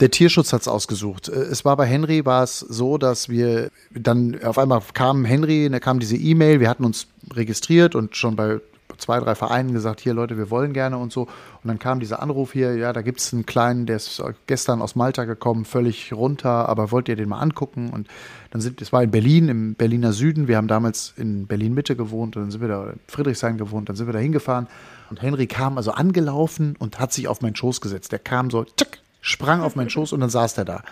Der 0.00 0.10
Tierschutz 0.10 0.52
hat 0.52 0.62
es 0.62 0.68
ausgesucht. 0.68 1.28
Äh, 1.28 1.32
Es 1.32 1.64
war 1.64 1.76
bei 1.76 1.86
Henry 1.86 2.24
war 2.24 2.42
es 2.42 2.58
so, 2.60 2.98
dass 2.98 3.28
wir 3.28 3.70
dann 3.94 4.42
auf 4.42 4.58
einmal 4.58 4.82
kam 4.92 5.24
Henry, 5.24 5.68
da 5.70 5.80
kam 5.80 6.00
diese 6.00 6.16
E-Mail, 6.16 6.60
wir 6.60 6.68
hatten 6.68 6.84
uns 6.84 7.06
registriert 7.32 7.94
und 7.94 8.16
schon 8.16 8.36
bei 8.36 8.60
zwei, 8.98 9.18
drei 9.18 9.34
Vereinen 9.34 9.72
gesagt, 9.72 10.00
hier 10.00 10.14
Leute, 10.14 10.36
wir 10.36 10.50
wollen 10.50 10.72
gerne 10.72 10.98
und 10.98 11.12
so. 11.12 11.22
Und 11.22 11.68
dann 11.68 11.78
kam 11.78 12.00
dieser 12.00 12.22
Anruf 12.22 12.52
hier, 12.52 12.76
ja, 12.76 12.92
da 12.92 13.02
gibt 13.02 13.20
es 13.20 13.32
einen 13.32 13.46
kleinen, 13.46 13.86
der 13.86 13.96
ist 13.96 14.22
gestern 14.46 14.82
aus 14.82 14.94
Malta 14.94 15.24
gekommen, 15.24 15.64
völlig 15.64 16.12
runter, 16.12 16.68
aber 16.68 16.90
wollt 16.90 17.08
ihr 17.08 17.16
den 17.16 17.28
mal 17.28 17.40
angucken? 17.40 17.90
Und 17.90 18.08
dann 18.50 18.60
sind, 18.60 18.80
es 18.82 18.92
war 18.92 19.02
in 19.02 19.10
Berlin, 19.10 19.48
im 19.48 19.74
Berliner 19.74 20.12
Süden, 20.12 20.48
wir 20.48 20.56
haben 20.56 20.68
damals 20.68 21.14
in 21.16 21.46
Berlin-Mitte 21.46 21.96
gewohnt 21.96 22.36
und 22.36 22.42
dann 22.42 22.50
sind 22.50 22.60
wir 22.60 22.68
da 22.68 22.90
in 22.90 23.00
Friedrichshain 23.08 23.58
gewohnt, 23.58 23.88
dann 23.88 23.96
sind 23.96 24.06
wir 24.06 24.12
da 24.12 24.18
hingefahren 24.20 24.68
und 25.10 25.22
Henry 25.22 25.46
kam 25.46 25.76
also 25.76 25.92
angelaufen 25.92 26.76
und 26.78 26.98
hat 27.00 27.12
sich 27.12 27.28
auf 27.28 27.40
meinen 27.40 27.56
Schoß 27.56 27.80
gesetzt. 27.80 28.12
Der 28.12 28.18
kam 28.18 28.50
so, 28.50 28.64
tschack, 28.64 28.98
sprang 29.24 29.62
auf 29.62 29.74
meinen 29.74 29.88
Schoß 29.88 30.12
und 30.12 30.20
dann 30.20 30.28
saß 30.28 30.54
der 30.54 30.66
da. 30.66 30.82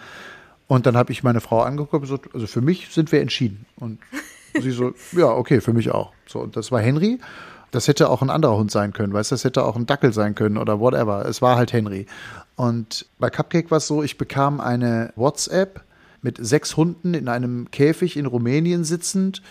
Und 0.67 0.87
dann 0.87 0.97
habe 0.97 1.13
ich 1.13 1.23
meine 1.23 1.43
Frau 1.43 1.61
angeguckt 1.61 1.93
und 1.93 2.01
gesagt, 2.01 2.35
also 2.35 2.47
für 2.47 2.63
mich 2.63 2.89
sind 2.91 3.13
wir 3.13 3.21
entschieden. 3.21 3.67
Und 3.77 3.99
sie 4.59 4.71
so, 4.71 4.95
ja, 5.13 5.27
okay, 5.27 5.61
für 5.61 5.75
mich 5.75 5.91
auch. 5.91 6.13
So, 6.27 6.41
und 6.41 6.57
das 6.57 6.73
war 6.73 6.81
Henry. 6.81 7.19
Das 7.73 7.89
hätte 7.89 8.09
auch 8.09 8.23
ein 8.23 8.31
anderer 8.31 8.57
Hund 8.57 8.71
sein 8.71 8.93
können, 8.93 9.15
weißt 9.15 9.31
du, 9.31 9.35
das 9.35 9.45
hätte 9.45 9.65
auch 9.65 9.77
ein 9.77 9.87
Dackel 9.87 10.13
sein 10.13 10.35
können 10.35 10.59
oder 10.59 10.81
whatever. 10.81 11.27
Es 11.27 11.41
war 11.41 11.57
halt 11.57 11.73
Henry. 11.73 12.07
Und 12.57 13.07
bei 13.19 13.31
Cupcake 13.31 13.71
war 13.71 13.79
es 13.79 13.87
so, 13.87 14.03
ich 14.03 14.19
bekam 14.19 14.61
eine 14.61 15.13
WhatsApp 15.17 15.83
mit 16.23 16.39
sechs 16.39 16.77
Hunden 16.77 17.15
in 17.15 17.29
einem 17.29 17.71
Käfig 17.71 18.17
in 18.17 18.27
Rumänien 18.27 18.85
sitzend 18.85 19.43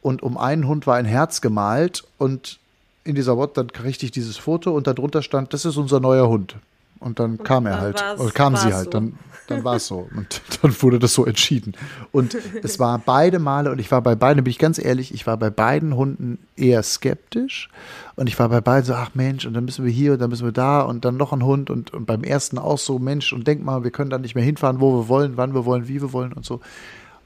und 0.00 0.22
um 0.22 0.38
einen 0.38 0.66
Hund 0.66 0.86
war 0.86 0.96
ein 0.96 1.04
Herz 1.04 1.42
gemalt 1.42 2.04
und 2.16 2.58
in 3.04 3.14
dieser 3.14 3.36
WhatsApp, 3.36 3.54
dann 3.54 3.72
kriegte 3.72 4.06
ich 4.06 4.12
dieses 4.12 4.36
Foto 4.38 4.72
und 4.72 4.86
darunter 4.86 5.22
stand, 5.22 5.52
das 5.52 5.64
ist 5.66 5.76
unser 5.76 6.00
neuer 6.00 6.28
Hund. 6.28 6.56
Und 7.00 7.18
dann 7.18 7.38
kam 7.38 7.66
er 7.66 7.80
halt, 7.80 8.02
oder 8.18 8.30
kam 8.30 8.56
sie 8.56 8.72
halt, 8.72 8.86
so. 8.86 8.90
dann, 8.90 9.18
dann 9.48 9.64
war 9.64 9.76
es 9.76 9.86
so. 9.86 10.08
Und 10.16 10.40
dann 10.62 10.82
wurde 10.82 10.98
das 10.98 11.14
so 11.14 11.24
entschieden. 11.24 11.74
Und 12.12 12.36
es 12.62 12.78
war 12.78 12.98
beide 12.98 13.38
Male, 13.38 13.70
und 13.70 13.78
ich 13.78 13.90
war 13.90 14.02
bei 14.02 14.14
beiden, 14.14 14.42
bin 14.42 14.50
ich 14.50 14.58
ganz 14.58 14.78
ehrlich, 14.78 15.14
ich 15.14 15.26
war 15.26 15.36
bei 15.36 15.50
beiden 15.50 15.94
Hunden 15.96 16.38
eher 16.56 16.82
skeptisch. 16.82 17.68
Und 18.16 18.28
ich 18.28 18.38
war 18.38 18.48
bei 18.48 18.60
beiden 18.60 18.84
so, 18.84 18.94
ach 18.94 19.10
Mensch, 19.14 19.46
und 19.46 19.54
dann 19.54 19.64
müssen 19.64 19.84
wir 19.84 19.92
hier 19.92 20.14
und 20.14 20.20
dann 20.20 20.30
müssen 20.30 20.46
wir 20.46 20.52
da 20.52 20.80
und 20.80 21.04
dann 21.04 21.16
noch 21.16 21.32
ein 21.32 21.44
Hund. 21.44 21.70
Und, 21.70 21.92
und 21.92 22.06
beim 22.06 22.24
ersten 22.24 22.58
auch 22.58 22.78
so, 22.78 22.98
Mensch, 22.98 23.32
und 23.32 23.46
denk 23.46 23.64
mal, 23.64 23.84
wir 23.84 23.90
können 23.90 24.10
da 24.10 24.18
nicht 24.18 24.34
mehr 24.34 24.44
hinfahren, 24.44 24.80
wo 24.80 25.00
wir 25.00 25.08
wollen, 25.08 25.36
wann 25.36 25.54
wir 25.54 25.64
wollen, 25.64 25.88
wie 25.88 26.00
wir 26.00 26.12
wollen 26.12 26.32
und 26.32 26.44
so. 26.44 26.60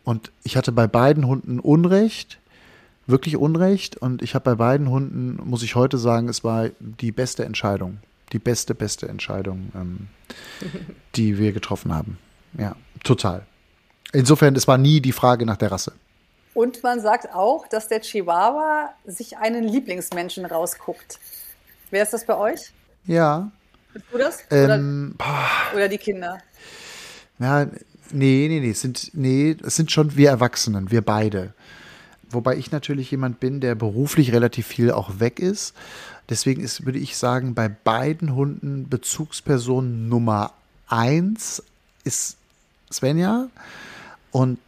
Und 0.05 0.33
ich 0.43 0.57
hatte 0.57 0.73
bei 0.73 0.87
beiden 0.87 1.27
Hunden 1.27 1.61
Unrecht, 1.61 2.41
wirklich 3.07 3.37
Unrecht. 3.37 3.97
Und 3.97 4.23
ich 4.23 4.35
habe 4.35 4.45
bei 4.45 4.55
beiden 4.55 4.91
Hunden, 4.91 5.39
muss 5.45 5.63
ich 5.63 5.75
heute 5.75 5.99
sagen, 5.99 6.29
es 6.29 6.45
war 6.45 6.69
die 6.81 7.13
beste 7.13 7.45
Entscheidung. 7.45 7.99
Die 8.33 8.39
beste, 8.39 8.75
beste 8.75 9.09
Entscheidung, 9.09 9.73
ähm, 9.75 10.09
die 11.17 11.39
wir 11.39 11.53
getroffen 11.53 11.95
haben. 11.95 12.19
Ja, 12.59 12.77
total. 13.03 13.47
Insofern, 14.13 14.57
es 14.57 14.67
war 14.69 14.79
nie 14.79 15.01
die 15.01 15.13
Frage 15.13 15.47
nach 15.47 15.57
der 15.57 15.73
Rasse. 15.73 15.93
Und 16.55 16.83
man 16.83 17.01
sagt 17.01 17.33
auch, 17.33 17.67
dass 17.69 17.89
der 17.89 18.01
Chihuahua 18.01 18.91
sich 19.05 19.39
einen 19.39 19.65
Lieblingsmenschen 19.65 20.45
rausguckt. 20.45 21.19
Wer 21.91 22.03
ist 22.03 22.13
das 22.13 22.27
bei 22.27 22.37
euch? 22.37 22.73
Ja. 23.07 23.51
Bist 23.93 24.05
du 24.13 24.19
das? 24.19 24.45
Ähm, 24.51 25.15
oder, 25.17 25.77
oder 25.77 25.89
die 25.89 25.99
Kinder? 25.99 26.39
Ja, 27.39 27.65
nee, 28.11 28.47
nee, 28.49 28.61
nee, 28.61 28.71
es 28.71 28.81
sind, 28.81 29.11
nee, 29.15 29.57
es 29.65 29.77
sind 29.77 29.91
schon 29.91 30.17
wir 30.17 30.31
Erwachsenen, 30.31 30.91
wir 30.91 31.03
beide. 31.03 31.55
Wobei 32.31 32.57
ich 32.57 32.71
natürlich 32.71 33.11
jemand 33.11 33.41
bin, 33.41 33.61
der 33.61 33.75
beruflich 33.75 34.33
relativ 34.33 34.67
viel 34.67 34.91
auch 34.91 35.19
weg 35.19 35.41
ist. 35.41 35.75
Deswegen 36.29 36.63
ist, 36.63 36.87
würde 36.87 36.99
ich 36.99 37.17
sagen, 37.17 37.55
bei 37.55 37.69
beiden 37.69 38.35
Hunden 38.35 38.89
Bezugsperson 38.89 40.09
Nummer 40.09 40.53
eins 40.87 41.63
ist 42.05 42.37
Svenja 42.93 43.49
und 44.31 44.59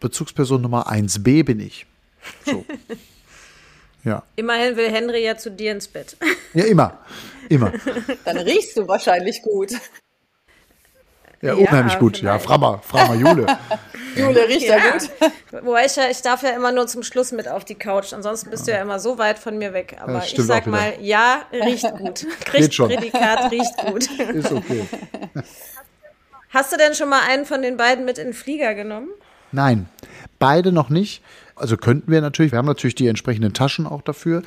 Bezugsperson 0.00 0.62
Nummer 0.62 0.90
1b 0.90 1.44
bin 1.44 1.60
ich. 1.60 1.86
So. 2.46 2.64
Ja. 4.04 4.24
Immerhin 4.34 4.76
will 4.76 4.90
Henry 4.90 5.24
ja 5.24 5.36
zu 5.36 5.50
dir 5.50 5.70
ins 5.70 5.86
Bett. 5.86 6.16
Ja, 6.54 6.64
immer. 6.64 6.98
Immer. 7.48 7.72
Dann 8.24 8.38
riechst 8.38 8.76
du 8.76 8.88
wahrscheinlich 8.88 9.40
gut. 9.42 9.70
Ja, 11.42 11.54
Ja, 11.54 11.54
unheimlich 11.54 11.98
gut. 11.98 12.22
Ja, 12.22 12.38
vielleicht. 12.38 12.44
Frammer, 12.46 12.80
Frammer 12.82 13.14
Jule. 13.14 13.46
Jule 14.16 14.48
riecht 14.48 14.68
ja, 14.68 14.78
gut. 14.78 15.10
Wobei 15.64 15.86
ich 15.86 15.96
ja, 15.96 16.08
ich 16.08 16.22
darf 16.22 16.42
ja 16.42 16.50
immer 16.50 16.70
nur 16.70 16.86
zum 16.86 17.02
Schluss 17.02 17.32
mit 17.32 17.48
auf 17.48 17.64
die 17.64 17.74
Couch. 17.74 18.12
Ansonsten 18.12 18.50
bist 18.50 18.68
du 18.68 18.70
ja 18.70 18.80
immer 18.80 19.00
so 19.00 19.18
weit 19.18 19.38
von 19.38 19.58
mir 19.58 19.72
weg. 19.72 19.96
Aber 20.00 20.24
ich 20.24 20.34
sag 20.38 20.66
mal, 20.68 20.94
ja, 21.00 21.42
riecht 21.52 21.90
gut. 21.98 22.26
Kriegt 22.44 22.72
schon. 22.72 22.88
Prädikat, 22.88 23.50
riecht 23.50 23.76
gut. 23.76 24.08
Ist 24.20 24.52
okay. 24.52 24.86
Hast 26.50 26.72
du 26.72 26.76
denn 26.76 26.94
schon 26.94 27.08
mal 27.08 27.22
einen 27.28 27.44
von 27.44 27.60
den 27.60 27.76
beiden 27.76 28.04
mit 28.04 28.18
in 28.18 28.28
den 28.28 28.34
Flieger 28.34 28.74
genommen? 28.74 29.08
Nein, 29.50 29.88
beide 30.38 30.70
noch 30.70 30.90
nicht. 30.90 31.22
Also 31.56 31.76
könnten 31.76 32.10
wir 32.10 32.20
natürlich. 32.20 32.52
Wir 32.52 32.58
haben 32.58 32.66
natürlich 32.66 32.94
die 32.94 33.08
entsprechenden 33.08 33.52
Taschen 33.52 33.86
auch 33.86 34.02
dafür. 34.02 34.42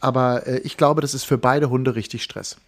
Aber 0.00 0.46
äh, 0.46 0.58
ich 0.58 0.76
glaube, 0.76 1.00
das 1.00 1.14
ist 1.14 1.24
für 1.24 1.38
beide 1.38 1.70
Hunde 1.70 1.94
richtig 1.94 2.22
Stress. 2.22 2.58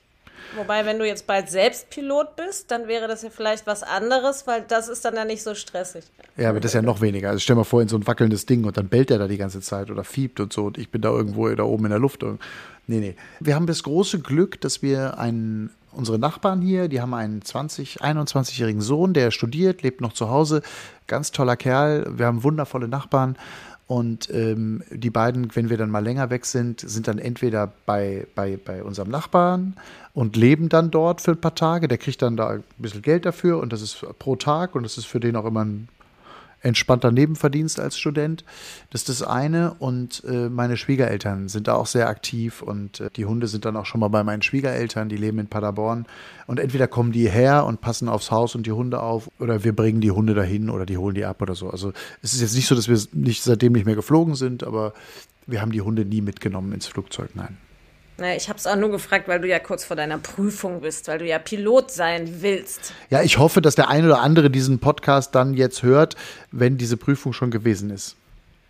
Wobei, 0.54 0.86
wenn 0.86 0.98
du 0.98 1.06
jetzt 1.06 1.26
bald 1.26 1.50
selbst 1.50 1.90
Pilot 1.90 2.36
bist, 2.36 2.70
dann 2.70 2.88
wäre 2.88 3.08
das 3.08 3.22
ja 3.22 3.30
vielleicht 3.30 3.66
was 3.66 3.82
anderes, 3.82 4.46
weil 4.46 4.62
das 4.62 4.88
ist 4.88 5.04
dann 5.04 5.14
ja 5.14 5.24
nicht 5.24 5.42
so 5.42 5.54
stressig. 5.54 6.04
Ja, 6.36 6.50
aber 6.50 6.60
das 6.60 6.70
ist 6.70 6.74
ja 6.74 6.82
noch 6.82 7.00
weniger. 7.00 7.30
Also 7.30 7.40
stell 7.40 7.56
mal 7.56 7.64
vor, 7.64 7.82
in 7.82 7.88
so 7.88 7.96
ein 7.96 8.06
wackelndes 8.06 8.46
Ding 8.46 8.64
und 8.64 8.76
dann 8.76 8.88
bellt 8.88 9.10
er 9.10 9.18
da 9.18 9.28
die 9.28 9.36
ganze 9.36 9.60
Zeit 9.60 9.90
oder 9.90 10.04
fiebt 10.04 10.40
und 10.40 10.52
so 10.52 10.66
und 10.66 10.78
ich 10.78 10.90
bin 10.90 11.02
da 11.02 11.10
irgendwo 11.10 11.48
da 11.48 11.64
oben 11.64 11.86
in 11.86 11.90
der 11.90 11.98
Luft. 11.98 12.22
Nee, 12.86 13.00
nee. 13.00 13.16
Wir 13.40 13.54
haben 13.54 13.66
das 13.66 13.82
große 13.82 14.20
Glück, 14.20 14.60
dass 14.60 14.82
wir 14.82 15.18
einen, 15.18 15.70
unsere 15.92 16.18
Nachbarn 16.18 16.60
hier, 16.60 16.88
die 16.88 17.00
haben 17.00 17.14
einen 17.14 17.42
20, 17.42 18.02
21-jährigen 18.02 18.80
Sohn, 18.80 19.12
der 19.12 19.30
studiert, 19.30 19.82
lebt 19.82 20.00
noch 20.00 20.12
zu 20.12 20.30
Hause. 20.30 20.62
Ganz 21.06 21.32
toller 21.32 21.56
Kerl. 21.56 22.06
Wir 22.16 22.26
haben 22.26 22.44
wundervolle 22.44 22.88
Nachbarn. 22.88 23.36
Und 23.88 24.28
ähm, 24.30 24.82
die 24.90 25.10
beiden, 25.10 25.54
wenn 25.54 25.70
wir 25.70 25.76
dann 25.76 25.90
mal 25.90 26.02
länger 26.02 26.28
weg 26.28 26.44
sind, 26.44 26.80
sind 26.80 27.06
dann 27.06 27.18
entweder 27.18 27.72
bei, 27.86 28.26
bei, 28.34 28.56
bei 28.56 28.82
unserem 28.82 29.10
Nachbarn 29.10 29.76
und 30.12 30.34
leben 30.34 30.68
dann 30.68 30.90
dort 30.90 31.20
für 31.20 31.32
ein 31.32 31.40
paar 31.40 31.54
Tage. 31.54 31.86
Der 31.86 31.98
kriegt 31.98 32.20
dann 32.20 32.36
da 32.36 32.48
ein 32.48 32.64
bisschen 32.78 33.02
Geld 33.02 33.26
dafür 33.26 33.60
und 33.60 33.72
das 33.72 33.82
ist 33.82 34.04
pro 34.18 34.34
Tag 34.34 34.74
und 34.74 34.82
das 34.82 34.98
ist 34.98 35.06
für 35.06 35.20
den 35.20 35.36
auch 35.36 35.44
immer 35.44 35.64
ein 35.64 35.88
entspannter 36.62 37.12
Nebenverdienst 37.12 37.78
als 37.80 37.98
Student. 37.98 38.44
Das 38.90 39.02
ist 39.02 39.08
das 39.08 39.22
eine. 39.22 39.74
Und 39.78 40.22
äh, 40.24 40.48
meine 40.48 40.76
Schwiegereltern 40.76 41.48
sind 41.48 41.68
da 41.68 41.74
auch 41.74 41.86
sehr 41.86 42.08
aktiv 42.08 42.62
und 42.62 43.00
äh, 43.00 43.10
die 43.14 43.24
Hunde 43.24 43.46
sind 43.46 43.64
dann 43.64 43.76
auch 43.76 43.86
schon 43.86 44.00
mal 44.00 44.08
bei 44.08 44.24
meinen 44.24 44.42
Schwiegereltern, 44.42 45.08
die 45.08 45.16
leben 45.16 45.38
in 45.38 45.46
Paderborn. 45.46 46.06
Und 46.46 46.60
entweder 46.60 46.88
kommen 46.88 47.12
die 47.12 47.28
her 47.28 47.64
und 47.66 47.80
passen 47.80 48.08
aufs 48.08 48.30
Haus 48.30 48.54
und 48.54 48.66
die 48.66 48.72
Hunde 48.72 49.00
auf 49.00 49.30
oder 49.38 49.64
wir 49.64 49.74
bringen 49.74 50.00
die 50.00 50.10
Hunde 50.10 50.34
dahin 50.34 50.70
oder 50.70 50.86
die 50.86 50.98
holen 50.98 51.14
die 51.14 51.24
ab 51.24 51.42
oder 51.42 51.54
so. 51.54 51.70
Also 51.70 51.92
es 52.22 52.32
ist 52.32 52.40
jetzt 52.40 52.54
nicht 52.54 52.66
so, 52.66 52.74
dass 52.74 52.88
wir 52.88 53.00
nicht 53.12 53.42
seitdem 53.42 53.72
nicht 53.72 53.86
mehr 53.86 53.96
geflogen 53.96 54.34
sind, 54.34 54.64
aber 54.64 54.92
wir 55.46 55.60
haben 55.60 55.72
die 55.72 55.82
Hunde 55.82 56.04
nie 56.04 56.20
mitgenommen 56.20 56.72
ins 56.72 56.86
Flugzeug, 56.86 57.30
nein. 57.34 57.56
Ich 58.18 58.48
habe 58.48 58.58
es 58.58 58.66
auch 58.66 58.76
nur 58.76 58.90
gefragt, 58.90 59.28
weil 59.28 59.40
du 59.40 59.48
ja 59.48 59.58
kurz 59.58 59.84
vor 59.84 59.94
deiner 59.94 60.16
Prüfung 60.16 60.80
bist, 60.80 61.06
weil 61.08 61.18
du 61.18 61.26
ja 61.26 61.38
Pilot 61.38 61.90
sein 61.90 62.40
willst. 62.40 62.94
Ja, 63.10 63.22
ich 63.22 63.36
hoffe, 63.36 63.60
dass 63.60 63.74
der 63.74 63.90
eine 63.90 64.06
oder 64.06 64.20
andere 64.20 64.48
diesen 64.48 64.78
Podcast 64.78 65.34
dann 65.34 65.52
jetzt 65.52 65.82
hört, 65.82 66.16
wenn 66.50 66.78
diese 66.78 66.96
Prüfung 66.96 67.34
schon 67.34 67.50
gewesen 67.50 67.90
ist. 67.90 68.16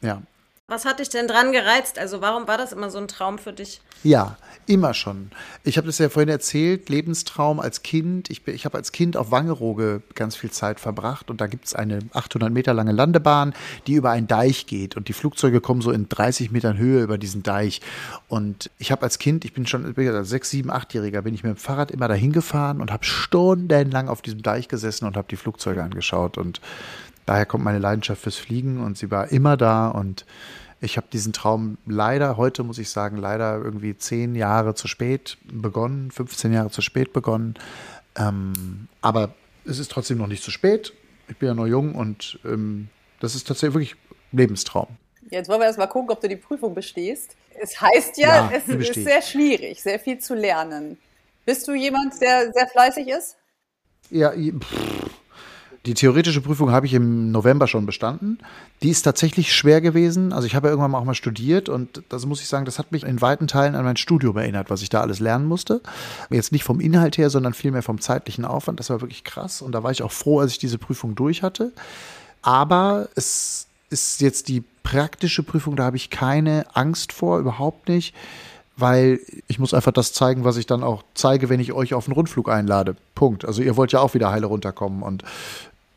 Ja. 0.02 0.22
Was 0.68 0.84
hat 0.84 0.98
dich 0.98 1.08
denn 1.10 1.28
dran 1.28 1.52
gereizt? 1.52 1.96
Also 1.96 2.20
warum 2.20 2.48
war 2.48 2.58
das 2.58 2.72
immer 2.72 2.90
so 2.90 2.98
ein 2.98 3.06
Traum 3.06 3.38
für 3.38 3.52
dich? 3.52 3.80
Ja, 4.02 4.36
immer 4.66 4.94
schon. 4.94 5.30
Ich 5.62 5.76
habe 5.76 5.86
das 5.86 5.98
ja 5.98 6.08
vorhin 6.08 6.28
erzählt, 6.28 6.88
Lebenstraum 6.88 7.60
als 7.60 7.82
Kind. 7.82 8.30
Ich, 8.30 8.48
ich 8.48 8.64
habe 8.64 8.76
als 8.76 8.90
Kind 8.90 9.16
auf 9.16 9.30
Wangerooge 9.30 10.02
ganz 10.16 10.34
viel 10.34 10.50
Zeit 10.50 10.80
verbracht 10.80 11.30
und 11.30 11.40
da 11.40 11.46
gibt 11.46 11.66
es 11.66 11.76
eine 11.76 12.00
800 12.14 12.52
Meter 12.52 12.74
lange 12.74 12.90
Landebahn, 12.90 13.54
die 13.86 13.92
über 13.92 14.10
einen 14.10 14.26
Deich 14.26 14.66
geht 14.66 14.96
und 14.96 15.06
die 15.06 15.12
Flugzeuge 15.12 15.60
kommen 15.60 15.82
so 15.82 15.92
in 15.92 16.08
30 16.08 16.50
Metern 16.50 16.78
Höhe 16.78 17.00
über 17.00 17.16
diesen 17.16 17.44
Deich. 17.44 17.80
Und 18.26 18.68
ich 18.78 18.90
habe 18.90 19.02
als 19.02 19.20
Kind, 19.20 19.44
ich 19.44 19.52
bin 19.52 19.68
schon 19.68 19.94
sechs, 20.24 20.50
sieben, 20.50 20.72
achtjähriger, 20.72 21.22
bin 21.22 21.32
ich 21.32 21.44
mit 21.44 21.54
dem 21.54 21.58
Fahrrad 21.58 21.92
immer 21.92 22.08
dahin 22.08 22.32
gefahren 22.32 22.80
und 22.80 22.90
habe 22.90 23.04
stundenlang 23.04 24.08
auf 24.08 24.20
diesem 24.20 24.42
Deich 24.42 24.66
gesessen 24.66 25.06
und 25.06 25.16
habe 25.16 25.28
die 25.30 25.36
Flugzeuge 25.36 25.84
angeschaut 25.84 26.38
und 26.38 26.60
daher 27.26 27.46
kommt 27.46 27.64
meine 27.64 27.78
Leidenschaft 27.78 28.22
fürs 28.22 28.36
Fliegen 28.36 28.82
und 28.82 28.96
sie 28.96 29.10
war 29.10 29.30
immer 29.30 29.56
da 29.56 29.88
und 29.88 30.24
ich 30.80 30.96
habe 30.96 31.06
diesen 31.12 31.32
Traum 31.32 31.78
leider, 31.86 32.36
heute 32.36 32.62
muss 32.62 32.78
ich 32.78 32.90
sagen, 32.90 33.16
leider 33.16 33.56
irgendwie 33.56 33.96
zehn 33.96 34.34
Jahre 34.34 34.74
zu 34.74 34.88
spät 34.88 35.38
begonnen, 35.44 36.10
15 36.10 36.52
Jahre 36.52 36.70
zu 36.70 36.82
spät 36.82 37.12
begonnen. 37.12 37.54
Ähm, 38.16 38.88
aber 39.00 39.34
es 39.64 39.78
ist 39.78 39.90
trotzdem 39.90 40.18
noch 40.18 40.26
nicht 40.26 40.42
zu 40.42 40.50
spät. 40.50 40.92
Ich 41.28 41.38
bin 41.38 41.48
ja 41.48 41.54
noch 41.54 41.66
jung 41.66 41.94
und 41.94 42.38
ähm, 42.44 42.88
das 43.20 43.34
ist 43.34 43.48
tatsächlich 43.48 43.74
wirklich 43.74 43.96
Lebenstraum. 44.32 44.88
Jetzt 45.30 45.48
wollen 45.48 45.60
wir 45.60 45.66
erst 45.66 45.78
mal 45.78 45.86
gucken, 45.86 46.10
ob 46.10 46.20
du 46.20 46.28
die 46.28 46.36
Prüfung 46.36 46.74
bestehst. 46.74 47.34
Es 47.60 47.80
heißt 47.80 48.18
ja, 48.18 48.50
ja 48.50 48.52
es 48.54 48.68
ist 48.68 48.94
sehr 48.94 49.22
schwierig, 49.22 49.82
sehr 49.82 49.98
viel 49.98 50.18
zu 50.18 50.34
lernen. 50.34 50.98
Bist 51.46 51.66
du 51.66 51.74
jemand, 51.74 52.20
der 52.20 52.52
sehr 52.52 52.68
fleißig 52.68 53.08
ist? 53.08 53.36
Ja, 54.10 54.32
pff, 54.32 55.05
die 55.86 55.94
theoretische 55.94 56.40
Prüfung 56.40 56.72
habe 56.72 56.86
ich 56.86 56.94
im 56.94 57.30
November 57.30 57.68
schon 57.68 57.86
bestanden. 57.86 58.38
Die 58.82 58.90
ist 58.90 59.02
tatsächlich 59.02 59.54
schwer 59.54 59.80
gewesen. 59.80 60.32
Also 60.32 60.46
ich 60.46 60.54
habe 60.54 60.66
ja 60.66 60.72
irgendwann 60.72 60.94
auch 60.94 61.04
mal 61.04 61.14
studiert 61.14 61.68
und 61.68 62.02
das 62.08 62.26
muss 62.26 62.40
ich 62.40 62.48
sagen, 62.48 62.64
das 62.64 62.78
hat 62.78 62.90
mich 62.90 63.04
in 63.04 63.20
weiten 63.20 63.46
Teilen 63.46 63.76
an 63.76 63.84
mein 63.84 63.96
Studium 63.96 64.36
erinnert, 64.36 64.68
was 64.68 64.82
ich 64.82 64.88
da 64.88 65.00
alles 65.00 65.20
lernen 65.20 65.46
musste. 65.46 65.80
Jetzt 66.28 66.50
nicht 66.50 66.64
vom 66.64 66.80
Inhalt 66.80 67.18
her, 67.18 67.30
sondern 67.30 67.54
vielmehr 67.54 67.82
vom 67.82 68.00
zeitlichen 68.00 68.44
Aufwand. 68.44 68.80
Das 68.80 68.90
war 68.90 69.00
wirklich 69.00 69.22
krass 69.22 69.62
und 69.62 69.72
da 69.72 69.84
war 69.84 69.92
ich 69.92 70.02
auch 70.02 70.12
froh, 70.12 70.40
als 70.40 70.52
ich 70.52 70.58
diese 70.58 70.78
Prüfung 70.78 71.14
durch 71.14 71.42
hatte. 71.42 71.72
Aber 72.42 73.08
es 73.14 73.68
ist 73.88 74.20
jetzt 74.20 74.48
die 74.48 74.64
praktische 74.82 75.44
Prüfung, 75.44 75.76
da 75.76 75.84
habe 75.84 75.96
ich 75.96 76.10
keine 76.10 76.66
Angst 76.74 77.12
vor, 77.12 77.38
überhaupt 77.38 77.88
nicht 77.88 78.14
weil 78.76 79.20
ich 79.48 79.58
muss 79.58 79.74
einfach 79.74 79.92
das 79.92 80.12
zeigen, 80.12 80.44
was 80.44 80.58
ich 80.58 80.66
dann 80.66 80.82
auch 80.82 81.02
zeige, 81.14 81.48
wenn 81.48 81.60
ich 81.60 81.72
euch 81.72 81.94
auf 81.94 82.06
einen 82.06 82.14
Rundflug 82.14 82.50
einlade. 82.50 82.96
Punkt. 83.14 83.44
Also 83.44 83.62
ihr 83.62 83.76
wollt 83.76 83.92
ja 83.92 84.00
auch 84.00 84.14
wieder 84.14 84.30
heile 84.30 84.46
runterkommen 84.46 85.02
und 85.02 85.24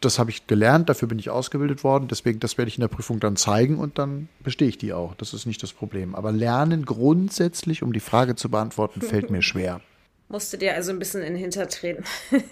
das 0.02 0.18
habe 0.18 0.32
ich 0.32 0.48
gelernt, 0.48 0.90
dafür 0.90 1.08
bin 1.08 1.20
ich 1.20 1.30
ausgebildet 1.30 1.84
worden, 1.84 2.08
deswegen, 2.08 2.40
das 2.40 2.58
werde 2.58 2.70
ich 2.70 2.78
in 2.78 2.82
der 2.82 2.88
Prüfung 2.88 3.20
dann 3.20 3.36
zeigen 3.36 3.78
und 3.78 3.98
dann 3.98 4.30
bestehe 4.44 4.70
ich 4.70 4.78
die 4.78 4.94
auch. 4.94 5.14
Das 5.16 5.34
ist 5.34 5.46
nicht 5.46 5.62
das 5.62 5.74
Problem. 5.74 6.16
Aber 6.16 6.32
lernen 6.32 6.86
grundsätzlich, 6.86 7.84
um 7.84 7.92
die 7.92 8.00
Frage 8.00 8.36
zu 8.36 8.50
beantworten, 8.50 9.02
fällt 9.02 9.30
mir 9.30 9.42
schwer. 9.42 9.82
Musste 10.30 10.58
dir 10.58 10.76
also 10.76 10.92
ein 10.92 11.00
bisschen 11.00 11.22
in 11.22 11.34
den 11.34 11.42
Hintertreten. 11.42 12.06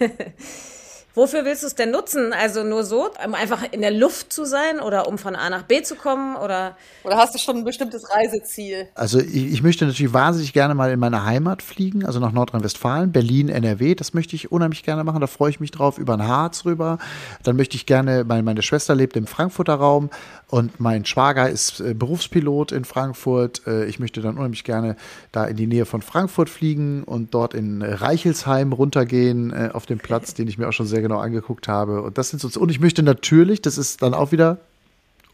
Wofür 1.18 1.44
willst 1.44 1.64
du 1.64 1.66
es 1.66 1.74
denn 1.74 1.90
nutzen? 1.90 2.32
Also 2.32 2.62
nur 2.62 2.84
so, 2.84 3.10
um 3.26 3.34
einfach 3.34 3.64
in 3.72 3.80
der 3.80 3.90
Luft 3.90 4.32
zu 4.32 4.44
sein 4.44 4.78
oder 4.78 5.08
um 5.08 5.18
von 5.18 5.34
A 5.34 5.50
nach 5.50 5.64
B 5.64 5.82
zu 5.82 5.96
kommen 5.96 6.36
oder? 6.36 6.76
Oder 7.02 7.16
hast 7.16 7.34
du 7.34 7.40
schon 7.40 7.56
ein 7.56 7.64
bestimmtes 7.64 8.08
Reiseziel? 8.08 8.86
Also 8.94 9.18
ich, 9.18 9.52
ich 9.52 9.60
möchte 9.60 9.84
natürlich 9.84 10.12
wahnsinnig 10.12 10.52
gerne 10.52 10.76
mal 10.76 10.92
in 10.92 11.00
meine 11.00 11.24
Heimat 11.24 11.60
fliegen, 11.60 12.06
also 12.06 12.20
nach 12.20 12.30
Nordrhein-Westfalen, 12.30 13.10
Berlin, 13.10 13.48
NRW. 13.48 13.96
Das 13.96 14.14
möchte 14.14 14.36
ich 14.36 14.52
unheimlich 14.52 14.84
gerne 14.84 15.02
machen. 15.02 15.20
Da 15.20 15.26
freue 15.26 15.50
ich 15.50 15.58
mich 15.58 15.72
drauf. 15.72 15.98
Über 15.98 16.16
den 16.16 16.28
Harz 16.28 16.64
rüber. 16.64 16.98
Dann 17.42 17.56
möchte 17.56 17.74
ich 17.74 17.84
gerne, 17.84 18.22
meine, 18.22 18.44
meine 18.44 18.62
Schwester 18.62 18.94
lebt 18.94 19.16
im 19.16 19.26
Frankfurter 19.26 19.74
Raum 19.74 20.10
und 20.50 20.80
mein 20.80 21.04
Schwager 21.04 21.48
ist 21.50 21.80
äh, 21.80 21.92
Berufspilot 21.92 22.72
in 22.72 22.86
Frankfurt. 22.86 23.66
Äh, 23.66 23.84
ich 23.84 23.98
möchte 23.98 24.22
dann 24.22 24.36
unheimlich 24.36 24.64
gerne 24.64 24.96
da 25.30 25.44
in 25.44 25.56
die 25.56 25.66
Nähe 25.66 25.84
von 25.84 26.00
Frankfurt 26.00 26.48
fliegen 26.48 27.04
und 27.04 27.34
dort 27.34 27.52
in 27.52 27.82
Reichelsheim 27.82 28.72
runtergehen 28.72 29.52
äh, 29.52 29.70
auf 29.72 29.84
den 29.84 29.98
Platz, 29.98 30.32
den 30.32 30.48
ich 30.48 30.56
mir 30.56 30.66
auch 30.66 30.72
schon 30.72 30.86
sehr 30.86 31.02
genau 31.02 31.18
angeguckt 31.18 31.68
habe. 31.68 32.00
Und 32.00 32.16
das 32.16 32.30
sind 32.30 32.40
so, 32.40 32.48
und 32.58 32.70
ich 32.70 32.80
möchte 32.80 33.02
natürlich, 33.02 33.60
das 33.60 33.76
ist 33.76 34.00
dann 34.00 34.14
auch 34.14 34.32
wieder, 34.32 34.56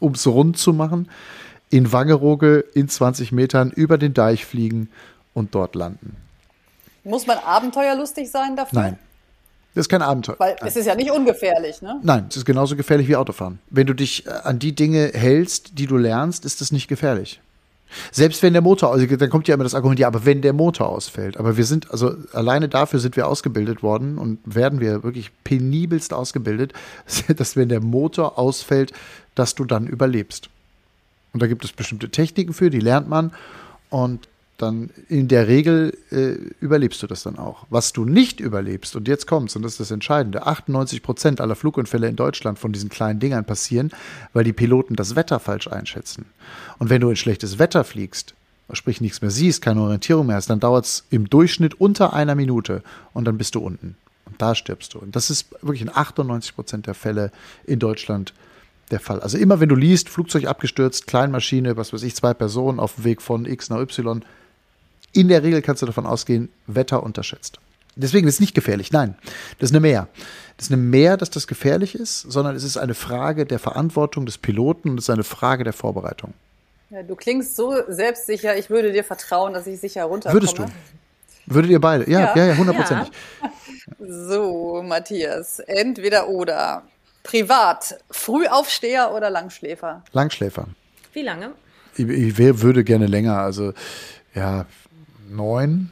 um 0.00 0.12
es 0.12 0.26
rund 0.26 0.58
zu 0.58 0.72
machen, 0.72 1.08
in 1.70 1.92
Wangerooge 1.92 2.64
in 2.74 2.88
20 2.88 3.30
Metern 3.30 3.70
über 3.70 3.98
den 3.98 4.14
Deich 4.14 4.44
fliegen 4.44 4.88
und 5.32 5.54
dort 5.54 5.76
landen. 5.76 6.16
Muss 7.04 7.28
man 7.28 7.38
abenteuerlustig 7.38 8.30
sein 8.30 8.56
dafür? 8.56 8.80
Nein. 8.80 8.98
Das 9.74 9.82
ist 9.82 9.88
kein 9.88 10.02
Abenteuer. 10.02 10.36
Weil 10.38 10.56
es 10.64 10.76
ist 10.76 10.86
ja 10.86 10.94
nicht 10.94 11.10
ungefährlich, 11.10 11.82
ne? 11.82 12.00
Nein, 12.02 12.26
es 12.28 12.36
ist 12.36 12.44
genauso 12.44 12.76
gefährlich 12.76 13.08
wie 13.08 13.16
Autofahren. 13.16 13.58
Wenn 13.70 13.86
du 13.86 13.94
dich 13.94 14.26
äh, 14.26 14.30
an 14.30 14.58
die 14.58 14.74
Dinge 14.74 15.10
hältst, 15.12 15.78
die 15.78 15.86
du 15.86 15.96
lernst, 15.96 16.44
ist 16.44 16.60
es 16.60 16.70
nicht 16.70 16.86
gefährlich. 16.86 17.40
Selbst 18.10 18.42
wenn 18.42 18.52
der 18.52 18.62
Motor, 18.62 18.92
also 18.92 19.06
dann 19.06 19.30
kommt 19.30 19.48
ja 19.48 19.54
immer 19.54 19.64
das 19.64 19.74
Argument, 19.74 19.98
ja, 19.98 20.06
aber 20.06 20.24
wenn 20.24 20.42
der 20.42 20.52
Motor 20.52 20.88
ausfällt. 20.88 21.36
Aber 21.36 21.56
wir 21.56 21.64
sind, 21.64 21.90
also 21.90 22.14
alleine 22.32 22.68
dafür 22.68 22.98
sind 22.98 23.16
wir 23.16 23.26
ausgebildet 23.26 23.82
worden 23.82 24.18
und 24.18 24.38
werden 24.44 24.80
wir 24.80 25.02
wirklich 25.02 25.30
penibelst 25.44 26.12
ausgebildet, 26.12 26.72
dass 27.36 27.56
wenn 27.56 27.68
der 27.68 27.80
Motor 27.80 28.38
ausfällt, 28.38 28.92
dass 29.34 29.54
du 29.54 29.64
dann 29.64 29.86
überlebst. 29.86 30.50
Und 31.32 31.42
da 31.42 31.46
gibt 31.46 31.64
es 31.64 31.72
bestimmte 31.72 32.10
Techniken 32.10 32.52
für, 32.52 32.70
die 32.70 32.80
lernt 32.80 33.08
man. 33.08 33.32
Und 33.90 34.28
dann 34.56 34.90
in 35.08 35.26
der 35.28 35.48
Regel 35.48 35.96
äh, 36.10 36.34
überlebst 36.60 37.02
du 37.02 37.06
das 37.06 37.24
dann 37.24 37.38
auch. 37.38 37.66
Was 37.70 37.92
du 37.92 38.04
nicht 38.04 38.38
überlebst, 38.40 38.94
und 38.94 39.08
jetzt 39.08 39.26
kommt's, 39.26 39.56
und 39.56 39.62
das 39.62 39.72
ist 39.72 39.80
das 39.80 39.90
Entscheidende, 39.90 40.46
98 40.46 41.02
Prozent 41.02 41.40
aller 41.40 41.56
Flugunfälle 41.56 42.08
in 42.08 42.16
Deutschland 42.16 42.58
von 42.58 42.72
diesen 42.72 42.88
kleinen 42.88 43.18
Dingern 43.18 43.44
passieren, 43.44 43.90
weil 44.32 44.44
die 44.44 44.52
Piloten 44.52 44.94
das 44.94 45.16
Wetter 45.16 45.40
falsch 45.40 45.68
einschätzen. 45.68 46.26
Und 46.78 46.88
wenn 46.88 47.00
du 47.00 47.10
in 47.10 47.16
schlechtes 47.16 47.58
Wetter 47.58 47.82
fliegst, 47.82 48.34
sprich 48.72 49.00
nichts 49.00 49.20
mehr 49.20 49.30
siehst, 49.30 49.60
keine 49.60 49.82
Orientierung 49.82 50.26
mehr 50.26 50.36
hast, 50.36 50.50
dann 50.50 50.60
dauert's 50.60 51.04
im 51.10 51.28
Durchschnitt 51.28 51.80
unter 51.80 52.12
einer 52.14 52.34
Minute 52.34 52.82
und 53.12 53.24
dann 53.24 53.38
bist 53.38 53.56
du 53.56 53.60
unten. 53.60 53.96
Und 54.24 54.40
da 54.40 54.54
stirbst 54.54 54.94
du. 54.94 54.98
Und 55.00 55.16
das 55.16 55.30
ist 55.30 55.52
wirklich 55.62 55.82
in 55.82 55.90
98 55.94 56.54
Prozent 56.54 56.86
der 56.86 56.94
Fälle 56.94 57.30
in 57.66 57.78
Deutschland 57.78 58.32
der 58.90 59.00
Fall. 59.00 59.20
Also 59.20 59.38
immer 59.38 59.60
wenn 59.60 59.68
du 59.68 59.74
liest, 59.74 60.08
Flugzeug 60.08 60.46
abgestürzt, 60.46 61.06
Kleinmaschine, 61.06 61.76
was 61.76 61.92
weiß 61.92 62.02
ich, 62.02 62.14
zwei 62.14 62.34
Personen 62.34 62.80
auf 62.80 62.96
dem 62.96 63.04
Weg 63.04 63.22
von 63.22 63.46
X 63.46 63.70
nach 63.70 63.80
Y, 63.80 64.24
in 65.12 65.28
der 65.28 65.42
Regel 65.42 65.62
kannst 65.62 65.82
du 65.82 65.86
davon 65.86 66.06
ausgehen, 66.06 66.50
Wetter 66.66 67.02
unterschätzt. 67.02 67.58
Deswegen 67.96 68.26
ist 68.26 68.34
es 68.34 68.40
nicht 68.40 68.54
gefährlich. 68.54 68.90
Nein, 68.90 69.16
das 69.58 69.70
ist 69.70 69.74
eine 69.74 69.80
Mehr. 69.80 70.08
Das 70.56 70.66
ist 70.66 70.72
eine 70.72 70.82
Mehr, 70.82 71.16
dass 71.16 71.30
das 71.30 71.46
gefährlich 71.46 71.94
ist, 71.94 72.20
sondern 72.22 72.56
es 72.56 72.64
ist 72.64 72.76
eine 72.76 72.94
Frage 72.94 73.46
der 73.46 73.58
Verantwortung 73.58 74.26
des 74.26 74.38
Piloten 74.38 74.90
und 74.90 74.98
es 74.98 75.04
ist 75.04 75.10
eine 75.10 75.24
Frage 75.24 75.64
der 75.64 75.72
Vorbereitung. 75.72 76.34
Ja, 76.90 77.02
du 77.02 77.14
klingst 77.16 77.56
so 77.56 77.74
selbstsicher, 77.88 78.56
ich 78.56 78.70
würde 78.70 78.92
dir 78.92 79.04
vertrauen, 79.04 79.52
dass 79.52 79.66
ich 79.66 79.80
sicher 79.80 80.04
runterkomme. 80.04 80.40
Würdest 80.40 80.58
du? 80.58 80.66
Würdet 81.46 81.70
ihr 81.70 81.80
beide? 81.80 82.10
Ja, 82.10 82.34
ja, 82.34 82.46
ja, 82.46 82.56
hundertprozentig. 82.56 83.10
Ja. 83.42 83.50
So, 84.08 84.82
Matthias, 84.84 85.58
entweder 85.60 86.28
oder. 86.28 86.82
Privat, 87.24 87.98
Frühaufsteher 88.10 89.12
oder 89.14 89.30
Langschläfer? 89.30 90.04
Langschläfer. 90.12 90.68
Wie 91.14 91.22
lange? 91.22 91.52
Ich, 91.96 92.06
ich 92.06 92.38
würde 92.38 92.84
gerne 92.84 93.06
länger, 93.06 93.38
also 93.38 93.72
ja, 94.34 94.66
neun. 95.28 95.90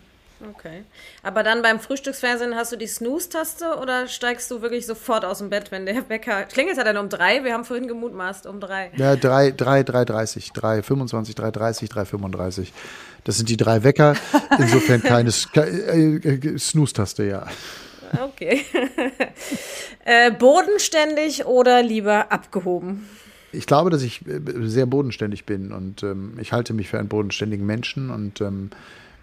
Okay. 0.50 0.82
Aber 1.22 1.44
dann 1.44 1.62
beim 1.62 1.78
Frühstücksfernsehen 1.78 2.56
hast 2.56 2.72
du 2.72 2.76
die 2.76 2.88
Snooze-Taste 2.88 3.76
oder 3.80 4.08
steigst 4.08 4.50
du 4.50 4.60
wirklich 4.60 4.86
sofort 4.86 5.24
aus 5.24 5.38
dem 5.38 5.50
Bett, 5.50 5.70
wenn 5.70 5.86
der 5.86 6.08
Wecker 6.08 6.42
klingelt? 6.44 6.78
Hat 6.78 6.86
er 6.86 6.98
um 7.00 7.08
drei? 7.08 7.44
Wir 7.44 7.52
haben 7.52 7.64
vorhin 7.64 7.86
gemutmaßt 7.86 8.46
um 8.46 8.58
drei. 8.58 8.90
Ja, 8.96 9.14
drei, 9.14 9.52
drei, 9.52 9.84
drei, 9.84 10.04
dreißig, 10.04 10.50
drei, 10.52 10.82
25, 10.82 11.36
3, 11.36 11.50
30, 11.52 11.88
3, 11.88 12.04
35. 12.06 12.72
Das 13.22 13.36
sind 13.36 13.48
die 13.50 13.56
drei 13.56 13.84
Wecker. 13.84 14.14
Insofern 14.58 15.00
keine 15.04 15.30
ke- 15.30 15.60
äh, 15.60 16.16
äh, 16.16 16.58
Snooze-Taste, 16.58 17.24
ja. 17.24 17.46
Okay. 18.24 18.62
äh, 20.04 20.30
bodenständig 20.32 21.46
oder 21.46 21.82
lieber 21.82 22.32
abgehoben? 22.32 23.08
Ich 23.52 23.66
glaube, 23.66 23.90
dass 23.90 24.02
ich 24.02 24.26
äh, 24.26 24.40
sehr 24.62 24.86
bodenständig 24.86 25.44
bin 25.46 25.72
und 25.72 26.02
ähm, 26.02 26.36
ich 26.40 26.52
halte 26.52 26.74
mich 26.74 26.88
für 26.88 26.98
einen 26.98 27.08
bodenständigen 27.08 27.64
Menschen 27.64 28.10
und 28.10 28.40
ähm, 28.40 28.70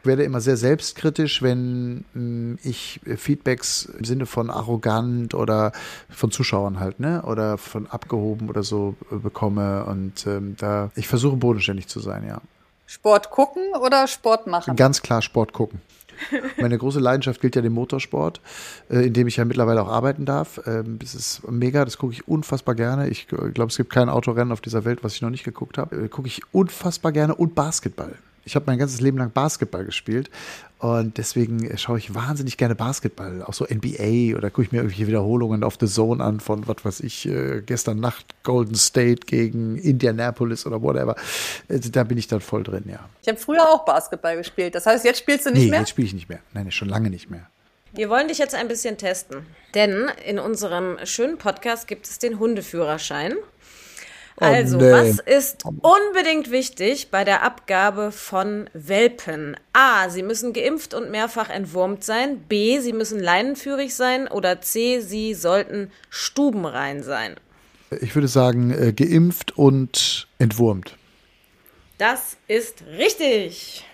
werde 0.09 0.23
immer 0.23 0.41
sehr 0.41 0.57
selbstkritisch, 0.57 1.43
wenn 1.43 2.03
ähm, 2.15 2.57
ich 2.63 2.99
äh, 3.05 3.15
Feedbacks 3.15 3.85
im 3.85 4.03
Sinne 4.03 4.25
von 4.25 4.49
arrogant 4.49 5.35
oder 5.35 5.71
von 6.09 6.31
Zuschauern 6.31 6.79
halt, 6.79 6.99
ne, 6.99 7.21
oder 7.21 7.59
von 7.59 7.85
abgehoben 7.85 8.49
oder 8.49 8.63
so 8.63 8.95
äh, 9.11 9.15
bekomme 9.15 9.85
und 9.85 10.25
ähm, 10.25 10.55
da 10.57 10.89
ich 10.95 11.07
versuche 11.07 11.37
bodenständig 11.37 11.87
zu 11.87 11.99
sein, 11.99 12.25
ja. 12.27 12.41
Sport 12.87 13.29
gucken 13.29 13.61
oder 13.79 14.07
Sport 14.07 14.47
machen? 14.47 14.75
Ganz 14.75 15.03
klar 15.03 15.21
Sport 15.21 15.53
gucken. 15.53 15.79
Meine 16.57 16.75
große 16.77 16.99
Leidenschaft 16.99 17.39
gilt 17.39 17.55
ja 17.55 17.61
dem 17.61 17.73
Motorsport, 17.73 18.41
äh, 18.89 19.05
in 19.05 19.13
dem 19.13 19.27
ich 19.27 19.37
ja 19.37 19.45
mittlerweile 19.45 19.83
auch 19.83 19.89
arbeiten 19.89 20.25
darf. 20.25 20.59
Ähm, 20.65 20.97
Das 20.99 21.13
ist 21.13 21.49
mega, 21.49 21.85
das 21.85 21.99
gucke 21.99 22.13
ich 22.13 22.27
unfassbar 22.27 22.73
gerne. 22.73 23.07
Ich 23.09 23.27
glaube, 23.27 23.69
es 23.69 23.77
gibt 23.77 23.91
kein 23.91 24.09
Autorennen 24.09 24.51
auf 24.51 24.59
dieser 24.59 24.85
Welt, 24.85 25.03
was 25.03 25.13
ich 25.13 25.21
noch 25.21 25.29
nicht 25.29 25.43
geguckt 25.43 25.77
habe. 25.77 26.09
Gucke 26.09 26.27
ich 26.27 26.41
unfassbar 26.51 27.11
gerne 27.11 27.35
und 27.35 27.53
Basketball. 27.53 28.15
Ich 28.49 28.55
habe 28.55 28.65
mein 28.65 28.79
ganzes 28.79 28.99
Leben 28.99 29.19
lang 29.19 29.29
Basketball 29.31 29.85
gespielt 29.85 30.31
und 30.79 31.19
deswegen 31.19 31.77
schaue 31.77 31.99
ich 31.99 32.15
wahnsinnig 32.15 32.57
gerne 32.57 32.73
Basketball, 32.73 33.43
auch 33.43 33.53
so 33.53 33.63
NBA 33.65 34.35
oder 34.35 34.49
gucke 34.49 34.63
ich 34.63 34.71
mir 34.71 34.79
irgendwelche 34.79 35.05
Wiederholungen 35.05 35.63
auf 35.63 35.77
The 35.79 35.85
Zone 35.85 36.23
an 36.23 36.39
von, 36.39 36.67
was 36.67 36.83
weiß 36.83 37.01
ich, 37.01 37.27
äh, 37.27 37.61
gestern 37.63 37.99
Nacht 37.99 38.25
Golden 38.43 38.73
State 38.73 39.27
gegen 39.27 39.77
Indianapolis 39.77 40.65
oder 40.65 40.81
whatever. 40.81 41.15
Äh, 41.67 41.79
Da 41.79 42.03
bin 42.03 42.17
ich 42.17 42.27
dann 42.27 42.41
voll 42.41 42.63
drin, 42.63 42.85
ja. 42.87 42.99
Ich 43.21 43.27
habe 43.27 43.37
früher 43.37 43.61
auch 43.69 43.85
Basketball 43.85 44.35
gespielt. 44.37 44.73
Das 44.73 44.87
heißt, 44.87 45.05
jetzt 45.05 45.19
spielst 45.19 45.45
du 45.45 45.51
nicht 45.51 45.65
Nee, 45.65 45.69
mehr? 45.69 45.79
jetzt 45.81 45.89
spiele 45.89 46.07
ich 46.07 46.13
nicht 46.15 46.27
mehr. 46.29 46.39
Nein, 46.53 46.71
schon 46.71 46.89
lange 46.89 47.11
nicht 47.11 47.29
mehr. 47.29 47.45
Wir 47.93 48.09
wollen 48.09 48.27
dich 48.27 48.39
jetzt 48.39 48.55
ein 48.55 48.67
bisschen 48.67 48.97
testen. 48.97 49.45
Denn 49.75 50.09
in 50.25 50.39
unserem 50.39 50.97
schönen 51.05 51.37
Podcast 51.37 51.87
gibt 51.87 52.07
es 52.07 52.17
den 52.19 52.39
Hundeführerschein. 52.39 53.33
Also, 54.39 54.77
nee. 54.77 54.91
was 54.91 55.19
ist 55.19 55.65
unbedingt 55.65 56.51
wichtig 56.51 57.11
bei 57.11 57.23
der 57.23 57.43
Abgabe 57.43 58.11
von 58.11 58.69
Welpen? 58.73 59.57
A. 59.73 60.09
Sie 60.09 60.23
müssen 60.23 60.53
geimpft 60.53 60.93
und 60.93 61.11
mehrfach 61.11 61.49
entwurmt 61.49 62.03
sein. 62.03 62.39
B. 62.47 62.79
Sie 62.79 62.93
müssen 62.93 63.19
leinenführig 63.19 63.95
sein. 63.95 64.27
Oder 64.27 64.61
C. 64.61 65.01
Sie 65.01 65.33
sollten 65.33 65.91
stubenrein 66.09 67.03
sein. 67.03 67.35
Ich 68.01 68.15
würde 68.15 68.27
sagen, 68.27 68.71
äh, 68.71 68.93
geimpft 68.93 69.57
und 69.57 70.27
entwurmt. 70.37 70.95
Das 71.97 72.37
ist 72.47 72.83
richtig. 72.97 73.85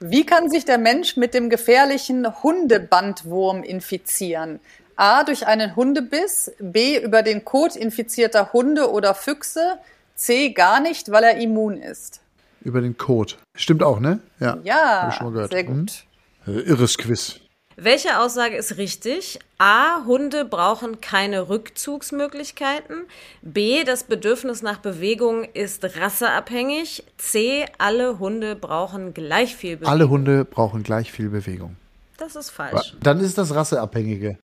Wie 0.00 0.26
kann 0.26 0.50
sich 0.50 0.64
der 0.64 0.78
Mensch 0.78 1.16
mit 1.16 1.34
dem 1.34 1.48
gefährlichen 1.48 2.42
Hundebandwurm 2.42 3.62
infizieren? 3.62 4.58
A. 4.96 5.24
Durch 5.24 5.46
einen 5.46 5.74
Hundebiss, 5.76 6.52
B. 6.58 6.98
über 6.98 7.22
den 7.22 7.44
Kot 7.44 7.76
infizierter 7.76 8.52
Hunde 8.52 8.90
oder 8.90 9.14
Füchse, 9.14 9.78
C. 10.14 10.50
gar 10.50 10.80
nicht, 10.80 11.10
weil 11.10 11.24
er 11.24 11.36
immun 11.38 11.76
ist. 11.76 12.20
Über 12.62 12.80
den 12.80 12.96
Code. 12.96 13.34
Stimmt 13.56 13.82
auch, 13.82 13.98
ne? 13.98 14.20
Ja. 14.38 14.52
Hab 14.52 14.64
Ja, 14.64 15.08
ich 15.08 15.14
schon 15.16 15.26
mal 15.26 15.32
gehört. 15.32 15.52
sehr 15.52 15.64
gut. 15.64 16.04
Hm? 16.44 16.58
Irres 16.66 16.96
Quiz. 16.98 17.36
Welche 17.76 18.18
Aussage 18.20 18.54
ist 18.56 18.76
richtig? 18.76 19.38
A. 19.58 20.04
Hunde 20.04 20.44
brauchen 20.44 21.00
keine 21.00 21.48
Rückzugsmöglichkeiten. 21.48 23.06
B. 23.40 23.82
Das 23.84 24.04
Bedürfnis 24.04 24.62
nach 24.62 24.78
Bewegung 24.78 25.44
ist 25.44 25.82
rasseabhängig. 25.98 27.04
C. 27.16 27.64
Alle 27.78 28.18
Hunde 28.18 28.56
brauchen 28.56 29.14
gleich 29.14 29.56
viel 29.56 29.76
Bewegung. 29.76 29.92
Alle 29.92 30.08
Hunde 30.10 30.44
brauchen 30.44 30.82
gleich 30.82 31.10
viel 31.10 31.30
Bewegung. 31.30 31.76
Das 32.18 32.36
ist 32.36 32.50
falsch. 32.50 32.94
Dann 33.02 33.20
ist 33.20 33.38
das 33.38 33.54
Rasseabhängige. 33.54 34.38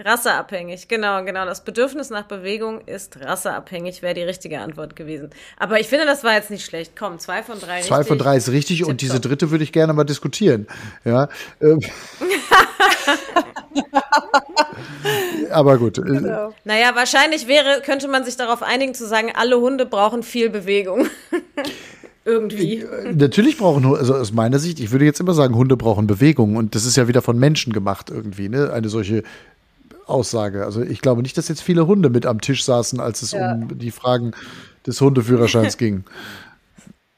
Rasseabhängig, 0.00 0.86
genau, 0.86 1.24
genau. 1.24 1.44
Das 1.44 1.64
Bedürfnis 1.64 2.08
nach 2.10 2.22
Bewegung 2.24 2.80
ist 2.82 3.20
rasseabhängig, 3.20 4.00
wäre 4.00 4.14
die 4.14 4.22
richtige 4.22 4.60
Antwort 4.60 4.94
gewesen. 4.94 5.30
Aber 5.56 5.80
ich 5.80 5.88
finde, 5.88 6.06
das 6.06 6.22
war 6.22 6.34
jetzt 6.34 6.50
nicht 6.50 6.64
schlecht. 6.64 6.92
Komm, 6.96 7.18
zwei 7.18 7.42
von 7.42 7.58
drei 7.58 7.80
Zwei 7.82 7.96
richtig. 7.96 8.08
von 8.08 8.18
drei 8.18 8.36
ist 8.36 8.50
richtig 8.52 8.84
und 8.84 9.00
diese 9.00 9.18
dritte 9.18 9.50
würde 9.50 9.64
ich 9.64 9.72
gerne 9.72 9.92
mal 9.92 10.04
diskutieren. 10.04 10.68
Ja. 11.04 11.28
ähm. 11.60 11.80
Aber 15.50 15.78
gut. 15.78 15.98
äh, 15.98 16.02
Naja, 16.64 16.94
wahrscheinlich 16.94 17.48
wäre, 17.48 17.80
könnte 17.84 18.08
man 18.08 18.24
sich 18.24 18.36
darauf 18.36 18.62
einigen 18.62 18.94
zu 18.94 19.06
sagen, 19.06 19.32
alle 19.34 19.58
Hunde 19.60 19.86
brauchen 19.86 20.22
viel 20.22 20.50
Bewegung. 20.50 21.06
Irgendwie. 22.24 22.84
Natürlich 23.14 23.56
brauchen 23.56 23.84
Hunde, 23.86 23.98
also 23.98 24.14
aus 24.14 24.32
meiner 24.32 24.58
Sicht, 24.58 24.80
ich 24.80 24.90
würde 24.90 25.06
jetzt 25.06 25.18
immer 25.18 25.32
sagen, 25.32 25.56
Hunde 25.56 25.78
brauchen 25.78 26.06
Bewegung 26.06 26.56
und 26.56 26.74
das 26.74 26.84
ist 26.84 26.96
ja 26.96 27.08
wieder 27.08 27.22
von 27.22 27.38
Menschen 27.38 27.72
gemacht 27.72 28.10
irgendwie, 28.10 28.50
ne? 28.50 28.70
Eine 28.70 28.90
solche 28.90 29.22
Aussage. 30.08 30.64
Also 30.64 30.82
ich 30.82 31.00
glaube 31.00 31.22
nicht, 31.22 31.36
dass 31.38 31.48
jetzt 31.48 31.62
viele 31.62 31.86
Hunde 31.86 32.10
mit 32.10 32.26
am 32.26 32.40
Tisch 32.40 32.64
saßen, 32.64 33.00
als 33.00 33.22
es 33.22 33.32
Ja. 33.32 33.52
um 33.52 33.78
die 33.78 33.90
Fragen 33.90 34.32
des 34.86 35.00
Hundeführerscheins 35.00 35.76
ging. 35.78 36.04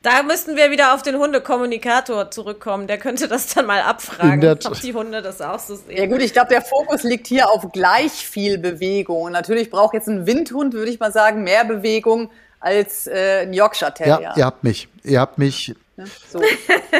Da 0.03 0.23
müssten 0.23 0.57
wir 0.57 0.71
wieder 0.71 0.95
auf 0.95 1.03
den 1.03 1.17
Hundekommunikator 1.17 2.31
zurückkommen. 2.31 2.87
Der 2.87 2.97
könnte 2.97 3.29
das 3.29 3.53
dann 3.53 3.67
mal 3.67 3.83
abfragen, 3.83 4.43
ob 4.65 4.81
die 4.81 4.95
Hunde 4.95 5.21
das 5.21 5.43
auch 5.43 5.59
so 5.59 5.75
Ja 5.75 5.81
sehen. 5.99 6.11
gut, 6.11 6.23
ich 6.23 6.33
glaube, 6.33 6.49
der 6.49 6.63
Fokus 6.63 7.03
liegt 7.03 7.27
hier 7.27 7.51
auf 7.51 7.71
gleich 7.71 8.13
viel 8.13 8.57
Bewegung. 8.57 9.23
Und 9.25 9.33
natürlich 9.33 9.69
braucht 9.71 9.93
jetzt 9.93 10.09
ein 10.09 10.27
Windhund, 10.27 10.73
würde 10.73 10.91
ich 10.91 10.99
mal 11.01 11.13
sagen, 11.13 11.43
mehr 11.45 11.67
Bewegung 11.67 12.31
als 12.61 13.07
äh, 13.09 13.43
ein 13.43 13.53
Yorkshire 13.53 13.93
Ja, 13.99 14.17
Terrier. 14.17 14.33
ihr 14.37 14.45
habt 14.47 14.65
mich. 14.65 14.89
Ihr 15.05 15.21
habt 15.21 15.37
mich. 15.37 15.75
So, 16.31 16.41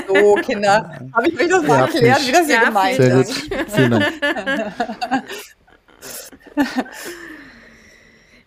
so 0.09 0.35
Kinder. 0.35 0.91
Habe 1.15 1.29
ich 1.31 1.41
euch 1.41 1.49
das 1.49 1.63
mal 1.63 1.81
erklärt, 1.81 2.19
mich. 2.19 2.29
wie 2.29 2.33
das 2.33 2.47
hier 2.47 2.55
Ja, 2.57 2.65
gemeint 2.65 2.97
Sehr 2.97 3.21
ist? 3.21 3.49
gut. 3.51 3.59
Vielen 3.75 3.91
Dank. 3.93 4.07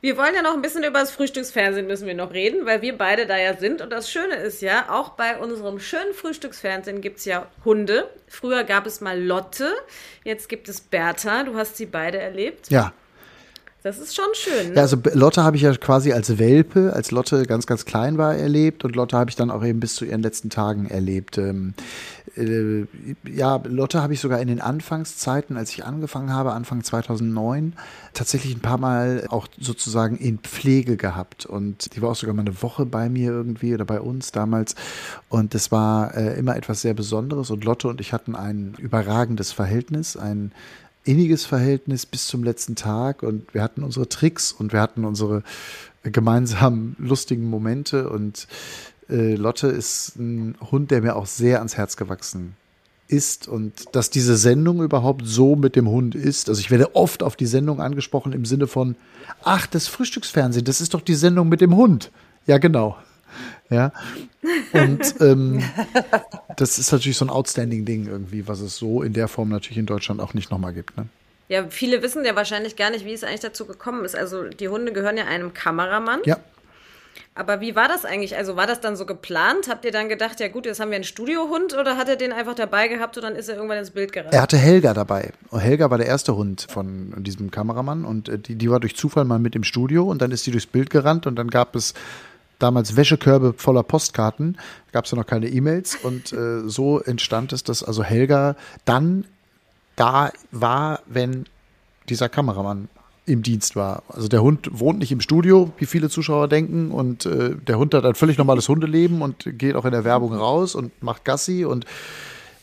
Wir 0.03 0.17
wollen 0.17 0.35
ja 0.35 0.41
noch 0.41 0.53
ein 0.53 0.61
bisschen 0.61 0.83
über 0.83 0.99
das 0.99 1.11
Frühstücksfernsehen 1.11 1.87
müssen 1.87 2.05
wir 2.05 2.13
noch 2.13 2.33
reden, 2.33 2.65
weil 2.65 2.81
wir 2.81 2.97
beide 2.97 3.25
da 3.25 3.37
ja 3.37 3.55
sind. 3.55 3.81
Und 3.81 3.89
das 3.89 4.11
Schöne 4.11 4.35
ist 4.35 4.61
ja, 4.61 4.89
auch 4.89 5.11
bei 5.11 5.37
unserem 5.37 5.79
schönen 5.79 6.13
Frühstücksfernsehen 6.13 6.99
gibt 6.99 7.19
es 7.19 7.25
ja 7.25 7.47
Hunde. 7.63 8.09
Früher 8.27 8.65
gab 8.65 8.85
es 8.85 8.99
mal 8.99 9.17
Lotte, 9.17 9.71
jetzt 10.25 10.49
gibt 10.49 10.67
es 10.67 10.81
Bertha. 10.81 11.43
Du 11.43 11.55
hast 11.55 11.77
sie 11.77 11.85
beide 11.85 12.17
erlebt. 12.17 12.69
Ja. 12.69 12.91
Das 13.83 13.99
ist 13.99 14.15
schon 14.15 14.25
schön. 14.33 14.75
Ja, 14.75 14.83
also 14.83 14.97
Lotte 15.13 15.43
habe 15.43 15.57
ich 15.57 15.63
ja 15.63 15.75
quasi 15.75 16.13
als 16.13 16.37
Welpe, 16.39 16.93
als 16.93 17.11
Lotte 17.11 17.43
ganz, 17.43 17.67
ganz 17.67 17.83
klein 17.83 18.17
war, 18.17 18.33
erlebt 18.33 18.85
und 18.85 18.95
Lotte 18.95 19.17
habe 19.17 19.29
ich 19.29 19.35
dann 19.35 19.51
auch 19.51 19.63
eben 19.63 19.81
bis 19.81 19.95
zu 19.95 20.05
ihren 20.05 20.21
letzten 20.21 20.49
Tagen 20.49 20.87
erlebt. 20.87 21.37
Ähm, 21.37 21.73
äh, 22.37 22.85
ja, 23.29 23.61
Lotte 23.65 24.01
habe 24.01 24.13
ich 24.13 24.21
sogar 24.21 24.39
in 24.39 24.47
den 24.47 24.61
Anfangszeiten, 24.61 25.57
als 25.57 25.71
ich 25.71 25.83
angefangen 25.83 26.31
habe, 26.31 26.53
Anfang 26.53 26.81
2009, 26.81 27.73
tatsächlich 28.13 28.55
ein 28.55 28.61
paar 28.61 28.77
Mal 28.77 29.25
auch 29.29 29.47
sozusagen 29.59 30.15
in 30.15 30.39
Pflege 30.39 30.95
gehabt 30.95 31.45
und 31.45 31.93
die 31.93 32.01
war 32.01 32.11
auch 32.11 32.15
sogar 32.15 32.33
mal 32.33 32.43
eine 32.43 32.61
Woche 32.61 32.85
bei 32.85 33.09
mir 33.09 33.31
irgendwie 33.31 33.73
oder 33.73 33.85
bei 33.85 33.99
uns 33.99 34.31
damals 34.31 34.75
und 35.27 35.53
das 35.53 35.73
war 35.73 36.15
äh, 36.15 36.39
immer 36.39 36.55
etwas 36.55 36.81
sehr 36.81 36.93
Besonderes 36.93 37.51
und 37.51 37.65
Lotte 37.65 37.89
und 37.89 37.99
ich 37.99 38.13
hatten 38.13 38.35
ein 38.35 38.75
überragendes 38.77 39.51
Verhältnis, 39.51 40.15
ein 40.15 40.53
inniges 41.03 41.45
Verhältnis 41.45 42.05
bis 42.05 42.27
zum 42.27 42.43
letzten 42.43 42.75
Tag 42.75 43.23
und 43.23 43.53
wir 43.53 43.61
hatten 43.61 43.83
unsere 43.83 44.07
Tricks 44.07 44.51
und 44.51 44.73
wir 44.73 44.81
hatten 44.81 45.05
unsere 45.05 45.43
gemeinsamen 46.03 46.95
lustigen 46.99 47.49
Momente 47.49 48.09
und 48.09 48.47
äh, 49.09 49.35
Lotte 49.35 49.67
ist 49.67 50.15
ein 50.17 50.55
Hund, 50.71 50.91
der 50.91 51.01
mir 51.01 51.15
auch 51.15 51.25
sehr 51.25 51.59
ans 51.59 51.77
Herz 51.77 51.97
gewachsen 51.97 52.55
ist 53.07 53.47
und 53.47 53.95
dass 53.95 54.09
diese 54.09 54.37
Sendung 54.37 54.81
überhaupt 54.81 55.23
so 55.25 55.55
mit 55.55 55.75
dem 55.75 55.89
Hund 55.89 56.15
ist. 56.15 56.49
Also 56.49 56.59
ich 56.61 56.71
werde 56.71 56.95
oft 56.95 57.21
auf 57.21 57.35
die 57.35 57.45
Sendung 57.45 57.79
angesprochen 57.79 58.33
im 58.33 58.45
Sinne 58.45 58.67
von, 58.67 58.95
ach, 59.43 59.67
das 59.67 59.87
Frühstücksfernsehen, 59.87 60.65
das 60.65 60.81
ist 60.81 60.93
doch 60.93 61.01
die 61.01 61.15
Sendung 61.15 61.49
mit 61.49 61.61
dem 61.61 61.75
Hund. 61.75 62.11
Ja, 62.47 62.57
genau. 62.57 62.97
Ja. 63.69 63.91
Und 64.73 65.15
ähm, 65.21 65.63
das 66.57 66.77
ist 66.77 66.91
natürlich 66.91 67.17
so 67.17 67.25
ein 67.25 67.29
outstanding 67.29 67.85
Ding 67.85 68.07
irgendwie, 68.07 68.47
was 68.47 68.59
es 68.59 68.77
so 68.77 69.01
in 69.01 69.13
der 69.13 69.27
Form 69.27 69.49
natürlich 69.49 69.77
in 69.77 69.85
Deutschland 69.85 70.21
auch 70.21 70.33
nicht 70.33 70.51
nochmal 70.51 70.73
gibt. 70.73 70.95
Ne? 70.97 71.07
Ja, 71.49 71.65
viele 71.69 72.01
wissen 72.01 72.23
ja 72.25 72.35
wahrscheinlich 72.35 72.75
gar 72.75 72.89
nicht, 72.89 73.05
wie 73.05 73.13
es 73.13 73.23
eigentlich 73.23 73.41
dazu 73.41 73.65
gekommen 73.65 74.05
ist. 74.05 74.15
Also 74.15 74.43
die 74.43 74.69
Hunde 74.69 74.93
gehören 74.93 75.17
ja 75.17 75.25
einem 75.25 75.53
Kameramann. 75.53 76.19
Ja, 76.25 76.37
Aber 77.35 77.61
wie 77.61 77.75
war 77.75 77.87
das 77.87 78.05
eigentlich? 78.05 78.37
Also 78.37 78.55
war 78.55 78.67
das 78.67 78.79
dann 78.79 78.95
so 78.95 79.05
geplant? 79.05 79.67
Habt 79.69 79.85
ihr 79.85 79.91
dann 79.91 80.07
gedacht, 80.07 80.39
ja 80.39 80.47
gut, 80.47 80.65
jetzt 80.65 80.79
haben 80.79 80.89
wir 80.89 80.95
einen 80.95 81.03
Studiohund 81.03 81.73
oder 81.75 81.97
hat 81.97 82.07
er 82.09 82.15
den 82.15 82.31
einfach 82.31 82.55
dabei 82.55 82.87
gehabt 82.87 83.17
und 83.17 83.23
dann 83.23 83.35
ist 83.35 83.49
er 83.49 83.55
irgendwann 83.55 83.79
ins 83.79 83.91
Bild 83.91 84.13
gerannt? 84.13 84.33
Er 84.33 84.41
hatte 84.41 84.57
Helga 84.57 84.93
dabei. 84.93 85.31
Und 85.49 85.59
Helga 85.59 85.89
war 85.89 85.97
der 85.97 86.07
erste 86.07 86.35
Hund 86.35 86.67
von 86.69 87.13
diesem 87.23 87.51
Kameramann 87.51 88.05
und 88.05 88.29
äh, 88.29 88.37
die, 88.39 88.55
die 88.55 88.69
war 88.69 88.79
durch 88.79 88.95
Zufall 88.95 89.25
mal 89.25 89.39
mit 89.39 89.55
im 89.55 89.63
Studio 89.63 90.03
und 90.09 90.21
dann 90.21 90.31
ist 90.31 90.43
sie 90.43 90.51
durchs 90.51 90.67
Bild 90.67 90.89
gerannt 90.89 91.27
und 91.27 91.35
dann 91.35 91.49
gab 91.49 91.75
es 91.75 91.93
damals 92.59 92.95
Wäschekörbe 92.95 93.53
voller 93.57 93.83
Postkarten, 93.83 94.57
gab 94.91 95.05
es 95.05 95.11
ja 95.11 95.17
noch 95.17 95.25
keine 95.25 95.47
E-Mails. 95.47 95.95
Und 95.95 96.33
äh, 96.33 96.67
so 96.67 96.99
entstand 96.99 97.53
es, 97.53 97.63
dass 97.63 97.83
also 97.83 98.03
Helga 98.03 98.55
dann 98.85 99.25
da 99.95 100.31
war, 100.51 101.01
wenn 101.05 101.45
dieser 102.09 102.29
Kameramann 102.29 102.89
im 103.25 103.41
Dienst 103.41 103.75
war. 103.75 104.03
Also 104.09 104.27
der 104.27 104.41
Hund 104.41 104.69
wohnt 104.73 104.99
nicht 104.99 105.11
im 105.11 105.21
Studio, 105.21 105.71
wie 105.77 105.85
viele 105.85 106.09
Zuschauer 106.09 106.49
denken, 106.49 106.91
und 106.91 107.25
äh, 107.25 107.55
der 107.55 107.77
Hund 107.77 107.93
hat 107.93 108.05
ein 108.05 108.15
völlig 108.15 108.37
normales 108.37 108.67
Hundeleben 108.67 109.21
und 109.21 109.57
geht 109.57 109.75
auch 109.75 109.85
in 109.85 109.91
der 109.91 110.03
Werbung 110.03 110.33
raus 110.33 110.75
und 110.75 111.01
macht 111.01 111.23
Gassi. 111.23 111.63
Und 111.63 111.85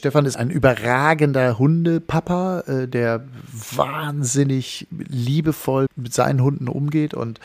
Stefan 0.01 0.25
ist 0.25 0.37
ein 0.37 0.49
überragender 0.49 1.59
Hundepapa, 1.59 2.61
äh, 2.61 2.89
der 2.89 3.23
wahnsinnig 3.53 4.87
liebevoll 4.91 5.89
mit 5.95 6.15
seinen 6.15 6.43
Hunden 6.43 6.69
umgeht 6.69 7.13
und 7.13 7.39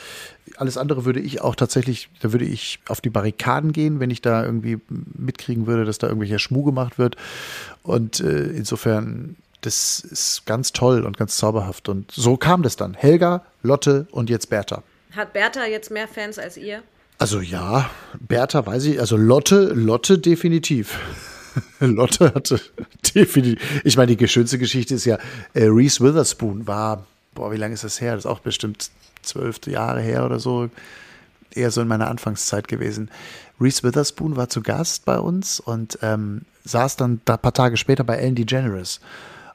alles 0.55 0.77
andere 0.77 1.03
würde 1.03 1.19
ich 1.19 1.41
auch 1.41 1.55
tatsächlich, 1.55 2.07
da 2.21 2.31
würde 2.31 2.45
ich 2.45 2.79
auf 2.87 3.01
die 3.01 3.09
Barrikaden 3.09 3.73
gehen, 3.73 3.99
wenn 3.99 4.09
ich 4.09 4.21
da 4.21 4.45
irgendwie 4.45 4.79
mitkriegen 4.87 5.67
würde, 5.67 5.83
dass 5.83 5.97
da 5.97 6.07
irgendwelcher 6.07 6.39
Schmuh 6.39 6.63
gemacht 6.63 6.97
wird. 6.97 7.17
Und 7.83 8.21
äh, 8.21 8.43
insofern 8.43 9.35
das 9.59 9.99
ist 9.99 10.45
ganz 10.45 10.71
toll 10.71 11.03
und 11.03 11.17
ganz 11.17 11.35
zauberhaft. 11.35 11.89
Und 11.89 12.09
so 12.09 12.37
kam 12.37 12.63
das 12.63 12.77
dann. 12.77 12.93
Helga, 12.93 13.43
Lotte 13.63 14.07
und 14.11 14.29
jetzt 14.29 14.49
Bertha. 14.49 14.81
Hat 15.13 15.33
Bertha 15.33 15.65
jetzt 15.65 15.91
mehr 15.91 16.07
Fans 16.07 16.39
als 16.39 16.55
ihr? 16.55 16.83
Also 17.17 17.41
ja, 17.41 17.89
Bertha 18.17 18.65
weiß 18.65 18.85
ich, 18.85 19.01
also 19.01 19.17
Lotte, 19.17 19.73
Lotte 19.73 20.19
definitiv. 20.19 20.97
Lotte 21.79 22.33
hatte 22.33 22.59
definitiv. 23.13 23.81
Ich 23.83 23.97
meine, 23.97 24.15
die 24.15 24.27
schönste 24.27 24.57
Geschichte 24.57 24.95
ist 24.95 25.05
ja, 25.05 25.17
äh, 25.53 25.65
Reese 25.65 26.03
Witherspoon 26.03 26.67
war, 26.67 27.05
boah, 27.33 27.51
wie 27.51 27.57
lange 27.57 27.73
ist 27.73 27.83
das 27.83 28.01
her? 28.01 28.15
Das 28.15 28.25
ist 28.25 28.31
auch 28.31 28.39
bestimmt 28.39 28.89
zwölf 29.21 29.59
Jahre 29.67 30.01
her 30.01 30.25
oder 30.25 30.39
so. 30.39 30.69
Eher 31.51 31.71
so 31.71 31.81
in 31.81 31.87
meiner 31.87 32.09
Anfangszeit 32.09 32.67
gewesen. 32.67 33.09
Reese 33.59 33.83
Witherspoon 33.83 34.35
war 34.35 34.49
zu 34.49 34.61
Gast 34.61 35.05
bei 35.05 35.17
uns 35.17 35.59
und 35.59 35.99
ähm, 36.01 36.41
saß 36.65 36.97
dann 36.97 37.21
da 37.25 37.35
ein 37.35 37.39
paar 37.39 37.53
Tage 37.53 37.77
später 37.77 38.03
bei 38.03 38.17
Ellen 38.17 38.35
DeGeneres 38.35 38.99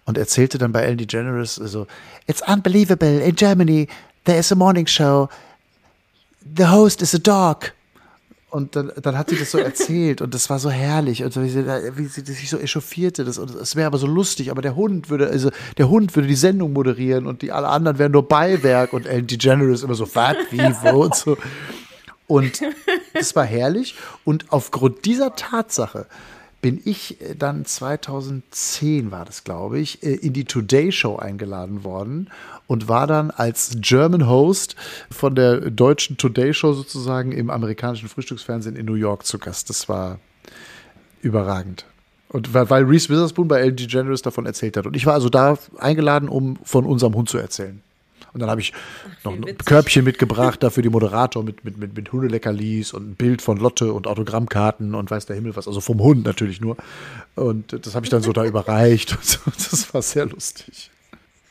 und 0.07 0.16
erzählte 0.16 0.59
dann 0.59 0.72
bei 0.72 0.82
Ellen 0.82 0.98
DeGeneres 0.98 1.57
so, 1.57 1.62
also, 1.62 1.86
It's 2.26 2.42
unbelievable, 2.46 3.20
in 3.20 3.34
Germany 3.34 3.88
there 4.24 4.38
is 4.38 4.51
a 4.53 4.55
morning 4.55 4.86
show, 4.86 5.28
the 6.57 6.68
host 6.68 7.03
is 7.03 7.14
a 7.14 7.18
dog. 7.18 7.72
Und 8.51 8.74
dann, 8.74 8.90
dann 9.01 9.16
hat 9.16 9.30
sie 9.30 9.38
das 9.38 9.53
so 9.53 9.59
erzählt 9.70 10.20
und 10.20 10.34
das 10.34 10.51
war 10.51 10.59
so 10.59 10.70
herrlich 10.70 11.22
und 11.22 11.32
so, 11.32 11.42
wie, 11.42 11.48
sie, 11.48 11.64
wie 11.64 12.07
sie 12.07 12.20
sich 12.22 12.51
so 12.51 12.59
echauffierte. 12.59 13.24
Das, 13.24 13.38
und 13.38 13.55
es 13.55 13.76
wäre 13.76 13.86
aber 13.86 13.98
so 13.98 14.09
lustig, 14.09 14.51
aber 14.51 14.61
der 14.61 14.74
Hund 14.74 15.09
würde, 15.09 15.28
also 15.28 15.51
der 15.78 15.88
Hund 15.88 16.14
würde 16.16 16.28
die 16.28 16.34
Sendung 16.34 16.72
moderieren 16.72 17.26
und 17.26 17.42
die 17.42 17.53
alle 17.53 17.68
anderen 17.68 17.98
wären 17.98 18.12
nur 18.12 18.26
Beiwerk 18.26 18.92
und 18.92 19.07
Ellen 19.07 19.26
DeGeneres 19.26 19.84
immer 19.84 19.94
so, 19.94 20.09
was, 20.14 20.36
wie, 20.51 20.59
wo 20.59 21.05
und 21.05 21.14
so. 21.14 21.38
Und 22.26 22.61
es 23.12 23.34
war 23.34 23.44
herrlich. 23.44 23.96
Und 24.24 24.46
aufgrund 24.51 25.05
dieser 25.05 25.34
Tatsache 25.34 26.07
bin 26.61 26.81
ich 26.85 27.21
äh, 27.21 27.35
dann 27.35 27.65
2010 27.65 29.11
war 29.11 29.25
das, 29.25 29.45
glaube 29.45 29.79
ich, 29.79 30.03
äh, 30.03 30.15
in 30.15 30.33
die 30.33 30.45
Today 30.45 30.93
Show 30.93 31.17
eingeladen 31.17 31.85
worden 31.85 32.31
und 32.67 32.89
war 32.89 33.07
dann 33.07 33.31
als 33.31 33.77
German 33.81 34.29
Host 34.29 34.77
von 35.11 35.35
der 35.35 35.71
deutschen 35.71 36.17
Today 36.17 36.55
Show 36.55 36.73
sozusagen 36.73 37.33
im 37.33 37.51
amerikanischen 37.51 38.09
Frühstücksfernsehen 38.09 38.77
in 38.77 38.87
New 38.87 38.95
York 38.95 39.25
zu 39.25 39.39
Gast. 39.39 39.71
Das 39.71 39.89
war 39.89 40.19
überragend. 41.23 41.85
Und 42.29 42.55
weil 42.55 42.85
Reese 42.85 43.09
Witherspoon 43.09 43.49
bei 43.49 43.61
LG 43.61 43.89
Generous 43.89 44.23
davon 44.23 44.47
erzählt 44.47 44.77
hat. 44.77 44.87
Und 44.87 44.95
ich 44.95 45.05
war 45.05 45.15
also 45.15 45.29
da 45.29 45.59
eingeladen, 45.79 46.29
um 46.29 46.59
von 46.63 46.87
unserem 46.87 47.15
Hund 47.15 47.29
zu 47.29 47.39
erzählen. 47.39 47.83
Und 48.33 48.41
dann 48.41 48.51
habe 48.51 48.61
ich 48.61 48.72
Ach, 48.74 49.24
noch 49.24 49.33
ein 49.33 49.47
witzig. 49.47 49.66
Körbchen 49.66 50.05
mitgebracht, 50.05 50.62
dafür 50.62 50.83
die 50.83 50.89
Moderator 50.89 51.43
mit, 51.43 51.64
mit, 51.64 51.78
mit, 51.78 51.97
mit 51.97 52.12
Hundeleckerlis 52.12 52.93
und 52.93 53.11
ein 53.11 53.14
Bild 53.14 53.43
von 53.43 53.59
Lotte 53.59 53.93
und 53.93 54.07
Autogrammkarten 54.07 54.95
und 54.95 55.11
weiß 55.11 55.26
der 55.26 55.37
Himmel 55.37 55.57
was, 55.57 55.66
also 55.66 55.81
vom 55.81 56.01
Hund 56.01 56.24
natürlich 56.24 56.61
nur. 56.61 56.76
Und 57.35 57.87
das 57.87 57.95
habe 57.95 58.07
ich 58.07 58.11
dann 58.11 58.22
so 58.22 58.33
da 58.33 58.45
überreicht. 58.47 59.12
Und 59.12 59.24
so. 59.24 59.39
Das 59.47 59.93
war 59.95 60.03
sehr 60.03 60.26
lustig. 60.26 60.91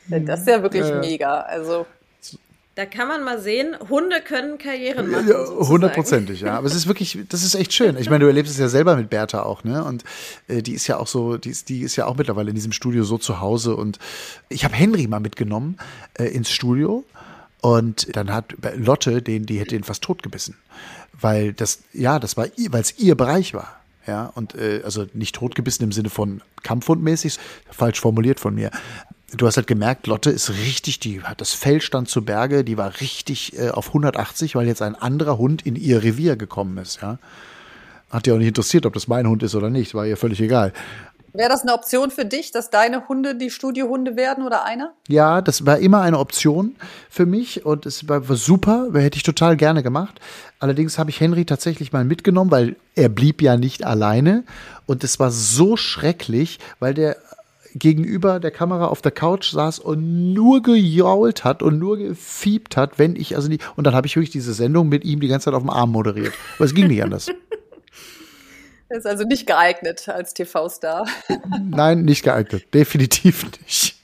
Das 0.08 0.40
ist 0.40 0.48
ja 0.48 0.62
wirklich 0.62 0.84
äh, 0.84 0.98
mega. 1.00 1.40
Also 1.40 1.86
da 2.76 2.86
kann 2.86 3.08
man 3.08 3.24
mal 3.24 3.40
sehen, 3.40 3.76
Hunde 3.88 4.20
können 4.20 4.56
Karrieren 4.56 5.10
machen. 5.10 5.28
Hundertprozentig, 5.28 6.40
ja. 6.40 6.56
Aber 6.56 6.66
es 6.66 6.74
ist 6.74 6.86
wirklich, 6.86 7.18
das 7.28 7.42
ist 7.42 7.54
echt 7.54 7.72
schön. 7.72 7.96
Ich 7.98 8.08
meine, 8.08 8.20
du 8.20 8.26
erlebst 8.28 8.52
es 8.52 8.58
ja 8.58 8.68
selber 8.68 8.96
mit 8.96 9.10
Bertha 9.10 9.42
auch, 9.42 9.64
ne? 9.64 9.84
Und 9.84 10.04
äh, 10.46 10.62
die 10.62 10.72
ist 10.72 10.86
ja 10.86 10.96
auch 10.98 11.08
so, 11.08 11.36
die 11.36 11.50
ist, 11.50 11.68
die 11.68 11.82
ist 11.82 11.96
ja 11.96 12.06
auch 12.06 12.16
mittlerweile 12.16 12.50
in 12.50 12.54
diesem 12.54 12.72
Studio 12.72 13.02
so 13.02 13.18
zu 13.18 13.40
Hause. 13.40 13.74
Und 13.74 13.98
ich 14.48 14.64
habe 14.64 14.74
Henry 14.74 15.06
mal 15.08 15.20
mitgenommen 15.20 15.78
äh, 16.14 16.24
ins 16.24 16.50
Studio. 16.50 17.04
Und 17.60 18.16
dann 18.16 18.32
hat 18.32 18.54
Lotte 18.76 19.20
den, 19.20 19.46
die 19.46 19.58
hätte 19.58 19.76
ihn 19.76 19.84
fast 19.84 20.02
totgebissen. 20.02 20.56
Weil 21.20 21.52
das, 21.52 21.80
ja, 21.92 22.18
das 22.18 22.36
war, 22.36 22.46
weil 22.70 22.80
es 22.80 22.98
ihr 22.98 23.16
Bereich 23.16 23.52
war. 23.52 23.76
Ja, 24.06 24.26
und 24.34 24.54
äh, 24.54 24.80
also 24.84 25.06
nicht 25.12 25.34
totgebissen 25.34 25.84
im 25.84 25.92
Sinne 25.92 26.08
von 26.08 26.40
kampfhundmäßig, 26.62 27.38
falsch 27.70 28.00
formuliert 28.00 28.40
von 28.40 28.54
mir 28.54 28.70
du 29.34 29.46
hast 29.46 29.56
halt 29.56 29.66
gemerkt, 29.66 30.06
Lotte 30.06 30.30
ist 30.30 30.50
richtig, 30.50 31.00
die 31.00 31.22
hat 31.22 31.40
das 31.40 31.52
Fell 31.52 31.80
stand 31.80 32.08
zu 32.08 32.24
Berge, 32.24 32.64
die 32.64 32.76
war 32.76 33.00
richtig 33.00 33.58
äh, 33.58 33.70
auf 33.70 33.88
180, 33.88 34.54
weil 34.54 34.66
jetzt 34.66 34.82
ein 34.82 34.94
anderer 34.94 35.38
Hund 35.38 35.66
in 35.66 35.76
ihr 35.76 36.02
Revier 36.02 36.36
gekommen 36.36 36.78
ist, 36.78 37.00
ja. 37.02 37.18
Hat 38.10 38.26
ja 38.26 38.34
auch 38.34 38.38
nicht 38.38 38.48
interessiert, 38.48 38.86
ob 38.86 38.94
das 38.94 39.06
mein 39.06 39.28
Hund 39.28 39.42
ist 39.44 39.54
oder 39.54 39.70
nicht, 39.70 39.94
war 39.94 40.04
ihr 40.04 40.16
völlig 40.16 40.40
egal. 40.40 40.72
Wäre 41.32 41.48
das 41.48 41.62
eine 41.62 41.74
Option 41.74 42.10
für 42.10 42.24
dich, 42.24 42.50
dass 42.50 42.70
deine 42.70 43.08
Hunde 43.08 43.36
die 43.36 43.50
Studiohunde 43.50 44.16
werden 44.16 44.44
oder 44.44 44.64
einer? 44.64 44.94
Ja, 45.06 45.40
das 45.42 45.64
war 45.64 45.78
immer 45.78 46.00
eine 46.00 46.18
Option 46.18 46.74
für 47.08 47.24
mich 47.24 47.64
und 47.64 47.86
es 47.86 48.08
war, 48.08 48.28
war 48.28 48.36
super, 48.36 48.88
hätte 48.94 49.16
ich 49.16 49.22
total 49.22 49.56
gerne 49.56 49.84
gemacht. 49.84 50.18
Allerdings 50.58 50.98
habe 50.98 51.10
ich 51.10 51.20
Henry 51.20 51.44
tatsächlich 51.44 51.92
mal 51.92 52.04
mitgenommen, 52.04 52.50
weil 52.50 52.76
er 52.96 53.08
blieb 53.08 53.42
ja 53.42 53.56
nicht 53.56 53.84
alleine 53.84 54.44
und 54.86 55.04
es 55.04 55.20
war 55.20 55.30
so 55.30 55.76
schrecklich, 55.76 56.58
weil 56.80 56.94
der 56.94 57.16
gegenüber 57.74 58.40
der 58.40 58.50
Kamera 58.50 58.86
auf 58.86 59.02
der 59.02 59.12
Couch 59.12 59.52
saß 59.52 59.78
und 59.78 60.32
nur 60.32 60.62
gejault 60.62 61.44
hat 61.44 61.62
und 61.62 61.78
nur 61.78 61.96
gefiebt 61.96 62.76
hat, 62.76 62.98
wenn 62.98 63.16
ich 63.16 63.36
also 63.36 63.48
die 63.48 63.58
und 63.76 63.86
dann 63.86 63.94
habe 63.94 64.06
ich 64.06 64.16
wirklich 64.16 64.30
diese 64.30 64.54
Sendung 64.54 64.88
mit 64.88 65.04
ihm 65.04 65.20
die 65.20 65.28
ganze 65.28 65.46
Zeit 65.46 65.54
auf 65.54 65.62
dem 65.62 65.70
Arm 65.70 65.92
moderiert. 65.92 66.32
Aber 66.56 66.64
es 66.64 66.74
ging 66.74 66.88
nicht 66.88 67.02
anders. 67.02 67.28
Er 68.92 68.98
ist 68.98 69.06
also 69.06 69.22
nicht 69.22 69.46
geeignet 69.46 70.08
als 70.08 70.34
TV-Star. 70.34 71.06
Nein, 71.60 72.02
nicht 72.02 72.24
geeignet. 72.24 72.74
Definitiv 72.74 73.46
nicht. 73.60 73.94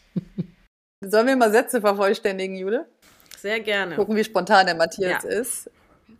Sollen 1.01 1.27
wir 1.27 1.35
mal 1.35 1.51
Sätze 1.51 1.81
vervollständigen, 1.81 2.55
Jule? 2.55 2.87
Sehr 3.37 3.59
gerne. 3.59 3.97
Gucken, 3.97 4.14
wie 4.14 4.23
spontan 4.23 4.67
der 4.67 4.77
Matthias 4.77 5.25
ja. 5.25 5.29
ist. 5.29 5.69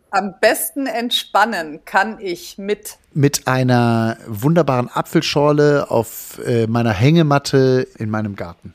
Am 0.09 0.35
besten 0.39 0.87
entspannen 0.87 1.83
kann 1.83 2.19
ich 2.19 2.57
mit 2.57 2.97
mit 3.13 3.47
einer 3.47 4.17
wunderbaren 4.25 4.89
Apfelschorle 4.89 5.89
auf 5.89 6.39
äh, 6.45 6.67
meiner 6.67 6.93
Hängematte 6.93 7.87
in 7.97 8.09
meinem 8.09 8.35
Garten. 8.35 8.73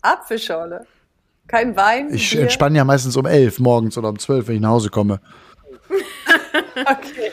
Apfelschorle? 0.00 0.86
Kein 1.46 1.76
Wein? 1.76 2.14
Ich 2.14 2.30
Bier? 2.30 2.42
entspanne 2.42 2.78
ja 2.78 2.84
meistens 2.84 3.16
um 3.16 3.26
elf 3.26 3.58
morgens 3.58 3.98
oder 3.98 4.08
um 4.08 4.18
zwölf, 4.18 4.48
wenn 4.48 4.54
ich 4.56 4.60
nach 4.60 4.70
Hause 4.70 4.88
komme. 4.88 5.20
okay. 6.80 7.32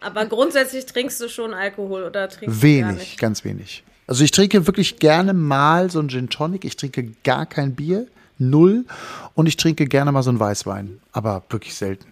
Aber 0.00 0.26
grundsätzlich 0.26 0.86
trinkst 0.86 1.20
du 1.20 1.28
schon 1.28 1.54
Alkohol 1.54 2.04
oder 2.04 2.28
trinkst 2.28 2.62
wenig, 2.62 2.80
du 2.80 2.86
gar 2.86 2.92
nicht? 2.94 3.20
ganz 3.20 3.44
wenig. 3.44 3.84
Also 4.06 4.24
ich 4.24 4.30
trinke 4.30 4.66
wirklich 4.66 4.98
gerne 4.98 5.34
mal 5.34 5.90
so 5.90 6.00
ein 6.00 6.08
Gin 6.08 6.30
Tonic. 6.30 6.64
Ich 6.64 6.76
trinke 6.76 7.12
gar 7.24 7.46
kein 7.46 7.74
Bier, 7.74 8.06
null. 8.38 8.86
Und 9.34 9.46
ich 9.46 9.56
trinke 9.56 9.86
gerne 9.86 10.10
mal 10.12 10.22
so 10.22 10.30
ein 10.30 10.40
Weißwein, 10.40 11.00
aber 11.12 11.42
wirklich 11.50 11.74
selten. 11.74 12.06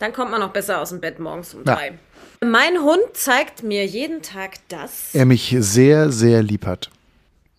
Dann 0.00 0.14
kommt 0.14 0.30
man 0.30 0.40
noch 0.40 0.52
besser 0.52 0.80
aus 0.80 0.88
dem 0.88 1.00
Bett 1.00 1.20
morgens 1.20 1.54
um 1.54 1.62
ja. 1.64 1.74
drei. 1.74 1.98
Mein 2.42 2.78
Hund 2.80 3.02
zeigt 3.12 3.62
mir 3.62 3.84
jeden 3.84 4.22
Tag 4.22 4.54
das. 4.68 5.14
Er 5.14 5.26
mich 5.26 5.54
sehr, 5.60 6.10
sehr 6.10 6.42
lieb 6.42 6.64
hat. 6.66 6.90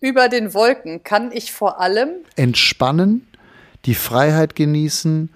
Über 0.00 0.28
den 0.28 0.52
Wolken 0.52 1.04
kann 1.04 1.30
ich 1.30 1.52
vor 1.52 1.80
allem 1.80 2.10
entspannen, 2.34 3.28
die 3.84 3.94
Freiheit 3.94 4.56
genießen 4.56 5.30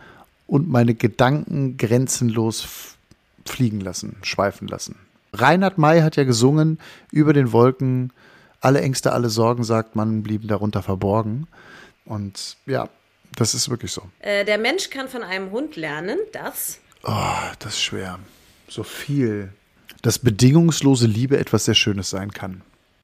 und 0.49 0.69
meine 0.69 0.95
Gedanken 0.95 1.77
grenzenlos 1.77 2.97
fliegen 3.45 3.81
lassen, 3.81 4.17
schweifen 4.23 4.67
lassen. 4.67 4.97
Reinhard 5.33 5.79
May 5.79 6.01
hat 6.01 6.17
ja 6.17 6.25
gesungen, 6.25 6.81
über 7.13 7.33
den 7.33 7.53
Wolken, 7.53 8.13
alle 8.61 8.81
Ängste, 8.81 9.13
alle 9.13 9.29
Sorgen, 9.29 9.63
sagt 9.63 9.95
man, 9.95 10.25
blieben 10.25 10.49
darunter 10.49 10.83
verborgen. 10.83 11.47
Und 12.05 12.57
ja, 12.67 12.89
das 13.37 13.55
ist 13.55 13.71
wirklich 13.71 13.93
so. 13.93 14.03
Äh, 14.19 14.45
der 14.45 14.59
Mensch 14.59 14.91
kann 14.91 15.09
von 15.09 15.23
einem 15.23 15.53
Hund 15.53 15.77
lernen, 15.77 16.19
dass 16.33 16.81
Oh, 17.09 17.37
das 17.61 17.75
ist 17.75 17.83
schwer. 17.83 18.19
So 18.69 18.83
viel. 18.83 19.51
Dass 20.03 20.19
bedingungslose 20.19 21.07
Liebe 21.07 21.39
etwas 21.39 21.65
sehr 21.67 21.75
Schönes 21.75 22.11
sein 22.11 22.33
kann. 22.33 22.63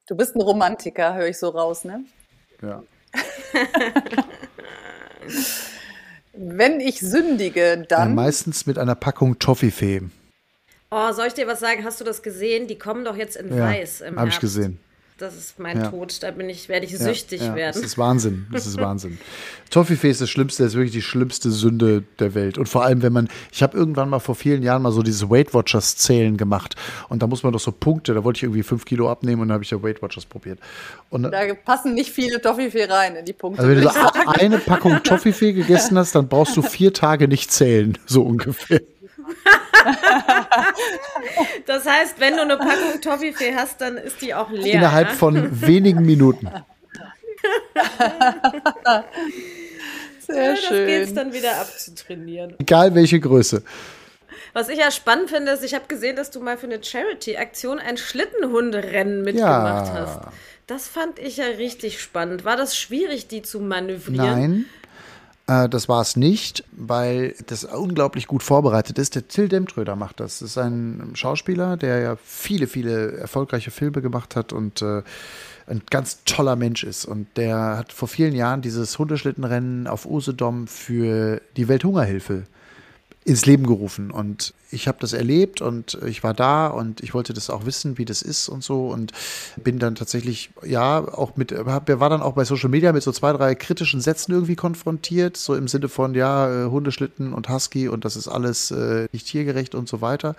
Du 0.08 0.16
bist 0.16 0.34
ein 0.34 0.40
Romantiker, 0.42 1.14
höre 1.14 1.28
ich 1.28 1.38
so 1.38 1.48
raus, 1.50 1.84
ne? 1.84 2.04
Ja. 2.60 2.82
Wenn 6.34 6.80
ich 6.80 7.00
sündige, 7.00 7.84
dann. 7.88 8.08
Ja, 8.10 8.14
meistens 8.14 8.66
mit 8.66 8.78
einer 8.78 8.94
Packung 8.94 9.38
Toffifee. 9.38 10.02
Oh, 10.90 11.12
soll 11.12 11.26
ich 11.28 11.34
dir 11.34 11.46
was 11.46 11.60
sagen? 11.60 11.84
Hast 11.84 12.00
du 12.00 12.04
das 12.04 12.22
gesehen? 12.22 12.66
Die 12.66 12.78
kommen 12.78 13.04
doch 13.04 13.16
jetzt 13.16 13.36
in 13.36 13.54
Ja, 13.56 13.64
Weiß 13.64 14.00
im 14.00 14.16
hab 14.16 14.26
ich 14.26 14.34
Herbst. 14.34 14.40
gesehen. 14.40 14.78
Das 15.22 15.36
ist 15.36 15.60
mein 15.60 15.78
Ja. 15.78 15.88
Tod. 15.88 16.20
Da 16.24 16.32
bin 16.32 16.50
ich, 16.50 16.68
werde 16.68 16.84
ich 16.84 16.98
süchtig 16.98 17.40
ja, 17.40 17.46
ja, 17.46 17.54
werden. 17.54 17.74
Das 17.80 17.84
ist 17.84 17.96
Wahnsinn. 17.96 18.48
Das 18.50 18.66
ist 18.66 18.76
Wahnsinn. 18.76 19.18
Toffifee 19.70 20.10
ist 20.10 20.20
das 20.20 20.28
Schlimmste, 20.28 20.64
das 20.64 20.72
ist 20.72 20.76
wirklich 20.76 20.90
die 20.92 21.00
schlimmste 21.00 21.52
Sünde 21.52 22.02
der 22.18 22.34
Welt. 22.34 22.58
Und 22.58 22.68
vor 22.68 22.82
allem, 22.82 23.02
wenn 23.02 23.12
man, 23.12 23.28
ich 23.52 23.62
habe 23.62 23.78
irgendwann 23.78 24.08
mal 24.08 24.18
vor 24.18 24.34
vielen 24.34 24.64
Jahren 24.64 24.82
mal 24.82 24.90
so 24.90 25.00
diese 25.00 25.30
Weight 25.30 25.54
Watchers 25.54 25.96
Zählen 25.96 26.36
gemacht. 26.36 26.74
Und 27.08 27.22
da 27.22 27.28
muss 27.28 27.44
man 27.44 27.52
doch 27.52 27.60
so 27.60 27.70
Punkte, 27.70 28.14
da 28.14 28.24
wollte 28.24 28.38
ich 28.38 28.42
irgendwie 28.42 28.64
fünf 28.64 28.84
Kilo 28.84 29.08
abnehmen 29.08 29.42
und 29.42 29.48
dann 29.48 29.54
habe 29.54 29.62
ich 29.62 29.70
ja 29.70 29.80
Weight 29.80 30.02
Watchers 30.02 30.26
probiert. 30.26 30.58
Und 31.08 31.22
Da 31.22 31.54
passen 31.54 31.94
nicht 31.94 32.10
viele 32.10 32.40
Toffifee 32.40 32.86
rein 32.86 33.14
in 33.14 33.24
die 33.24 33.32
Punkte. 33.32 33.62
also 33.62 33.72
wenn 33.72 33.80
du 33.80 33.88
so 33.90 34.28
eine 34.32 34.58
Packung 34.58 35.04
Toffifee 35.04 35.52
gegessen 35.52 35.96
hast, 35.96 36.16
dann 36.16 36.26
brauchst 36.26 36.56
du 36.56 36.62
vier 36.62 36.92
Tage 36.92 37.28
nicht 37.28 37.52
zählen, 37.52 37.96
so 38.06 38.22
ungefähr. 38.22 38.80
Das 41.66 41.86
heißt, 41.86 42.18
wenn 42.20 42.36
du 42.36 42.42
eine 42.42 42.56
Packung 42.56 43.00
Toffifee 43.00 43.54
hast, 43.54 43.80
dann 43.80 43.96
ist 43.96 44.20
die 44.20 44.34
auch 44.34 44.50
leer. 44.50 44.74
Innerhalb 44.74 45.08
ja? 45.08 45.14
von 45.14 45.60
wenigen 45.62 46.04
Minuten. 46.04 46.46
Sehr 50.20 50.52
das 50.52 50.60
geht's 50.68 51.06
schön. 51.08 51.14
dann 51.16 51.32
wieder 51.32 51.60
abzutrainieren. 51.60 52.54
Egal 52.58 52.94
welche 52.94 53.18
Größe. 53.20 53.62
Was 54.52 54.68
ich 54.68 54.78
ja 54.78 54.90
spannend 54.90 55.30
finde, 55.30 55.52
ist, 55.52 55.64
ich 55.64 55.74
habe 55.74 55.86
gesehen, 55.88 56.16
dass 56.16 56.30
du 56.30 56.40
mal 56.40 56.56
für 56.58 56.66
eine 56.66 56.82
Charity-Aktion 56.82 57.78
ein 57.78 57.96
Schlittenhunderennen 57.96 59.22
mitgemacht 59.22 59.86
Ja. 59.88 59.94
hast. 59.94 60.20
Das 60.66 60.88
fand 60.88 61.18
ich 61.18 61.38
ja 61.38 61.46
richtig 61.46 62.00
spannend. 62.00 62.44
War 62.44 62.56
das 62.56 62.76
schwierig, 62.76 63.28
die 63.28 63.42
zu 63.42 63.60
manövrieren? 63.60 64.40
Nein, 64.40 64.64
äh, 65.52 65.68
das 65.68 65.88
war 65.88 66.00
es 66.00 66.16
nicht, 66.16 66.64
weil 66.72 67.34
das 67.46 67.64
unglaublich 67.64 68.26
gut 68.26 68.42
vorbereitet 68.42 68.98
ist. 68.98 69.14
Der 69.14 69.28
Till 69.28 69.48
Demtröder 69.48 69.96
macht 69.96 70.20
das. 70.20 70.38
Das 70.38 70.50
ist 70.50 70.58
ein 70.58 71.12
Schauspieler, 71.14 71.76
der 71.76 72.00
ja 72.00 72.16
viele, 72.24 72.66
viele 72.66 73.12
erfolgreiche 73.12 73.70
Filme 73.70 74.02
gemacht 74.02 74.36
hat 74.36 74.52
und 74.52 74.82
äh, 74.82 75.02
ein 75.66 75.82
ganz 75.90 76.24
toller 76.24 76.56
Mensch 76.56 76.84
ist. 76.84 77.04
Und 77.04 77.28
der 77.36 77.76
hat 77.76 77.92
vor 77.92 78.08
vielen 78.08 78.34
Jahren 78.34 78.62
dieses 78.62 78.98
Hundeschlittenrennen 78.98 79.86
auf 79.86 80.06
Usedom 80.06 80.66
für 80.66 81.40
die 81.56 81.68
Welthungerhilfe 81.68 82.44
ins 83.24 83.46
Leben 83.46 83.66
gerufen 83.66 84.10
und 84.10 84.54
ich 84.72 84.88
habe 84.88 84.98
das 85.00 85.12
erlebt 85.12 85.60
und 85.60 85.98
ich 86.06 86.24
war 86.24 86.34
da 86.34 86.66
und 86.68 87.02
ich 87.02 87.14
wollte 87.14 87.32
das 87.32 87.50
auch 87.50 87.66
wissen, 87.66 87.98
wie 87.98 88.04
das 88.04 88.22
ist 88.22 88.48
und 88.48 88.64
so 88.64 88.88
und 88.88 89.12
bin 89.62 89.78
dann 89.78 89.94
tatsächlich 89.94 90.50
ja 90.64 91.06
auch 91.06 91.36
mit 91.36 91.52
war 91.52 92.10
dann 92.10 92.22
auch 92.22 92.32
bei 92.32 92.44
Social 92.44 92.70
Media 92.70 92.92
mit 92.92 93.02
so 93.02 93.12
zwei 93.12 93.32
drei 93.32 93.54
kritischen 93.54 94.00
Sätzen 94.00 94.32
irgendwie 94.32 94.56
konfrontiert, 94.56 95.36
so 95.36 95.54
im 95.54 95.68
Sinne 95.68 95.88
von 95.88 96.14
ja 96.14 96.66
äh, 96.66 96.70
Hundeschlitten 96.70 97.32
und 97.32 97.48
Husky 97.48 97.88
und 97.88 98.04
das 98.04 98.16
ist 98.16 98.28
alles 98.28 98.70
äh, 98.70 99.08
nicht 99.12 99.26
tiergerecht 99.26 99.74
und 99.74 99.88
so 99.88 100.00
weiter. 100.00 100.34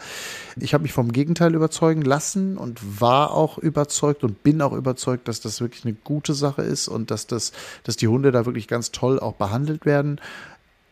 Ich 0.58 0.74
habe 0.74 0.84
mich 0.84 0.94
vom 0.94 1.12
Gegenteil 1.12 1.54
überzeugen 1.54 2.02
lassen 2.02 2.58
und 2.58 3.02
war 3.02 3.32
auch 3.32 3.58
überzeugt 3.58 4.24
und 4.24 4.44
bin 4.44 4.62
auch 4.62 4.74
überzeugt, 4.74 5.28
dass 5.28 5.42
das 5.42 5.62
wirklich 5.62 5.86
eine 5.86 5.94
gute 5.94 6.34
Sache 6.34 6.64
ist 6.64 6.88
und 6.88 7.12
dass 7.12 7.28
das 7.28 7.52
dass 7.84 7.98
die 7.98 8.08
Hunde 8.08 8.32
da 8.32 8.46
wirklich 8.46 8.68
ganz 8.68 8.92
toll 8.92 9.20
auch 9.20 9.34
behandelt 9.34 9.86
werden 9.86 10.20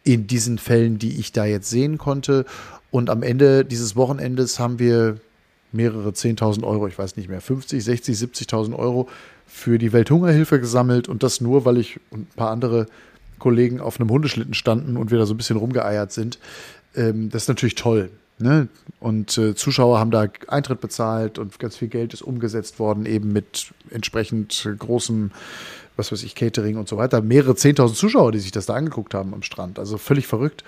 in 0.04 0.28
diesen 0.28 0.58
Fällen, 0.58 0.98
die 0.98 1.20
ich 1.20 1.32
da 1.32 1.46
jetzt 1.46 1.70
sehen 1.70 1.98
konnte. 1.98 2.46
Und 2.90 3.10
am 3.10 3.24
Ende 3.24 3.66
dieses 3.66 3.96
Wochenendes 3.96 4.60
haben 4.60 4.80
wir 4.80 5.18
mehrere 5.72 6.10
10.000 6.10 6.64
Euro, 6.64 6.88
ich 6.88 6.98
weiß 6.98 7.16
nicht 7.16 7.30
mehr, 7.30 7.42
50, 7.42 7.84
60, 7.84 8.18
70.000 8.18 8.76
Euro 8.76 9.08
für 9.48 9.78
die 9.78 9.94
Welthungerhilfe 9.94 10.60
gesammelt. 10.60 11.08
Und 11.08 11.24
das 11.24 11.42
nur, 11.42 11.66
weil 11.66 11.78
ich 11.78 12.00
und 12.10 12.22
ein 12.22 12.36
paar 12.36 12.52
andere 12.52 12.88
Kollegen 13.40 13.80
auf 13.80 14.00
einem 14.00 14.10
Hundeschlitten 14.10 14.54
standen 14.54 14.98
und 14.98 15.12
wir 15.12 15.18
da 15.18 15.26
so 15.26 15.34
ein 15.34 15.38
bisschen 15.38 15.58
rumgeeiert 15.58 16.12
sind. 16.12 16.40
Ähm, 16.96 17.30
das 17.30 17.44
ist 17.44 17.48
natürlich 17.50 17.76
toll. 17.76 18.10
Ne? 18.40 18.68
Und 19.00 19.38
äh, 19.38 19.56
Zuschauer 19.56 20.00
haben 20.00 20.12
da 20.12 20.28
Eintritt 20.48 20.82
bezahlt 20.82 21.38
und 21.38 21.60
ganz 21.60 21.78
viel 21.78 21.90
Geld 21.90 22.14
ist 22.14 22.22
umgesetzt 22.22 22.80
worden, 22.80 23.06
eben 23.06 23.32
mit 23.32 23.72
entsprechend 23.90 24.68
großem 24.80 25.32
was 26.02 26.12
weiß 26.12 26.24
ich, 26.24 26.36
Catering 26.36 26.78
und 26.78 26.88
so 26.88 26.98
weiter. 26.98 27.22
Mehrere 27.22 27.52
10.000 27.52 27.94
Zuschauer, 27.94 28.32
die 28.32 28.40
sich 28.40 28.52
das 28.52 28.66
da 28.66 28.74
angeguckt 28.74 29.14
haben 29.14 29.34
am 29.34 29.44
Strand. 29.44 29.78
Also 29.78 29.98
völlig 29.98 30.28
verrückt. 30.28 30.64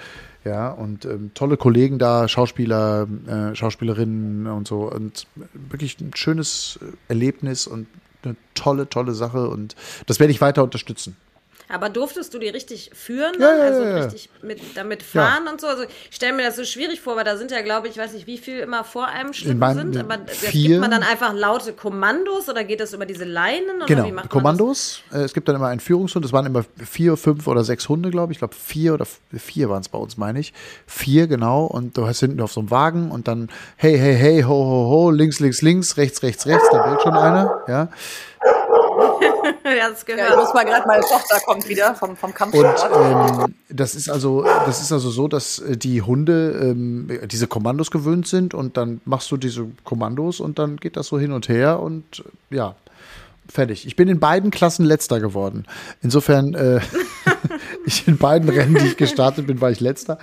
Ja, 0.46 0.70
und 0.72 1.06
ähm, 1.06 1.32
tolle 1.34 1.56
Kollegen 1.58 2.00
da, 2.00 2.28
Schauspieler, 2.28 3.08
äh, 3.28 3.56
Schauspielerinnen 3.56 4.48
und 4.48 4.68
so. 4.68 4.92
Und 4.92 5.26
wirklich 5.54 6.00
ein 6.02 6.12
schönes 6.16 6.80
Erlebnis 7.08 7.66
und 7.66 7.88
eine 8.24 8.36
tolle, 8.54 8.90
tolle 8.90 9.14
Sache. 9.14 9.50
Und 9.50 9.76
das 10.06 10.20
werde 10.20 10.32
ich 10.32 10.42
weiter 10.42 10.64
unterstützen. 10.64 11.16
Aber 11.70 11.90
durftest 11.90 12.34
du 12.34 12.40
die 12.40 12.50
richtig 12.50 12.92
führen? 12.94 13.34
Ja, 13.40 13.56
ja, 13.56 13.64
also 13.64 13.82
ja, 13.82 13.90
ja. 13.90 14.04
richtig 14.04 14.30
mit, 14.42 14.60
damit 14.76 15.04
fahren 15.04 15.48
und 15.48 15.62
so? 15.62 15.68
Also 15.68 15.84
ich 15.84 16.16
stelle 16.16 16.34
mir 16.34 16.44
das 16.44 16.56
so 16.56 16.64
schwierig 16.64 17.02
vor, 17.02 17.16
weil 17.16 17.24
da 17.24 17.38
sind 17.38 17.52
ja, 17.52 17.62
glaube 17.62 17.88
ich, 17.88 17.98
weiß 17.98 18.14
nicht, 18.14 18.28
wie 18.28 18.38
viel 18.38 18.60
immer 18.60 18.84
vor 18.84 19.08
einem 19.08 19.34
Schlitten 19.34 19.60
meinen, 19.60 19.94
sind. 19.94 20.04
Aber 20.04 20.20
vier. 20.28 20.70
gibt 20.70 20.82
man 20.82 20.92
dann 20.92 21.04
einfach 21.04 21.34
laute 21.34 21.74
Kommandos 21.74 22.50
oder 22.50 22.64
geht 22.64 22.80
das 22.80 22.94
über 22.94 23.06
diese 23.06 23.26
Leinen? 23.26 23.84
Genau, 23.88 24.10
Kommandos. 24.30 25.02
Äh, 25.12 25.20
Es 25.20 25.34
gibt 25.34 25.48
dann 25.48 25.56
immer 25.56 25.68
einen 25.68 25.80
Führungshund. 25.80 26.26
Es 26.26 26.34
waren 26.34 26.46
immer 26.46 26.64
vier, 26.84 27.18
fünf 27.18 27.48
oder 27.48 27.64
sechs 27.64 27.88
Hunde, 27.90 28.10
glaube 28.10 28.32
ich. 28.32 28.36
Ich 28.36 28.40
glaube, 28.40 28.56
vier 28.56 28.94
oder 28.94 29.06
vier 29.32 29.70
waren 29.70 29.82
es 29.82 29.90
bei 29.90 29.98
uns, 29.98 30.18
meine 30.18 30.40
ich. 30.40 30.54
Vier, 30.86 31.28
genau. 31.28 31.66
Und 31.66 31.98
du 31.98 32.08
hast 32.08 32.20
hinten 32.20 32.42
auf 32.42 32.52
so 32.52 32.60
einem 32.60 32.72
Wagen 32.72 33.12
und 33.12 33.28
dann, 33.28 33.50
hey, 33.78 33.98
hey, 33.98 34.16
hey, 34.16 34.42
ho, 34.42 34.50
ho, 34.50 34.90
ho, 34.90 35.12
links, 35.12 35.40
links, 35.40 35.62
links, 35.62 35.98
rechts, 35.98 36.24
rechts, 36.24 36.46
rechts. 36.46 36.68
Da 36.72 36.86
bellt 36.86 37.02
schon 37.02 37.14
einer. 37.14 37.62
Ja. 37.68 37.90
das? 39.66 39.74
ja, 39.76 39.90
das 39.90 40.06
Ja, 40.08 40.16
gehört. 40.16 40.30
ich 40.32 40.36
muss 40.38 40.54
mal 40.54 40.64
gerade, 40.66 40.88
meine 40.88 41.02
Tochter 41.04 41.40
kommt 41.46 41.68
wieder 41.68 41.96
vom, 41.96 42.16
vom 42.16 42.30
Und 42.30 42.36
Kampfsport. 42.36 42.90
ähm, 43.48 43.56
das 43.70 43.96
ist 43.96 44.10
also, 44.10 44.44
das 44.44 44.82
ist 44.82 44.92
also 44.92 45.10
so, 45.10 45.28
dass 45.28 45.60
äh, 45.60 45.78
die 45.78 46.02
Hunde 46.02 46.52
ähm, 46.62 47.10
diese 47.26 47.48
Kommandos 47.48 47.92
gewöhnt 47.92 48.28
sind 48.28 48.54
und 48.54 48.78
dann 48.78 49.02
machst 49.06 49.32
du 49.32 49.38
diese 49.38 49.68
Kommandos 49.84 50.40
und 50.40 50.60
dann 50.60 50.78
geht 50.78 50.98
das 50.98 51.08
so 51.08 51.20
hin 51.20 51.32
und 51.32 51.50
her 51.50 51.80
und 51.80 52.24
äh, 52.52 52.56
ja, 52.56 52.76
fertig. 53.50 53.86
Ich 53.88 53.96
bin 53.96 54.08
in 54.08 54.20
beiden 54.20 54.52
Klassen 54.52 54.86
letzter 54.86 55.20
geworden. 55.20 55.66
Insofern, 56.02 56.54
äh, 56.54 56.80
ich 57.86 58.08
in 58.08 58.18
beiden 58.18 58.50
Rennen, 58.50 58.76
die 58.76 58.88
ich 58.88 58.98
gestartet 58.98 59.48
bin, 59.48 59.62
war 59.62 59.72
ich 59.72 59.80
letzter. 59.80 60.18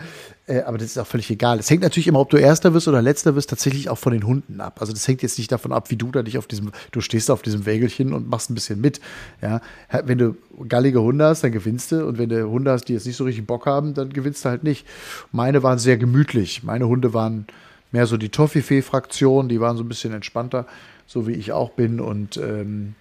Äh, 0.50 0.62
aber 0.62 0.78
das 0.78 0.88
ist 0.88 0.98
auch 0.98 1.06
völlig 1.06 1.30
egal. 1.30 1.58
Es 1.58 1.70
hängt 1.70 1.82
natürlich 1.82 2.08
immer, 2.08 2.20
ob 2.20 2.30
du 2.30 2.36
erster 2.36 2.74
wirst 2.74 2.88
oder 2.88 3.00
letzter 3.00 3.36
wirst, 3.36 3.50
tatsächlich 3.50 3.88
auch 3.88 3.98
von 3.98 4.12
den 4.12 4.26
Hunden 4.26 4.60
ab. 4.60 4.78
Also 4.80 4.92
das 4.92 5.06
hängt 5.06 5.22
jetzt 5.22 5.38
nicht 5.38 5.52
davon 5.52 5.72
ab, 5.72 5.90
wie 5.90 5.96
du 5.96 6.10
da 6.10 6.22
dich 6.22 6.38
auf 6.38 6.46
diesem, 6.46 6.72
du 6.90 7.00
stehst 7.00 7.30
auf 7.30 7.42
diesem 7.42 7.66
Wägelchen 7.66 8.12
und 8.12 8.28
machst 8.28 8.50
ein 8.50 8.54
bisschen 8.54 8.80
mit. 8.80 9.00
Ja, 9.40 9.60
wenn 10.04 10.18
du 10.18 10.36
gallige 10.68 11.00
Hunde 11.00 11.24
hast, 11.24 11.44
dann 11.44 11.52
gewinnst 11.52 11.92
du. 11.92 12.04
Und 12.04 12.18
wenn 12.18 12.28
du 12.28 12.48
Hunde 12.48 12.72
hast, 12.72 12.84
die 12.86 12.94
jetzt 12.94 13.06
nicht 13.06 13.16
so 13.16 13.24
richtig 13.24 13.46
Bock 13.46 13.66
haben, 13.66 13.94
dann 13.94 14.12
gewinnst 14.12 14.44
du 14.44 14.48
halt 14.48 14.64
nicht. 14.64 14.86
Meine 15.30 15.62
waren 15.62 15.78
sehr 15.78 15.96
gemütlich. 15.96 16.64
Meine 16.64 16.88
Hunde 16.88 17.14
waren 17.14 17.46
mehr 17.92 18.06
so 18.06 18.16
die 18.16 18.28
Toffifee-Fraktion, 18.28 19.48
die 19.48 19.60
waren 19.60 19.76
so 19.76 19.84
ein 19.84 19.88
bisschen 19.88 20.12
entspannter, 20.12 20.66
so 21.06 21.26
wie 21.26 21.32
ich 21.32 21.52
auch 21.52 21.70
bin. 21.70 22.00
Und 22.00 22.36
ähm, 22.36 22.94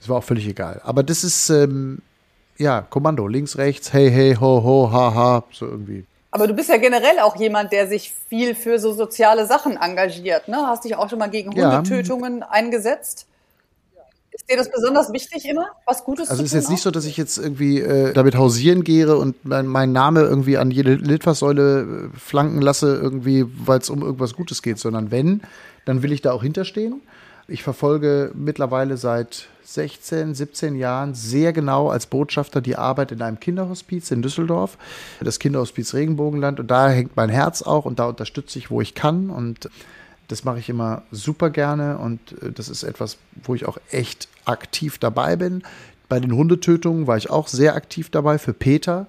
es 0.00 0.08
war 0.08 0.18
auch 0.18 0.24
völlig 0.24 0.46
egal. 0.46 0.80
Aber 0.84 1.02
das 1.02 1.24
ist, 1.24 1.50
ähm, 1.50 1.98
ja, 2.58 2.80
Kommando, 2.80 3.26
links, 3.26 3.56
rechts, 3.58 3.92
hey, 3.92 4.10
hey, 4.10 4.34
ho, 4.34 4.62
ho, 4.62 4.92
ha, 4.92 5.14
ha, 5.14 5.44
so 5.52 5.66
irgendwie. 5.66 6.04
Aber 6.32 6.46
du 6.46 6.54
bist 6.54 6.68
ja 6.70 6.78
generell 6.78 7.18
auch 7.20 7.36
jemand, 7.36 7.72
der 7.72 7.86
sich 7.86 8.12
viel 8.28 8.54
für 8.54 8.78
so 8.78 8.92
soziale 8.92 9.46
Sachen 9.46 9.76
engagiert. 9.76 10.48
Ne? 10.48 10.56
Hast 10.66 10.84
dich 10.84 10.96
auch 10.96 11.08
schon 11.10 11.18
mal 11.18 11.28
gegen 11.30 11.52
Ja. 11.52 11.76
Hundetötungen 11.76 12.42
eingeitgeist? 12.42 13.26
Ist 14.34 14.50
dir 14.50 14.56
das 14.56 14.70
besonders 14.70 15.12
wichtig 15.12 15.46
immer, 15.46 15.66
was 15.84 16.04
Gutes 16.04 16.30
Also 16.30 16.42
zu 16.42 16.46
es 16.46 16.50
tun? 16.52 16.58
ist 16.58 16.62
jetzt 16.64 16.70
nicht 16.70 16.80
auch? 16.80 16.84
so, 16.84 16.90
dass 16.90 17.04
ich 17.04 17.18
jetzt 17.18 17.36
irgendwie 17.36 17.80
äh, 17.80 18.14
damit 18.14 18.34
hausieren 18.34 18.82
gehe 18.82 19.14
und 19.14 19.44
mein, 19.44 19.66
mein 19.66 19.92
Name 19.92 20.22
irgendwie 20.22 20.56
an 20.56 20.70
jede 20.70 20.94
Litfaßsäule 20.94 22.10
äh, 22.14 22.18
flanken 22.18 22.62
lasse, 22.62 22.94
irgendwie, 22.96 23.44
weil 23.66 23.80
es 23.80 23.90
um 23.90 24.00
irgendwas 24.00 24.32
Gutes 24.34 24.62
geht, 24.62 24.78
sondern 24.78 25.10
wenn, 25.10 25.42
dann 25.84 26.02
will 26.02 26.12
ich 26.12 26.22
da 26.22 26.32
auch 26.32 26.42
hinterstehen. 26.42 27.02
Ich 27.48 27.62
verfolge 27.62 28.30
mittlerweile 28.34 28.96
seit 28.96 29.48
16, 29.64 30.34
17 30.34 30.76
Jahren 30.76 31.14
sehr 31.14 31.52
genau 31.52 31.88
als 31.88 32.06
Botschafter 32.06 32.60
die 32.60 32.76
Arbeit 32.76 33.12
in 33.12 33.22
einem 33.22 33.40
Kinderhospiz 33.40 34.10
in 34.10 34.22
Düsseldorf, 34.22 34.76
das 35.20 35.38
Kinderhospiz 35.38 35.94
Regenbogenland. 35.94 36.60
Und 36.60 36.70
da 36.70 36.88
hängt 36.88 37.16
mein 37.16 37.30
Herz 37.30 37.62
auch 37.62 37.84
und 37.84 37.98
da 37.98 38.06
unterstütze 38.06 38.58
ich, 38.58 38.70
wo 38.70 38.80
ich 38.80 38.94
kann. 38.94 39.30
Und 39.30 39.70
das 40.28 40.44
mache 40.44 40.58
ich 40.58 40.68
immer 40.68 41.02
super 41.10 41.50
gerne 41.50 41.98
und 41.98 42.20
äh, 42.42 42.52
das 42.52 42.68
ist 42.68 42.82
etwas, 42.82 43.18
wo 43.44 43.54
ich 43.54 43.66
auch 43.66 43.78
echt 43.90 44.28
aktiv 44.44 44.98
dabei 44.98 45.36
bin. 45.36 45.62
Bei 46.08 46.20
den 46.20 46.32
Hundetötungen 46.32 47.06
war 47.06 47.16
ich 47.16 47.30
auch 47.30 47.48
sehr 47.48 47.74
aktiv 47.74 48.10
dabei 48.10 48.38
für 48.38 48.52
Peter. 48.52 49.06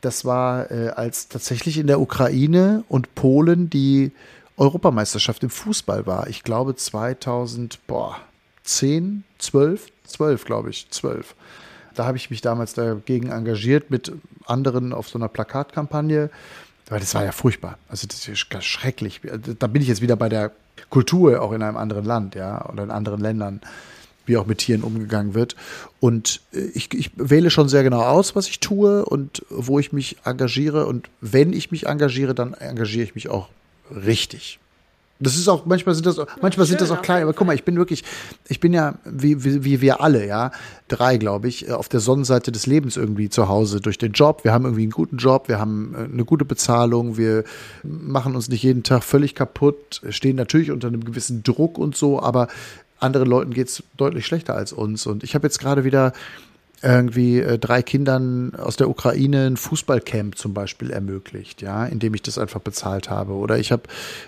Das 0.00 0.24
war 0.24 0.70
äh, 0.70 0.88
als 0.88 1.28
tatsächlich 1.28 1.78
in 1.78 1.86
der 1.86 2.00
Ukraine 2.00 2.84
und 2.88 3.14
Polen 3.14 3.70
die 3.70 4.12
Europameisterschaft 4.56 5.42
im 5.42 5.50
Fußball 5.50 6.06
war. 6.06 6.28
Ich 6.28 6.42
glaube 6.42 6.74
2010, 6.74 9.24
12, 9.38 9.86
12 10.04 10.44
glaube 10.44 10.70
ich, 10.70 10.88
12. 10.90 11.34
Da 11.94 12.06
habe 12.06 12.16
ich 12.16 12.30
mich 12.30 12.42
damals 12.42 12.74
dagegen 12.74 13.30
engagiert 13.30 13.90
mit 13.90 14.12
anderen 14.44 14.92
auf 14.92 15.08
so 15.08 15.18
einer 15.18 15.28
Plakatkampagne. 15.28 16.30
Weil 16.88 17.00
das 17.00 17.14
war 17.14 17.24
ja 17.24 17.32
furchtbar. 17.32 17.78
Also 17.88 18.06
das 18.06 18.28
ist 18.28 18.64
schrecklich. 18.64 19.20
Da 19.58 19.66
bin 19.66 19.82
ich 19.82 19.88
jetzt 19.88 20.02
wieder 20.02 20.16
bei 20.16 20.28
der 20.28 20.52
Kultur 20.90 21.42
auch 21.42 21.52
in 21.52 21.62
einem 21.62 21.76
anderen 21.76 22.04
Land, 22.04 22.34
ja, 22.34 22.68
oder 22.70 22.84
in 22.84 22.90
anderen 22.90 23.20
Ländern. 23.20 23.60
wie 24.26 24.36
auch 24.36 24.46
mit 24.46 24.58
Tieren 24.58 24.82
umgegangen 24.82 25.34
wird. 25.34 25.56
Und 26.00 26.40
äh, 26.52 26.60
ich, 26.74 26.92
ich 26.92 27.12
wähle 27.14 27.50
schon 27.50 27.68
sehr 27.68 27.84
genau 27.84 28.02
aus, 28.02 28.34
was 28.34 28.48
ich 28.48 28.60
tue 28.60 29.04
und 29.04 29.44
wo 29.50 29.78
ich 29.78 29.92
mich 29.92 30.16
engagiere. 30.24 30.86
Und 30.86 31.08
wenn 31.20 31.52
ich 31.52 31.70
mich 31.70 31.86
engagiere, 31.86 32.34
dann 32.34 32.54
engagiere 32.54 33.04
ich 33.04 33.14
mich 33.14 33.28
auch 33.28 33.48
richtig. 33.90 34.58
Das 35.18 35.34
ist 35.36 35.48
auch, 35.48 35.64
manchmal 35.64 35.94
sind 35.94 36.04
das, 36.04 36.20
manchmal 36.42 36.66
sind 36.66 36.82
das 36.82 36.90
auch 36.90 37.00
klein, 37.00 37.22
aber 37.22 37.32
guck 37.32 37.46
mal, 37.46 37.54
ich 37.54 37.64
bin 37.64 37.76
wirklich, 37.76 38.04
ich 38.48 38.60
bin 38.60 38.74
ja, 38.74 38.96
wie, 39.06 39.42
wie, 39.44 39.64
wie 39.64 39.80
wir 39.80 40.02
alle, 40.02 40.26
ja, 40.26 40.50
drei, 40.88 41.16
glaube 41.16 41.48
ich, 41.48 41.72
auf 41.72 41.88
der 41.88 42.00
Sonnenseite 42.00 42.52
des 42.52 42.66
Lebens 42.66 42.98
irgendwie 42.98 43.30
zu 43.30 43.48
Hause 43.48 43.80
durch 43.80 43.96
den 43.96 44.12
Job. 44.12 44.44
Wir 44.44 44.52
haben 44.52 44.64
irgendwie 44.64 44.82
einen 44.82 44.90
guten 44.90 45.16
Job, 45.16 45.48
wir 45.48 45.58
haben 45.58 45.94
äh, 45.94 46.04
eine 46.12 46.24
gute 46.26 46.44
Bezahlung, 46.44 47.16
wir 47.16 47.44
machen 47.82 48.36
uns 48.36 48.48
nicht 48.48 48.62
jeden 48.62 48.82
Tag 48.82 49.04
völlig 49.04 49.34
kaputt, 49.34 50.02
stehen 50.10 50.36
natürlich 50.36 50.70
unter 50.70 50.88
einem 50.88 51.04
gewissen 51.04 51.42
Druck 51.42 51.78
und 51.78 51.96
so, 51.96 52.20
aber 52.20 52.48
anderen 52.98 53.28
Leuten 53.28 53.54
geht's 53.54 53.82
deutlich 53.96 54.26
schlechter 54.26 54.54
als 54.54 54.72
uns. 54.72 55.06
Und 55.06 55.24
ich 55.24 55.34
habe 55.34 55.46
jetzt 55.46 55.58
gerade 55.58 55.84
wieder 55.84 56.12
irgendwie 56.82 57.40
äh, 57.40 57.58
drei 57.58 57.82
Kindern 57.82 58.54
aus 58.54 58.76
der 58.76 58.90
Ukraine 58.90 59.46
ein 59.46 59.56
Fußballcamp 59.56 60.36
zum 60.36 60.52
Beispiel 60.52 60.90
ermöglicht, 60.90 61.62
ja, 61.62 61.86
indem 61.86 62.14
ich 62.14 62.22
das 62.22 62.38
einfach 62.38 62.60
bezahlt 62.60 63.08
habe. 63.08 63.32
Oder 63.32 63.58
ich 63.58 63.72
habe 63.72 63.84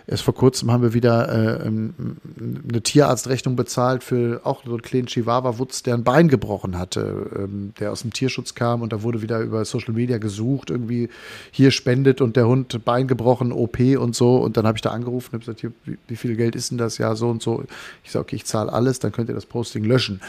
erst 0.06 0.22
vor 0.22 0.34
kurzem 0.34 0.70
haben 0.72 0.82
wir 0.82 0.94
wieder 0.94 1.28
äh, 1.28 1.66
eine 1.66 2.82
Tierarztrechnung 2.82 3.54
bezahlt 3.54 4.02
für 4.02 4.40
auch 4.44 4.64
so 4.64 4.70
einen 4.70 4.82
kleinen 4.82 5.06
Chihuahua-Wutz, 5.06 5.82
der 5.82 5.94
ein 5.94 6.04
Bein 6.04 6.28
gebrochen 6.28 6.78
hatte, 6.78 7.30
ähm, 7.36 7.74
der 7.78 7.92
aus 7.92 8.00
dem 8.00 8.12
Tierschutz 8.12 8.54
kam 8.54 8.80
und 8.80 8.92
da 8.92 9.02
wurde 9.02 9.20
wieder 9.20 9.40
über 9.40 9.64
Social 9.66 9.92
Media 9.92 10.16
gesucht, 10.16 10.70
irgendwie 10.70 11.10
hier 11.50 11.70
spendet 11.70 12.22
und 12.22 12.36
der 12.36 12.48
Hund 12.48 12.82
Bein 12.84 13.08
gebrochen, 13.08 13.52
OP 13.52 13.78
und 13.78 14.16
so. 14.16 14.36
Und 14.36 14.56
dann 14.56 14.66
habe 14.66 14.78
ich 14.78 14.82
da 14.82 14.90
angerufen 14.90 15.34
und 15.34 15.40
gesagt, 15.40 15.60
hier, 15.60 15.72
wie, 15.84 15.98
wie 16.06 16.16
viel 16.16 16.36
Geld 16.36 16.56
ist 16.56 16.70
denn 16.70 16.78
das? 16.78 16.96
Ja, 16.96 17.14
so 17.14 17.28
und 17.28 17.42
so. 17.42 17.64
Ich 18.04 18.12
sage, 18.12 18.22
okay, 18.22 18.36
ich 18.36 18.46
zahle 18.46 18.72
alles, 18.72 19.00
dann 19.00 19.12
könnt 19.12 19.28
ihr 19.28 19.34
das 19.34 19.46
Posting 19.46 19.84
löschen 19.84 20.20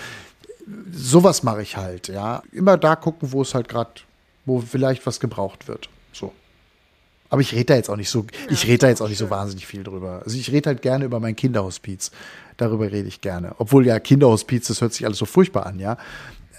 sowas 0.92 1.44
mache 1.44 1.62
ich 1.62 1.78
halt, 1.78 2.08
ja. 2.08 2.44
Immer 2.52 2.78
da 2.78 2.96
gucken, 2.96 3.32
wo 3.32 3.42
es 3.42 3.54
halt 3.54 3.70
gerade, 3.70 3.92
wo 4.46 4.62
vielleicht 4.62 5.06
was 5.06 5.20
gebraucht 5.20 5.68
wird. 5.68 5.90
So. 6.14 6.34
Aber 7.30 7.42
ich 7.42 7.54
rede 7.54 7.66
da 7.66 7.76
jetzt 7.76 7.90
auch 7.90 7.96
nicht 7.96 8.10
so, 8.10 8.26
ich 8.50 8.66
rede 8.66 8.80
da 8.80 8.88
jetzt 8.90 9.02
auch 9.02 9.10
nicht 9.10 9.18
so 9.18 9.30
wahnsinnig 9.30 9.68
viel 9.68 9.84
drüber. 9.84 10.22
Also 10.24 10.38
ich 10.38 10.52
rede 10.52 10.70
halt 10.70 10.82
gerne 10.82 11.06
über 11.06 11.20
mein 11.20 11.36
Kinderhospiz. 11.36 12.12
Darüber 12.58 12.92
rede 12.92 13.08
ich 13.08 13.22
gerne. 13.22 13.56
Obwohl 13.58 13.86
ja 13.86 14.00
Kinderhospiz, 14.00 14.68
das 14.68 14.82
hört 14.82 14.94
sich 14.94 15.06
alles 15.06 15.18
so 15.18 15.26
furchtbar 15.26 15.66
an, 15.66 15.80
ja. 15.80 15.98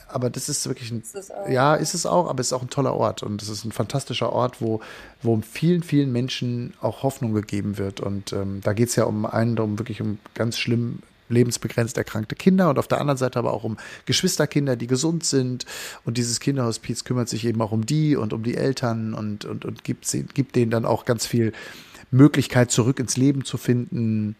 Aber 0.08 0.28
das 0.28 0.48
ist 0.48 0.66
wirklich 0.66 0.90
ein, 0.90 1.02
ist 1.02 1.32
ja, 1.48 1.74
ist 1.76 1.94
es 1.94 2.04
auch, 2.04 2.28
aber 2.28 2.40
es 2.40 2.48
ist 2.48 2.52
auch 2.52 2.62
ein 2.62 2.70
toller 2.70 2.94
Ort 2.94 3.22
und 3.22 3.42
es 3.42 3.48
ist 3.48 3.64
ein 3.64 3.70
fantastischer 3.70 4.32
Ort, 4.32 4.60
wo, 4.60 4.80
wo 5.22 5.40
vielen, 5.40 5.84
vielen 5.84 6.10
Menschen 6.10 6.74
auch 6.80 7.04
Hoffnung 7.04 7.32
gegeben 7.32 7.78
wird. 7.78 8.00
Und 8.00 8.32
ähm, 8.32 8.60
da 8.62 8.72
geht 8.72 8.88
es 8.88 8.96
ja 8.96 9.04
um 9.04 9.24
einen, 9.24 9.58
um 9.58 9.78
wirklich 9.78 10.00
um 10.00 10.18
ganz 10.34 10.58
schlimm 10.58 11.00
lebensbegrenzt 11.30 11.96
erkrankte 11.96 12.34
Kinder 12.34 12.70
und 12.70 12.78
auf 12.78 12.88
der 12.88 13.00
anderen 13.00 13.18
Seite 13.18 13.38
aber 13.38 13.52
auch 13.52 13.64
um 13.64 13.76
Geschwisterkinder, 14.06 14.76
die 14.76 14.86
gesund 14.86 15.24
sind. 15.24 15.64
Und 16.04 16.18
dieses 16.18 16.40
Kinderhospiz 16.40 17.04
kümmert 17.04 17.28
sich 17.28 17.44
eben 17.44 17.60
auch 17.62 17.72
um 17.72 17.86
die 17.86 18.16
und 18.16 18.32
um 18.32 18.42
die 18.42 18.56
Eltern 18.56 19.14
und, 19.14 19.44
und, 19.44 19.64
und 19.64 19.84
gibt, 19.84 20.06
sie, 20.06 20.24
gibt 20.24 20.56
denen 20.56 20.70
dann 20.70 20.84
auch 20.84 21.04
ganz 21.04 21.26
viel 21.26 21.52
Möglichkeit, 22.10 22.70
zurück 22.70 22.98
ins 22.98 23.16
Leben 23.16 23.44
zu 23.44 23.56
finden, 23.56 24.36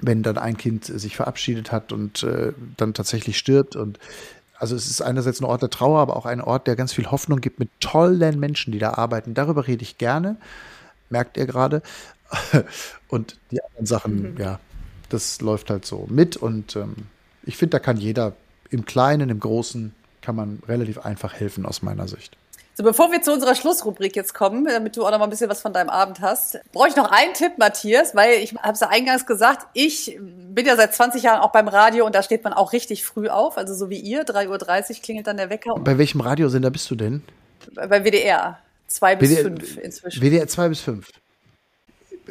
wenn 0.00 0.22
dann 0.22 0.38
ein 0.38 0.56
Kind 0.56 0.84
sich 0.84 1.16
verabschiedet 1.16 1.72
hat 1.72 1.92
und 1.92 2.22
äh, 2.22 2.52
dann 2.76 2.94
tatsächlich 2.94 3.36
stirbt. 3.36 3.76
Und 3.76 3.98
also 4.58 4.76
es 4.76 4.88
ist 4.88 5.02
einerseits 5.02 5.40
ein 5.40 5.44
Ort 5.44 5.62
der 5.62 5.70
Trauer, 5.70 6.00
aber 6.00 6.16
auch 6.16 6.26
ein 6.26 6.40
Ort, 6.40 6.66
der 6.66 6.76
ganz 6.76 6.92
viel 6.92 7.10
Hoffnung 7.10 7.40
gibt 7.40 7.58
mit 7.58 7.68
tollen 7.80 8.38
Menschen, 8.38 8.72
die 8.72 8.78
da 8.78 8.94
arbeiten. 8.94 9.34
Darüber 9.34 9.66
rede 9.66 9.82
ich 9.82 9.98
gerne, 9.98 10.36
merkt 11.10 11.36
ihr 11.36 11.46
gerade. 11.46 11.82
Und 13.08 13.38
die 13.50 13.62
anderen 13.62 13.86
Sachen, 13.86 14.34
mhm. 14.34 14.40
ja, 14.40 14.60
das 15.12 15.40
läuft 15.40 15.70
halt 15.70 15.84
so 15.84 16.06
mit 16.08 16.36
und 16.36 16.76
ähm, 16.76 16.94
ich 17.44 17.56
finde, 17.56 17.72
da 17.72 17.78
kann 17.78 17.96
jeder 17.96 18.32
im 18.70 18.84
Kleinen, 18.84 19.30
im 19.30 19.40
Großen, 19.40 19.94
kann 20.20 20.36
man 20.36 20.62
relativ 20.68 20.98
einfach 20.98 21.34
helfen 21.34 21.66
aus 21.66 21.82
meiner 21.82 22.08
Sicht. 22.08 22.36
So, 22.74 22.84
bevor 22.84 23.12
wir 23.12 23.20
zu 23.20 23.32
unserer 23.32 23.54
Schlussrubrik 23.54 24.16
jetzt 24.16 24.32
kommen, 24.32 24.64
damit 24.64 24.96
du 24.96 25.04
auch 25.04 25.10
noch 25.10 25.18
mal 25.18 25.24
ein 25.24 25.30
bisschen 25.30 25.50
was 25.50 25.60
von 25.60 25.74
deinem 25.74 25.90
Abend 25.90 26.20
hast, 26.22 26.58
brauche 26.72 26.88
ich 26.88 26.96
noch 26.96 27.10
einen 27.10 27.34
Tipp, 27.34 27.58
Matthias, 27.58 28.14
weil 28.14 28.38
ich 28.38 28.54
habe 28.54 28.72
es 28.72 28.80
ja 28.80 28.88
eingangs 28.88 29.26
gesagt, 29.26 29.66
ich 29.74 30.18
bin 30.18 30.64
ja 30.64 30.76
seit 30.76 30.94
20 30.94 31.22
Jahren 31.22 31.40
auch 31.40 31.52
beim 31.52 31.68
Radio 31.68 32.06
und 32.06 32.14
da 32.14 32.22
steht 32.22 32.44
man 32.44 32.54
auch 32.54 32.72
richtig 32.72 33.04
früh 33.04 33.28
auf, 33.28 33.58
also 33.58 33.74
so 33.74 33.90
wie 33.90 33.98
ihr, 33.98 34.24
3.30 34.24 34.90
Uhr 34.90 35.02
klingelt 35.02 35.26
dann 35.26 35.36
der 35.36 35.50
Wecker. 35.50 35.74
Bei 35.80 35.98
welchem 35.98 36.22
Radiosender 36.22 36.70
bist 36.70 36.90
du 36.90 36.94
denn? 36.94 37.22
Bei 37.74 38.02
WDR, 38.04 38.58
2 38.86 39.16
bis 39.16 39.38
5 39.38 39.76
inzwischen. 39.76 40.22
WDR 40.22 40.48
2 40.48 40.68
bis 40.70 40.80
5 40.80 41.08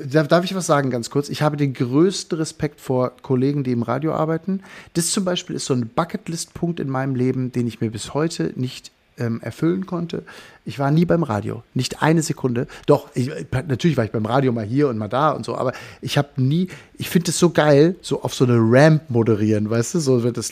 darf 0.06 0.43
ich 0.43 0.56
was 0.56 0.66
sagen 0.66 0.89
ganz 0.89 1.10
kurz? 1.10 1.30
Ich 1.30 1.41
habe 1.41 1.58
den 1.58 1.74
größten 1.74 2.38
Respekt 2.38 2.82
vor 2.82 3.14
Kollegen, 3.22 3.64
die 3.64 3.72
im 3.72 3.84
Radio 3.84 4.14
arbeiten. 4.14 4.62
Das 4.93 5.12
zum 5.12 5.26
Beispiel 5.26 5.56
ist 5.56 5.66
so 5.66 5.74
ein 5.74 5.89
Bucketlist-Punkt 5.89 6.80
in 6.80 6.89
meinem 6.89 7.16
Leben, 7.16 7.52
den 7.52 7.68
ich 7.68 7.82
mir 7.82 7.91
bis 7.91 8.14
heute 8.14 8.54
nicht 8.56 8.91
ähm, 9.18 9.41
erfüllen 9.41 9.86
konnte. 9.86 10.24
Ich 10.66 10.80
war 10.80 10.91
nie 10.91 11.06
beim 11.06 11.24
Radio, 11.24 11.64
nicht 11.74 12.02
eine 12.02 12.22
Sekunde. 12.22 12.68
Doch, 12.86 13.10
ich, 13.14 13.30
natürlich 13.68 13.97
war 13.97 14.06
ich 14.06 14.12
beim 14.12 14.26
Radio 14.26 14.52
mal 14.52 14.66
hier 14.66 14.89
und 14.89 14.97
mal 14.97 15.08
da 15.08 15.32
und 15.32 15.45
so, 15.45 15.56
aber 15.56 15.74
ich 16.02 16.18
habe 16.18 16.30
nie, 16.38 16.68
ich 16.97 17.10
finde 17.10 17.32
es 17.32 17.39
so 17.39 17.49
geil, 17.49 17.95
so 18.02 18.24
auf 18.24 18.34
so 18.34 18.45
eine 18.45 18.58
Ramp 18.58 19.10
moderieren, 19.10 19.70
weißt 19.70 19.95
du, 19.95 19.99
so 19.99 20.24
wird 20.24 20.38
das 20.38 20.52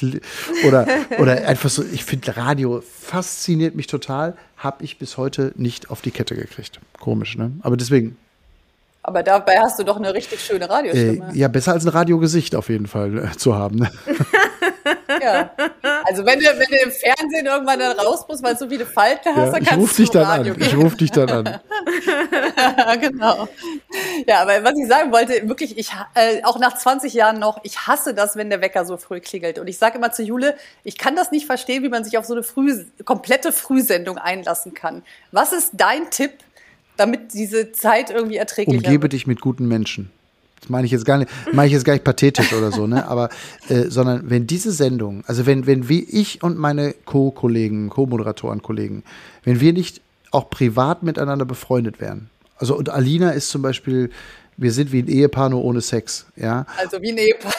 oder 0.68 0.88
oder 1.20 1.48
einfach 1.48 1.70
so. 1.70 1.84
Ich 1.92 2.06
finde 2.06 2.36
Radio 2.38 2.82
fasziniert 2.82 3.76
mich 3.76 3.88
total, 3.88 4.36
habe 4.58 4.84
ich 4.84 4.98
bis 4.98 5.18
heute 5.18 5.54
nicht 5.56 5.90
auf 5.90 6.02
die 6.02 6.12
Kette 6.12 6.36
gekriegt. 6.36 6.80
Komisch, 7.00 7.38
ne? 7.38 7.52
Aber 7.62 7.78
deswegen 7.78 8.18
aber 9.10 9.24
dabei 9.24 9.60
hast 9.60 9.80
du 9.80 9.84
doch 9.84 9.98
eine 9.98 10.14
richtig 10.14 10.40
schöne 10.40 10.70
Radiostimme. 10.70 11.32
Äh, 11.34 11.38
ja, 11.38 11.48
besser 11.48 11.74
als 11.74 11.84
ein 11.84 11.90
Radiogesicht 11.90 12.56
auf 12.56 12.70
jeden 12.70 12.86
Fall 12.86 13.18
äh, 13.18 13.38
zu 13.38 13.56
haben. 13.56 13.78
Ne? 13.78 13.92
ja. 15.22 15.50
Also 16.04 16.24
wenn 16.28 16.40
du, 16.40 16.46
wenn 16.46 16.68
du 16.70 16.78
im 16.78 16.92
Fernsehen 16.92 17.48
irgendwann 17.48 17.80
dann 17.80 17.98
raus 17.98 18.26
musst, 18.28 18.44
weil 18.44 18.54
du 18.54 18.60
so 18.60 18.70
viele 18.70 18.86
Falten 18.86 19.36
hast, 19.36 19.48
ja, 19.48 19.52
dann 19.52 19.64
kannst 19.64 19.98
du 19.98 20.04
dich 20.04 20.12
dann 20.12 20.26
Radio 20.26 20.54
an. 20.54 20.60
Gehen. 20.60 20.68
Ich 20.68 20.78
rufe 20.78 20.98
dich 20.98 21.12
dann 21.12 21.30
an. 21.30 21.60
genau. 23.02 23.48
Ja, 24.28 24.42
aber 24.42 24.64
was 24.64 24.74
ich 24.78 24.88
sagen 24.88 25.12
wollte, 25.12 25.50
wirklich, 25.50 25.76
ich 25.80 25.92
äh, 26.14 26.44
auch 26.44 26.60
nach 26.60 26.78
20 26.78 27.12
Jahren 27.14 27.40
noch, 27.40 27.60
ich 27.64 27.88
hasse 27.88 28.14
das, 28.14 28.36
wenn 28.36 28.52
der 28.52 28.62
Wecker 28.62 28.86
so 28.86 28.98
früh 28.98 29.20
klingelt. 29.22 29.58
Und 29.58 29.68
ich 29.68 29.80
sage 29.80 29.98
immer 29.98 30.12
zu 30.12 30.22
Jule, 30.22 30.56
ich 30.84 31.00
kann 31.00 31.16
das 31.16 31.32
nicht 31.32 31.48
verstehen, 31.48 31.82
wie 31.82 31.90
man 31.90 32.04
sich 32.04 32.20
auf 32.20 32.26
so 32.26 32.34
eine 32.34 32.44
früh, 32.44 32.86
komplette 33.06 33.52
Frühsendung 33.52 34.20
einlassen 34.20 34.76
kann. 34.76 35.02
Was 35.32 35.52
ist 35.52 35.72
dein 35.74 36.12
Tipp, 36.12 36.34
damit 37.00 37.34
diese 37.34 37.72
Zeit 37.72 38.10
irgendwie 38.10 38.38
erträglich 38.38 38.78
ist. 38.78 38.86
Umgebe 38.86 39.04
wird. 39.04 39.14
dich 39.14 39.28
mit 39.28 39.42
guten 39.42 39.68
Menschen. 39.68 40.12
Das 40.60 40.70
meine 40.70 40.86
ich 40.86 40.92
jetzt 40.92 41.06
gar 41.06 41.18
nicht, 41.18 41.32
meine 41.54 41.68
ich 41.68 41.74
jetzt 41.74 41.86
gar 41.86 41.94
nicht 41.94 42.04
pathetisch 42.04 42.52
oder 42.54 42.72
so, 42.72 42.86
ne? 42.86 43.08
Aber 43.08 43.30
äh, 43.70 43.84
sondern 43.90 44.30
wenn 44.30 44.46
diese 44.46 44.72
Sendung, 44.72 45.24
also 45.26 45.46
wenn 45.46 45.66
wenn 45.68 45.88
wie 45.88 46.04
ich 46.04 46.44
und 46.44 46.58
meine 46.58 46.94
Co-Kollegen, 47.06 47.90
Co-Moderatoren-Kollegen, 47.90 49.04
wenn 49.44 49.62
wir 49.62 49.72
nicht 49.74 50.02
auch 50.32 50.50
privat 50.50 51.02
miteinander 51.04 51.46
befreundet 51.46 52.02
wären. 52.02 52.30
Also 52.58 52.76
und 52.76 52.90
Alina 52.90 53.32
ist 53.32 53.50
zum 53.50 53.62
Beispiel, 53.62 54.12
wir 54.58 54.74
sind 54.74 54.92
wie 54.92 55.02
ein 55.02 55.08
Ehepaar 55.08 55.50
nur 55.50 55.64
ohne 55.64 55.80
Sex, 55.80 56.26
ja. 56.36 56.66
Also 56.78 57.02
wie 57.02 57.12
ein 57.12 57.18
Ehepaar. 57.18 57.54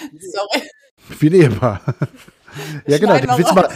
Sorry. 0.18 0.68
Wie 1.20 1.26
ein 1.28 1.34
Ehepaar. 1.34 1.80
ja, 2.86 2.98
genau. 2.98 3.18
Den 3.18 3.38
Witz, 3.38 3.54
mal, 3.54 3.68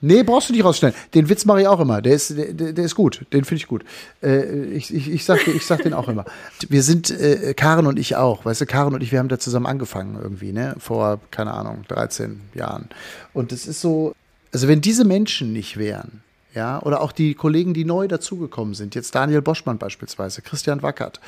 Nee, 0.00 0.22
brauchst 0.22 0.48
du 0.48 0.52
nicht 0.52 0.64
rausstellen. 0.64 0.94
Den 1.14 1.28
Witz 1.28 1.44
mache 1.44 1.60
ich 1.60 1.66
auch 1.66 1.80
immer. 1.80 2.00
Der 2.00 2.14
ist, 2.14 2.36
der, 2.36 2.72
der 2.72 2.84
ist 2.84 2.94
gut. 2.94 3.26
Den 3.32 3.44
finde 3.44 3.56
ich 3.56 3.66
gut. 3.66 3.84
Äh, 4.22 4.64
ich, 4.66 4.94
ich, 4.94 5.10
ich, 5.10 5.24
sag, 5.24 5.46
ich 5.46 5.66
sag 5.66 5.82
den 5.82 5.92
auch 5.92 6.08
immer. 6.08 6.24
Wir 6.68 6.82
sind, 6.82 7.10
äh, 7.10 7.54
Karen 7.54 7.86
und 7.86 7.98
ich 7.98 8.16
auch. 8.16 8.44
Weißt 8.44 8.60
du, 8.62 8.66
Karen 8.66 8.94
und 8.94 9.02
ich, 9.02 9.12
wir 9.12 9.18
haben 9.18 9.28
da 9.28 9.38
zusammen 9.38 9.66
angefangen 9.66 10.18
irgendwie, 10.20 10.52
ne? 10.52 10.74
Vor, 10.78 11.20
keine 11.30 11.52
Ahnung, 11.52 11.84
13 11.88 12.40
Jahren. 12.54 12.88
Und 13.34 13.52
es 13.52 13.66
ist 13.66 13.80
so, 13.80 14.14
also 14.52 14.68
wenn 14.68 14.80
diese 14.80 15.04
Menschen 15.04 15.52
nicht 15.52 15.76
wären, 15.76 16.22
ja, 16.54 16.82
oder 16.82 17.00
auch 17.00 17.12
die 17.12 17.34
Kollegen, 17.34 17.74
die 17.74 17.84
neu 17.84 18.08
dazugekommen 18.08 18.74
sind, 18.74 18.94
jetzt 18.94 19.14
Daniel 19.14 19.42
Boschmann 19.42 19.78
beispielsweise, 19.78 20.42
Christian 20.42 20.82
Wackert, 20.82 21.20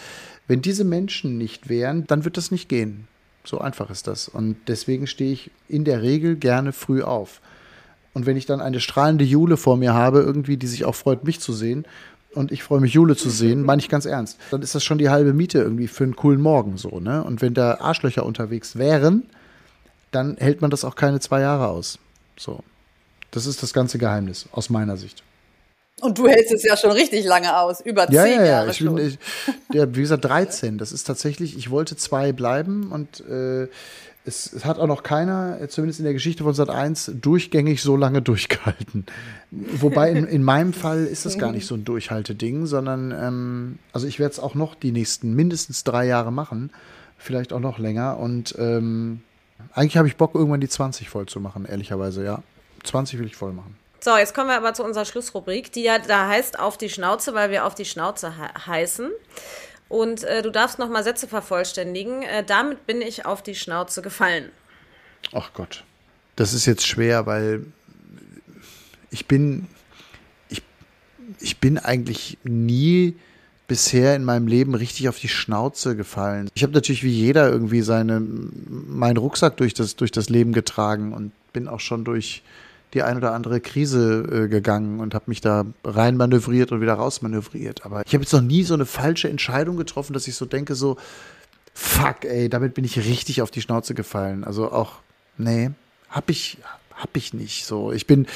wenn 0.48 0.62
diese 0.62 0.84
Menschen 0.84 1.38
nicht 1.38 1.68
wären, 1.68 2.06
dann 2.06 2.24
wird 2.24 2.36
das 2.36 2.50
nicht 2.50 2.68
gehen. 2.68 3.06
So 3.44 3.58
einfach 3.58 3.90
ist 3.90 4.06
das. 4.06 4.28
Und 4.28 4.56
deswegen 4.66 5.06
stehe 5.06 5.32
ich 5.32 5.50
in 5.68 5.84
der 5.84 6.02
Regel 6.02 6.36
gerne 6.36 6.72
früh 6.72 7.02
auf. 7.02 7.40
Und 8.14 8.26
wenn 8.26 8.36
ich 8.36 8.46
dann 8.46 8.60
eine 8.60 8.80
strahlende 8.80 9.24
Jule 9.24 9.56
vor 9.56 9.76
mir 9.76 9.94
habe, 9.94 10.20
irgendwie, 10.20 10.56
die 10.56 10.66
sich 10.66 10.84
auch 10.84 10.94
freut, 10.94 11.24
mich 11.24 11.40
zu 11.40 11.52
sehen, 11.52 11.86
und 12.34 12.50
ich 12.50 12.62
freue 12.62 12.80
mich, 12.80 12.94
Jule 12.94 13.14
zu 13.14 13.28
sehen, 13.28 13.62
meine 13.62 13.80
ich 13.80 13.88
ganz 13.88 14.06
ernst, 14.06 14.38
dann 14.50 14.62
ist 14.62 14.74
das 14.74 14.82
schon 14.82 14.98
die 14.98 15.10
halbe 15.10 15.34
Miete 15.34 15.58
irgendwie 15.58 15.86
für 15.86 16.04
einen 16.04 16.16
coolen 16.16 16.40
Morgen 16.40 16.78
so, 16.78 16.98
ne? 16.98 17.22
Und 17.22 17.42
wenn 17.42 17.52
da 17.52 17.78
Arschlöcher 17.80 18.24
unterwegs 18.24 18.76
wären, 18.76 19.24
dann 20.12 20.36
hält 20.38 20.60
man 20.62 20.70
das 20.70 20.84
auch 20.84 20.94
keine 20.94 21.20
zwei 21.20 21.40
Jahre 21.40 21.68
aus. 21.68 21.98
So. 22.38 22.60
Das 23.30 23.46
ist 23.46 23.62
das 23.62 23.72
ganze 23.72 23.98
Geheimnis, 23.98 24.46
aus 24.52 24.70
meiner 24.70 24.96
Sicht. 24.96 25.22
Und 26.00 26.18
du 26.18 26.26
hältst 26.26 26.52
es 26.52 26.62
ja 26.64 26.76
schon 26.76 26.90
richtig 26.90 27.24
lange 27.24 27.56
aus, 27.56 27.80
über 27.80 28.06
zehn 28.06 28.14
ja, 28.14 28.26
ja, 28.26 28.34
ja. 28.34 28.44
Jahre. 28.44 28.70
Ich 28.70 28.78
bin, 28.78 28.98
ich, 28.98 29.18
ja, 29.72 29.94
wie 29.94 30.00
gesagt, 30.00 30.24
13. 30.24 30.78
Das 30.78 30.90
ist 30.90 31.04
tatsächlich, 31.04 31.56
ich 31.56 31.70
wollte 31.70 31.96
zwei 31.96 32.32
bleiben 32.32 32.90
und 32.90 33.20
äh, 33.20 33.68
es, 34.24 34.52
es, 34.52 34.64
hat 34.64 34.78
auch 34.78 34.86
noch 34.86 35.02
keiner, 35.02 35.58
zumindest 35.68 36.00
in 36.00 36.04
der 36.04 36.12
Geschichte 36.12 36.44
von 36.44 36.54
Sat 36.54 36.70
1, 36.70 37.12
durchgängig 37.20 37.82
so 37.82 37.96
lange 37.96 38.22
durchgehalten. 38.22 39.06
Wobei 39.50 40.10
in, 40.10 40.26
in 40.26 40.42
meinem 40.42 40.72
Fall 40.72 41.04
ist 41.04 41.26
das 41.26 41.38
gar 41.38 41.52
nicht 41.52 41.66
so 41.66 41.74
ein 41.74 41.84
Durchhalteding, 41.84 42.66
sondern 42.66 43.12
ähm, 43.12 43.78
also 43.92 44.06
ich 44.06 44.18
werde 44.18 44.32
es 44.32 44.40
auch 44.40 44.54
noch 44.54 44.74
die 44.74 44.92
nächsten 44.92 45.34
mindestens 45.34 45.84
drei 45.84 46.06
Jahre 46.06 46.32
machen, 46.32 46.70
vielleicht 47.18 47.52
auch 47.52 47.60
noch 47.60 47.78
länger. 47.78 48.18
Und 48.18 48.54
ähm, 48.58 49.22
Eigentlich 49.74 49.96
habe 49.96 50.08
ich 50.08 50.16
Bock, 50.16 50.34
irgendwann 50.34 50.60
die 50.60 50.68
20 50.68 51.08
voll 51.08 51.26
zu 51.26 51.40
machen, 51.40 51.66
ehrlicherweise, 51.66 52.24
ja. 52.24 52.42
20 52.84 53.18
will 53.18 53.26
ich 53.26 53.36
voll 53.36 53.52
machen. 53.52 53.76
So, 54.00 54.16
jetzt 54.16 54.34
kommen 54.34 54.48
wir 54.48 54.56
aber 54.56 54.74
zu 54.74 54.82
unserer 54.82 55.04
Schlussrubrik, 55.04 55.70
die 55.72 55.84
ja 55.84 55.98
da 56.00 56.28
heißt 56.28 56.58
auf 56.58 56.76
die 56.76 56.88
Schnauze, 56.88 57.34
weil 57.34 57.50
wir 57.50 57.64
auf 57.64 57.76
die 57.76 57.84
Schnauze 57.84 58.32
he 58.32 58.66
heißen. 58.66 59.10
Und 59.92 60.24
äh, 60.24 60.40
du 60.40 60.50
darfst 60.50 60.78
noch 60.78 60.88
mal 60.88 61.04
Sätze 61.04 61.28
vervollständigen. 61.28 62.22
Äh, 62.22 62.44
damit 62.44 62.86
bin 62.86 63.02
ich 63.02 63.26
auf 63.26 63.42
die 63.42 63.54
Schnauze 63.54 64.00
gefallen. 64.00 64.48
Ach 65.32 65.52
Gott. 65.52 65.84
Das 66.34 66.54
ist 66.54 66.64
jetzt 66.64 66.86
schwer, 66.86 67.26
weil 67.26 67.66
ich 69.10 69.26
bin, 69.26 69.66
ich, 70.48 70.62
ich 71.40 71.58
bin 71.58 71.76
eigentlich 71.76 72.38
nie 72.42 73.16
bisher 73.68 74.16
in 74.16 74.24
meinem 74.24 74.46
Leben 74.46 74.74
richtig 74.74 75.10
auf 75.10 75.18
die 75.18 75.28
Schnauze 75.28 75.94
gefallen. 75.94 76.48
Ich 76.54 76.62
habe 76.62 76.72
natürlich 76.72 77.04
wie 77.04 77.10
jeder 77.12 77.50
irgendwie 77.50 77.82
seine, 77.82 78.20
meinen 78.20 79.18
Rucksack 79.18 79.58
durch 79.58 79.74
das, 79.74 79.96
durch 79.96 80.10
das 80.10 80.30
Leben 80.30 80.54
getragen 80.54 81.12
und 81.12 81.32
bin 81.52 81.68
auch 81.68 81.80
schon 81.80 82.02
durch 82.04 82.42
die 82.94 83.02
ein 83.02 83.16
oder 83.16 83.32
andere 83.32 83.60
Krise 83.60 84.44
äh, 84.44 84.48
gegangen 84.48 85.00
und 85.00 85.14
habe 85.14 85.24
mich 85.28 85.40
da 85.40 85.64
rein 85.84 86.16
manövriert 86.16 86.72
und 86.72 86.80
wieder 86.80 86.94
raus 86.94 87.22
manövriert. 87.22 87.84
Aber 87.84 88.02
ich 88.06 88.12
habe 88.12 88.22
jetzt 88.22 88.32
noch 88.32 88.42
nie 88.42 88.64
so 88.64 88.74
eine 88.74 88.86
falsche 88.86 89.28
Entscheidung 89.28 89.76
getroffen, 89.76 90.12
dass 90.12 90.28
ich 90.28 90.34
so 90.34 90.44
denke, 90.44 90.74
so, 90.74 90.96
fuck, 91.74 92.24
ey, 92.24 92.48
damit 92.48 92.74
bin 92.74 92.84
ich 92.84 92.98
richtig 92.98 93.42
auf 93.42 93.50
die 93.50 93.62
Schnauze 93.62 93.94
gefallen. 93.94 94.44
Also 94.44 94.70
auch, 94.70 94.96
nee, 95.38 95.70
hab 96.10 96.28
ich, 96.28 96.58
hab 96.94 97.16
ich 97.16 97.32
nicht. 97.32 97.64
So, 97.64 97.92
ich 97.92 98.06
bin, 98.06 98.26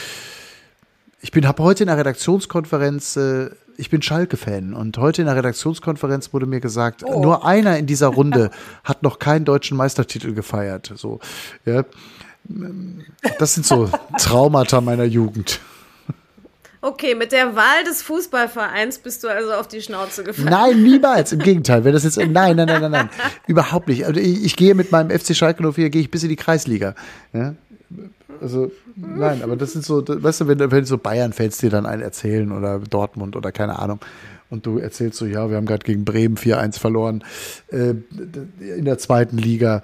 ich 1.20 1.30
bin, 1.32 1.46
habe 1.46 1.62
heute 1.62 1.82
in 1.82 1.88
der 1.88 1.98
Redaktionskonferenz, 1.98 3.16
äh, 3.16 3.50
ich 3.76 3.90
bin 3.90 4.00
Schalke-Fan 4.00 4.72
und 4.72 4.96
heute 4.96 5.20
in 5.20 5.26
der 5.26 5.36
Redaktionskonferenz 5.36 6.32
wurde 6.32 6.46
mir 6.46 6.60
gesagt, 6.60 7.02
oh. 7.04 7.20
nur 7.20 7.44
einer 7.44 7.76
in 7.76 7.86
dieser 7.86 8.08
Runde 8.08 8.50
hat 8.84 9.02
noch 9.02 9.18
keinen 9.18 9.44
deutschen 9.44 9.76
Meistertitel 9.76 10.32
gefeiert. 10.32 10.92
So, 10.96 11.20
ja. 11.66 11.84
Das 13.38 13.54
sind 13.54 13.66
so 13.66 13.90
Traumata 14.18 14.80
meiner 14.80 15.04
Jugend. 15.04 15.60
Okay, 16.86 17.16
mit 17.16 17.32
der 17.32 17.56
Wahl 17.56 17.82
des 17.84 18.02
Fußballvereins 18.02 18.98
bist 18.98 19.24
du 19.24 19.28
also 19.28 19.54
auf 19.54 19.66
die 19.66 19.82
Schnauze 19.82 20.22
gefallen. 20.22 20.48
Nein, 20.48 20.82
niemals. 20.84 21.32
Im 21.32 21.40
Gegenteil. 21.40 21.82
Wenn 21.82 21.92
das 21.92 22.04
jetzt, 22.04 22.16
nein, 22.16 22.30
nein, 22.30 22.56
nein, 22.56 22.80
nein, 22.80 22.90
nein. 22.90 23.10
Überhaupt 23.48 23.88
nicht. 23.88 24.06
Also 24.06 24.20
ich, 24.20 24.44
ich, 24.44 24.56
gehe 24.56 24.74
mit 24.76 24.92
meinem 24.92 25.10
FC 25.10 25.34
Schalke 25.34 25.72
04, 25.72 25.90
gehe 25.90 26.02
ich 26.02 26.10
bis 26.12 26.22
in 26.22 26.28
die 26.28 26.36
Kreisliga. 26.36 26.94
Ja? 27.32 27.54
Also, 28.40 28.70
nein, 28.94 29.42
aber 29.42 29.56
das 29.56 29.72
sind 29.72 29.84
so, 29.84 30.04
weißt 30.06 30.42
du, 30.42 30.48
wenn, 30.48 30.70
wenn 30.70 30.84
so 30.84 30.98
Bayern-Fans 30.98 31.58
dir 31.58 31.70
dann 31.70 31.86
einen 31.86 32.02
erzählen 32.02 32.52
oder 32.52 32.78
Dortmund 32.78 33.34
oder 33.34 33.50
keine 33.50 33.78
Ahnung. 33.80 33.98
Und 34.48 34.64
du 34.64 34.78
erzählst 34.78 35.18
so, 35.18 35.26
ja, 35.26 35.50
wir 35.50 35.56
haben 35.56 35.66
gerade 35.66 35.84
gegen 35.84 36.04
Bremen 36.04 36.36
4-1 36.36 36.78
verloren 36.78 37.24
äh, 37.72 37.94
in 38.60 38.84
der 38.84 38.98
zweiten 38.98 39.38
Liga. 39.38 39.82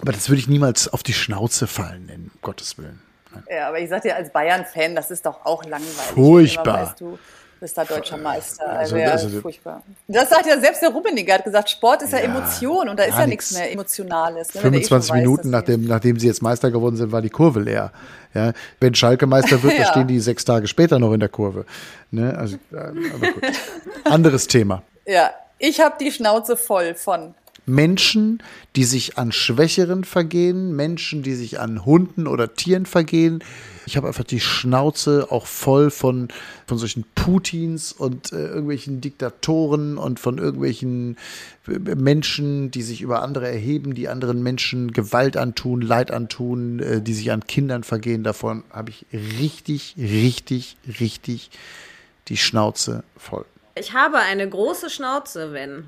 Aber 0.00 0.12
das 0.12 0.28
würde 0.28 0.40
ich 0.40 0.48
niemals 0.48 0.88
auf 0.88 1.02
die 1.02 1.14
Schnauze 1.14 1.66
fallen, 1.66 2.10
um 2.14 2.30
Gottes 2.42 2.78
Willen. 2.78 3.00
Nein. 3.32 3.44
Ja, 3.50 3.68
aber 3.68 3.78
ich 3.80 3.88
sag 3.88 4.02
dir, 4.02 4.14
als 4.14 4.30
Bayern-Fan, 4.30 4.94
das 4.94 5.10
ist 5.10 5.26
doch 5.26 5.44
auch 5.44 5.64
langweilig. 5.64 5.94
Furchtbar. 6.14 6.86
Weißt 6.86 7.00
du, 7.00 7.18
bist 7.60 7.78
da 7.78 7.84
deutscher 7.84 8.18
Meister. 8.18 8.68
Also, 8.68 8.96
ja, 8.96 9.12
also, 9.12 9.40
furchtbar. 9.40 9.82
Das 10.08 10.28
sagt 10.28 10.46
ja 10.46 10.60
selbst 10.60 10.82
der 10.82 10.90
Rummenigge, 10.90 11.32
hat 11.32 11.44
gesagt, 11.44 11.70
Sport 11.70 12.02
ist 12.02 12.12
ja, 12.12 12.18
ja 12.18 12.24
Emotion 12.24 12.88
und 12.88 12.98
da 12.98 13.04
ist 13.04 13.16
ja 13.16 13.26
nichts 13.26 13.52
mehr 13.52 13.72
Emotionales. 13.72 14.54
Ne, 14.54 14.60
25 14.60 15.10
eh 15.10 15.14
Minuten, 15.14 15.44
weiß, 15.44 15.50
nachdem, 15.50 15.84
nachdem 15.86 16.18
sie 16.18 16.26
jetzt 16.26 16.42
Meister 16.42 16.70
geworden 16.70 16.96
sind, 16.96 17.12
war 17.12 17.22
die 17.22 17.30
Kurve 17.30 17.60
leer. 17.60 17.92
Ja, 18.34 18.52
wenn 18.80 18.94
Schalke 18.94 19.26
Meister 19.26 19.62
wird, 19.62 19.72
ja. 19.78 19.84
dann 19.84 19.92
stehen 19.92 20.08
die 20.08 20.20
sechs 20.20 20.44
Tage 20.44 20.66
später 20.66 20.98
noch 20.98 21.12
in 21.12 21.20
der 21.20 21.30
Kurve. 21.30 21.64
Ne? 22.10 22.36
Also, 22.36 22.58
gut. 22.70 23.42
Anderes 24.04 24.46
Thema. 24.46 24.82
Ja, 25.06 25.30
ich 25.58 25.80
habe 25.80 25.96
die 25.98 26.12
Schnauze 26.12 26.56
voll 26.56 26.94
von 26.94 27.34
Menschen, 27.66 28.42
die 28.76 28.84
sich 28.84 29.18
an 29.18 29.32
Schwächeren 29.32 30.04
vergehen, 30.04 30.74
Menschen, 30.74 31.22
die 31.22 31.34
sich 31.34 31.58
an 31.58 31.84
Hunden 31.84 32.28
oder 32.28 32.54
Tieren 32.54 32.86
vergehen. 32.86 33.42
Ich 33.86 33.96
habe 33.96 34.06
einfach 34.06 34.24
die 34.24 34.40
Schnauze 34.40 35.28
auch 35.30 35.46
voll 35.46 35.90
von, 35.90 36.28
von 36.66 36.78
solchen 36.78 37.04
Putins 37.16 37.92
und 37.92 38.32
äh, 38.32 38.46
irgendwelchen 38.46 39.00
Diktatoren 39.00 39.98
und 39.98 40.20
von 40.20 40.38
irgendwelchen 40.38 41.16
äh, 41.66 41.94
Menschen, 41.94 42.70
die 42.70 42.82
sich 42.82 43.02
über 43.02 43.22
andere 43.22 43.48
erheben, 43.48 43.94
die 43.94 44.08
anderen 44.08 44.42
Menschen 44.42 44.92
Gewalt 44.92 45.36
antun, 45.36 45.80
Leid 45.80 46.12
antun, 46.12 46.78
äh, 46.78 47.02
die 47.02 47.14
sich 47.14 47.32
an 47.32 47.46
Kindern 47.46 47.82
vergehen. 47.82 48.22
Davon 48.22 48.62
habe 48.70 48.90
ich 48.90 49.06
richtig, 49.12 49.96
richtig, 49.98 50.76
richtig 51.00 51.50
die 52.28 52.36
Schnauze 52.36 53.02
voll. 53.16 53.44
Ich 53.74 53.92
habe 53.92 54.18
eine 54.18 54.48
große 54.48 54.88
Schnauze, 54.88 55.52
wenn. 55.52 55.84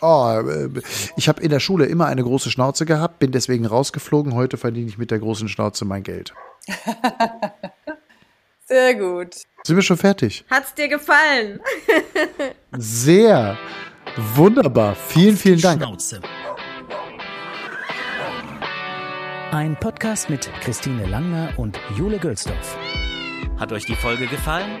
Oh, 0.00 0.40
äh, 0.46 0.68
ich 1.16 1.28
habe 1.28 1.42
in 1.42 1.50
der 1.50 1.60
Schule 1.60 1.86
immer 1.86 2.06
eine 2.06 2.22
große 2.22 2.50
Schnauze 2.50 2.86
gehabt, 2.86 3.18
bin 3.18 3.32
deswegen 3.32 3.66
rausgeflogen. 3.66 4.34
Heute 4.34 4.56
verdiene 4.56 4.88
ich 4.88 4.98
mit 4.98 5.10
der 5.10 5.18
großen 5.18 5.48
Schnauze 5.48 5.84
mein 5.84 6.02
Geld. 6.02 6.32
Sehr 8.66 8.94
gut. 8.94 9.34
Sind 9.64 9.76
wir 9.76 9.82
schon 9.82 9.96
fertig? 9.96 10.44
Hat's 10.48 10.74
dir 10.74 10.88
gefallen? 10.88 11.60
Sehr. 12.78 13.58
Wunderbar. 14.34 14.94
Vielen, 14.94 15.36
vielen 15.36 15.60
Dank. 15.60 15.82
Schnauze. 15.82 16.20
Ein 19.50 19.76
Podcast 19.80 20.30
mit 20.30 20.48
Christine 20.60 21.06
Langner 21.06 21.52
und 21.56 21.78
Jule 21.96 22.18
Gölsdorf. 22.18 22.76
Hat 23.58 23.72
euch 23.72 23.84
die 23.84 23.96
Folge 23.96 24.28
gefallen? 24.28 24.80